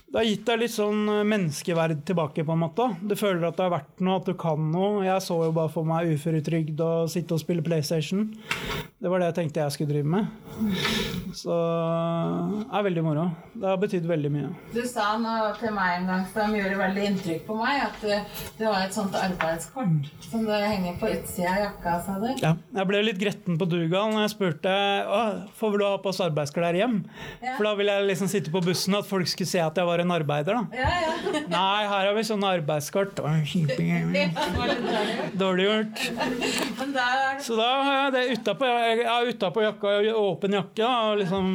det 0.09 0.17
har 0.17 0.25
gitt 0.25 0.45
deg 0.49 0.61
litt 0.63 0.73
sånn 0.73 1.03
menneskeverd 1.29 1.99
tilbake, 2.09 2.41
på 2.41 2.55
en 2.55 2.63
måte. 2.63 2.87
Du 3.05 3.13
føler 3.19 3.45
at 3.45 3.59
det 3.59 3.67
har 3.67 3.75
vært 3.75 4.01
noe, 4.01 4.17
at 4.23 4.29
du 4.31 4.33
kan 4.41 4.71
noe. 4.73 5.03
Jeg 5.05 5.21
så 5.21 5.37
jo 5.45 5.51
bare 5.53 5.69
for 5.73 5.85
meg 5.85 6.09
uføretrygd 6.15 6.81
og 6.81 7.11
sitte 7.13 7.37
og 7.37 7.43
spille 7.43 7.65
PlayStation. 7.67 8.31
Det 8.99 9.13
var 9.13 9.21
det 9.21 9.29
jeg 9.29 9.37
tenkte 9.37 9.61
jeg 9.61 9.75
skulle 9.75 9.93
drive 9.93 10.09
med. 10.09 10.31
Så 11.37 11.53
det 11.53 12.79
er 12.79 12.87
veldig 12.87 13.03
moro. 13.05 13.27
Det 13.53 13.69
har 13.69 13.77
betydd 13.83 14.09
veldig 14.09 14.31
mye. 14.33 14.49
Du 14.73 14.81
sa 14.89 15.11
noe 15.21 15.53
til 15.61 15.75
meg 15.77 15.99
en 15.99 16.09
gang 16.11 16.25
som 16.33 16.57
gjorde 16.57 16.81
veldig 16.81 17.05
inntrykk 17.11 17.45
på 17.47 17.59
meg, 17.61 17.85
at 17.85 18.01
du, 18.59 18.65
har 18.65 18.81
et 18.87 18.97
sånt 18.97 19.15
arbeidskort 19.19 20.09
som 20.25 20.49
du 20.49 20.55
henger 20.55 20.97
på 20.99 21.13
utsida 21.13 21.53
av 21.53 21.61
jakka, 21.67 21.99
sa 22.07 22.17
du. 22.25 22.27
Ja, 22.41 22.55
jeg 22.81 22.91
ble 22.91 23.05
litt 23.05 23.21
gretten 23.21 23.61
på 23.61 23.69
Dugal 23.69 24.11
når 24.15 24.25
jeg 24.25 24.35
spurte 24.39 24.73
Å, 25.05 25.21
får 25.61 25.77
du 25.79 25.85
ha 25.85 25.93
på 26.01 26.11
oss 26.15 26.23
arbeidsklær 26.25 26.81
hjem. 26.81 27.03
Ja. 27.45 27.59
For 27.59 27.69
da 27.69 27.77
ville 27.79 28.01
jeg 28.01 28.09
liksom 28.09 28.33
sitte 28.33 28.55
på 28.55 28.65
bussen 28.65 28.97
og 28.97 29.05
at 29.05 29.13
folk 29.13 29.29
skulle 29.31 29.53
se 29.53 29.63
at 29.63 29.79
jeg 29.79 29.87
var 29.89 29.98
en 30.05 30.13
arbeider. 30.15 30.59
da. 30.59 30.79
Ja, 30.79 30.89
ja. 31.03 31.13
Nei, 31.53 31.83
her 31.91 32.05
har 32.09 32.15
vi 32.17 32.25
sånne 32.29 32.47
arbeidskort. 32.59 33.19
Var 33.25 33.43
dårlig. 35.43 35.65
Gjort. 35.69 35.97
Så 37.45 37.53
da 37.59 37.69
har 37.83 37.95
jeg 37.99 38.13
det 38.15 38.25
utapå, 38.39 38.65
er 38.69 39.31
utapå 39.33 39.59
jakka, 39.65 39.87
åpen 40.19 40.57
jakke, 40.59 40.83
da, 40.83 40.93
og 41.13 41.19
liksom 41.23 41.47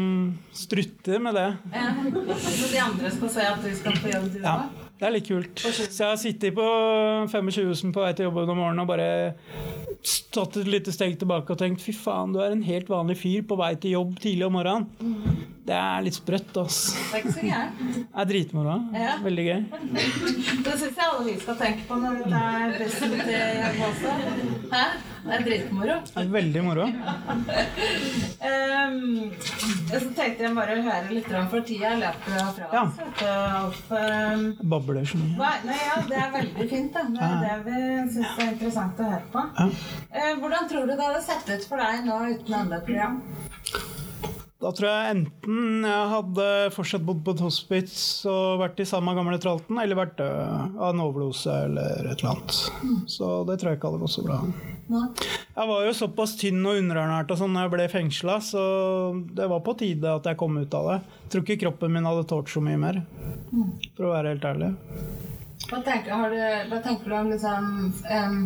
strutter 0.53 1.19
med 1.23 1.33
det. 1.39 1.49
ja. 1.73 1.87
Så 2.43 2.65
de 2.73 2.79
andre 2.83 3.11
skal 3.13 3.29
se 3.33 3.43
at 3.53 3.61
du 3.63 3.69
skal 3.77 3.93
på 4.03 4.07
jobb, 4.13 4.27
du 4.33 4.39
òg? 4.39 4.45
Ja, 4.47 4.57
det 4.99 5.05
er 5.09 5.13
litt 5.17 5.27
kult. 5.27 5.55
Så 5.63 5.87
jeg 5.87 6.09
har 6.09 6.19
sittet 6.21 6.55
på 6.55 6.67
25 7.31 7.93
på 7.95 8.03
vei 8.03 8.13
til 8.17 8.25
jobben 8.29 8.51
om 8.53 8.57
morgenen 8.61 8.83
og 8.85 8.89
bare 8.91 9.07
stått 10.03 10.57
et 10.59 10.67
lite 10.67 10.91
steg 10.93 11.15
tilbake 11.19 11.53
og 11.53 11.59
tenkt 11.59 11.83
fy 11.83 11.93
faen, 11.95 12.33
du 12.35 12.41
er 12.43 12.51
en 12.51 12.63
helt 12.65 12.89
vanlig 12.91 13.17
fyr 13.21 13.45
på 13.47 13.57
vei 13.59 13.73
til 13.79 13.97
jobb 13.97 14.17
tidlig 14.23 14.47
om 14.47 14.57
morgenen. 14.57 15.41
Det 15.63 15.75
er 15.79 16.01
litt 16.03 16.17
sprøtt, 16.17 16.57
ass. 16.59 16.79
Det 16.91 17.05
er 17.15 17.21
ikke 17.21 17.33
så 17.37 17.43
gærent. 17.47 17.83
Det 17.95 18.19
er 18.19 18.27
dritmoro. 18.27 18.73
Ja. 18.99 19.13
Veldig 19.23 19.45
gøy. 19.47 19.61
Det 20.65 20.73
syns 20.81 20.97
jeg 20.99 21.05
alle 21.05 21.23
vi 21.29 21.35
skal 21.39 21.55
tenke 21.61 21.87
på 21.87 21.99
når 22.03 22.19
vi 22.19 22.33
er 22.41 22.75
bussen 22.81 23.15
til 23.21 23.61
jobb 23.61 23.79
også. 23.87 24.15
Hæ? 24.73 24.83
Det 25.23 25.31
er 25.37 25.45
dritmoro. 25.45 25.95
Det 26.09 26.19
er 26.19 26.31
veldig 26.33 26.63
moro. 26.65 26.87
Um, 28.43 29.31
så 29.87 30.01
tenkte 30.17 30.43
jeg 30.43 30.51
bare 30.57 30.75
å 30.75 30.83
høre 30.83 31.15
litt 31.15 31.31
om 31.31 31.47
for 31.53 31.63
tida 31.69 31.93
løper 32.01 32.27
fra 32.27 32.83
oss. 32.83 32.99
Ja. 33.23 34.33
Um, 34.35 34.43
Babler 34.73 35.07
så 35.07 35.21
mye. 35.21 35.37
Nei, 35.63 35.79
ja, 35.79 35.95
Det 36.09 36.19
er 36.25 36.33
veldig 36.35 36.67
fint. 36.73 36.91
Da. 36.91 37.07
Det 37.07 37.23
er 37.23 37.39
det 37.47 37.55
vi 37.69 37.79
syns 38.17 38.35
er 38.35 38.51
interessant 38.51 38.99
å 38.99 39.07
høre 39.13 39.27
på. 39.31 39.45
Ja. 39.61 39.69
Eh, 40.13 40.33
hvordan 40.39 40.69
tror 40.69 40.87
du 40.87 40.93
det 40.95 41.01
hadde 41.03 41.23
sett 41.25 41.49
ut 41.49 41.67
for 41.69 41.81
deg 41.81 42.05
nå 42.07 42.19
uten 42.35 42.57
andre 42.63 42.81
program? 42.85 43.21
Da 44.63 44.69
tror 44.71 44.87
jeg 44.87 45.11
enten 45.11 45.83
jeg 45.83 46.11
hadde 46.13 46.43
fortsatt 46.71 47.03
bodd 47.03 47.19
på 47.25 47.33
et 47.35 47.41
hospits 47.43 47.95
og 48.31 48.61
vært 48.61 48.77
i 48.79 48.85
samme 48.87 49.11
gamle 49.17 49.35
tralten, 49.43 49.75
eller 49.81 49.99
vært 49.99 50.13
død 50.21 50.77
av 50.79 50.85
en 50.93 51.01
overdose 51.03 51.51
eller 51.65 52.07
et 52.07 52.21
eller 52.23 52.29
annet. 52.31 52.61
Så 53.11 53.31
det 53.49 53.57
tror 53.59 53.73
jeg 53.73 53.81
ikke 53.81 53.91
hadde 53.91 54.03
gått 54.05 54.15
så 54.15 54.23
bra. 54.23 54.37
Jeg 54.93 55.67
var 55.73 55.83
jo 55.83 55.91
såpass 55.97 56.37
tynn 56.39 56.63
og 56.63 56.79
underernært 56.79 57.33
og 57.35 57.41
sånn 57.41 57.51
når 57.57 57.65
jeg 57.67 57.73
ble 57.75 57.89
fengsla, 57.91 58.37
så 58.45 58.63
det 59.35 59.49
var 59.51 59.65
på 59.67 59.75
tide 59.83 60.15
at 60.15 60.31
jeg 60.31 60.39
kom 60.39 60.55
ut 60.55 60.79
av 60.79 60.89
det. 60.93 60.97
Jeg 61.25 61.33
tror 61.35 61.43
ikke 61.43 61.61
kroppen 61.65 61.95
min 61.97 62.07
hadde 62.07 62.23
tålt 62.31 62.51
så 62.53 62.63
mye 62.63 62.79
mer, 62.79 63.01
for 63.97 64.07
å 64.07 64.15
være 64.15 64.31
helt 64.35 64.47
ærlig. 64.47 64.71
Hva 65.69 65.79
tenker, 65.85 66.11
har 66.11 66.33
du, 66.33 66.39
hva 66.69 66.79
tenker 66.83 67.09
du 67.09 67.15
om 67.17 67.29
liksom, 67.31 67.67
um, 68.03 68.37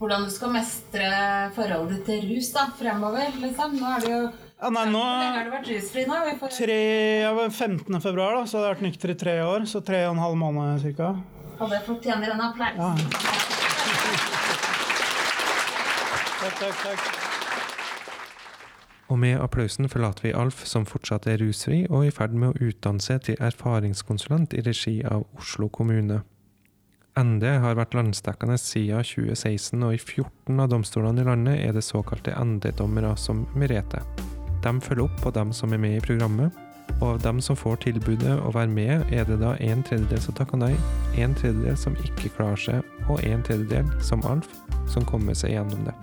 hvordan 0.00 0.26
du 0.26 0.32
skal 0.34 0.52
mestre 0.52 1.08
forholdet 1.56 1.96
ditt 1.96 2.08
til 2.10 2.26
rus 2.32 2.50
da, 2.56 2.66
fremover? 2.78 3.30
Liksom? 3.44 3.78
Nå 3.78 3.92
er 3.94 4.04
det 4.04 4.12
jo 4.12 4.20
Ja, 4.58 4.72
nei, 4.74 4.84
nå 4.90 5.02
har 5.04 5.46
du 5.46 5.52
vært 5.54 5.70
rusfri 5.70 6.02
nå? 6.08 6.18
Får, 6.40 6.72
ja, 6.72 7.30
15. 7.46 8.00
februar, 8.02 8.34
da, 8.40 8.42
så 8.42 8.58
hadde 8.58 8.66
jeg 8.66 8.74
vært 8.74 8.86
nykter 8.88 9.14
i 9.14 9.18
tre 9.22 9.36
år. 9.46 9.68
Så 9.70 9.84
tre 9.86 10.02
og 10.08 10.16
en 10.16 10.24
halv 10.24 10.40
måned 10.40 10.82
cirka. 10.82 11.14
og 11.58 11.70
det 11.70 11.80
fortjener 11.86 12.34
en 12.34 12.42
applaus. 12.50 12.76
Ja. 12.82 12.90
Takk, 16.38 16.54
takk, 16.60 16.76
takk. 16.84 17.00
Og 19.10 19.18
med 19.18 19.40
applausen 19.42 19.88
forlater 19.90 20.28
vi 20.28 20.34
Alf, 20.36 20.60
som 20.70 20.84
fortsatt 20.86 21.26
er 21.26 21.40
rusfri 21.42 21.80
og 21.88 22.04
i 22.06 22.12
ferd 22.14 22.36
med 22.38 22.52
å 22.52 22.68
utdanne 22.68 23.02
seg 23.02 23.24
til 23.26 23.38
erfaringskonsulent 23.42 24.54
i 24.54 24.62
regi 24.62 25.00
av 25.02 25.24
Oslo 25.40 25.66
kommune. 25.72 26.20
ND 27.18 27.42
har 27.62 27.74
vært 27.78 27.96
landsdekkende 27.98 28.54
siden 28.60 29.02
2016, 29.02 29.82
og 29.82 29.96
i 29.96 29.98
14 29.98 30.62
av 30.62 30.70
domstolene 30.70 31.24
i 31.24 31.26
landet 31.26 31.60
er 31.64 31.74
det 31.74 31.82
såkalte 31.86 32.34
ND-dommere 32.38 33.14
som 33.18 33.42
Merete. 33.58 34.02
De 34.62 34.72
følger 34.82 35.06
opp 35.06 35.16
på 35.22 35.32
dem 35.34 35.50
som 35.54 35.74
er 35.74 35.82
med 35.82 35.96
i 35.98 36.04
programmet, 36.04 36.54
og 36.98 37.08
av 37.14 37.18
dem 37.22 37.40
som 37.44 37.58
får 37.58 37.82
tilbudet 37.84 38.38
å 38.42 38.52
være 38.54 38.70
med, 38.70 39.10
er 39.14 39.26
det 39.28 39.40
da 39.42 39.54
en 39.62 39.82
tredjedel 39.86 40.22
som 40.22 40.36
takker 40.38 40.62
nei, 40.62 40.72
en 41.18 41.34
tredjedel 41.38 41.78
som 41.78 41.98
ikke 42.04 42.32
klarer 42.36 42.62
seg, 42.62 42.94
og 43.08 43.22
en 43.26 43.42
tredjedel, 43.46 43.90
som 44.02 44.22
Alf, 44.26 44.50
som 44.90 45.06
kommer 45.06 45.38
seg 45.38 45.56
gjennom 45.56 45.86
det. 45.88 45.96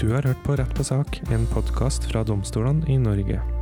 Du 0.00 0.10
har 0.12 0.28
hørt 0.28 0.42
på 0.44 0.56
Rett 0.60 0.72
på 0.76 0.84
sak, 0.84 1.20
en 1.32 1.48
podkast 1.52 2.08
fra 2.10 2.24
domstolene 2.24 2.84
i 2.92 2.98
Norge. 3.00 3.55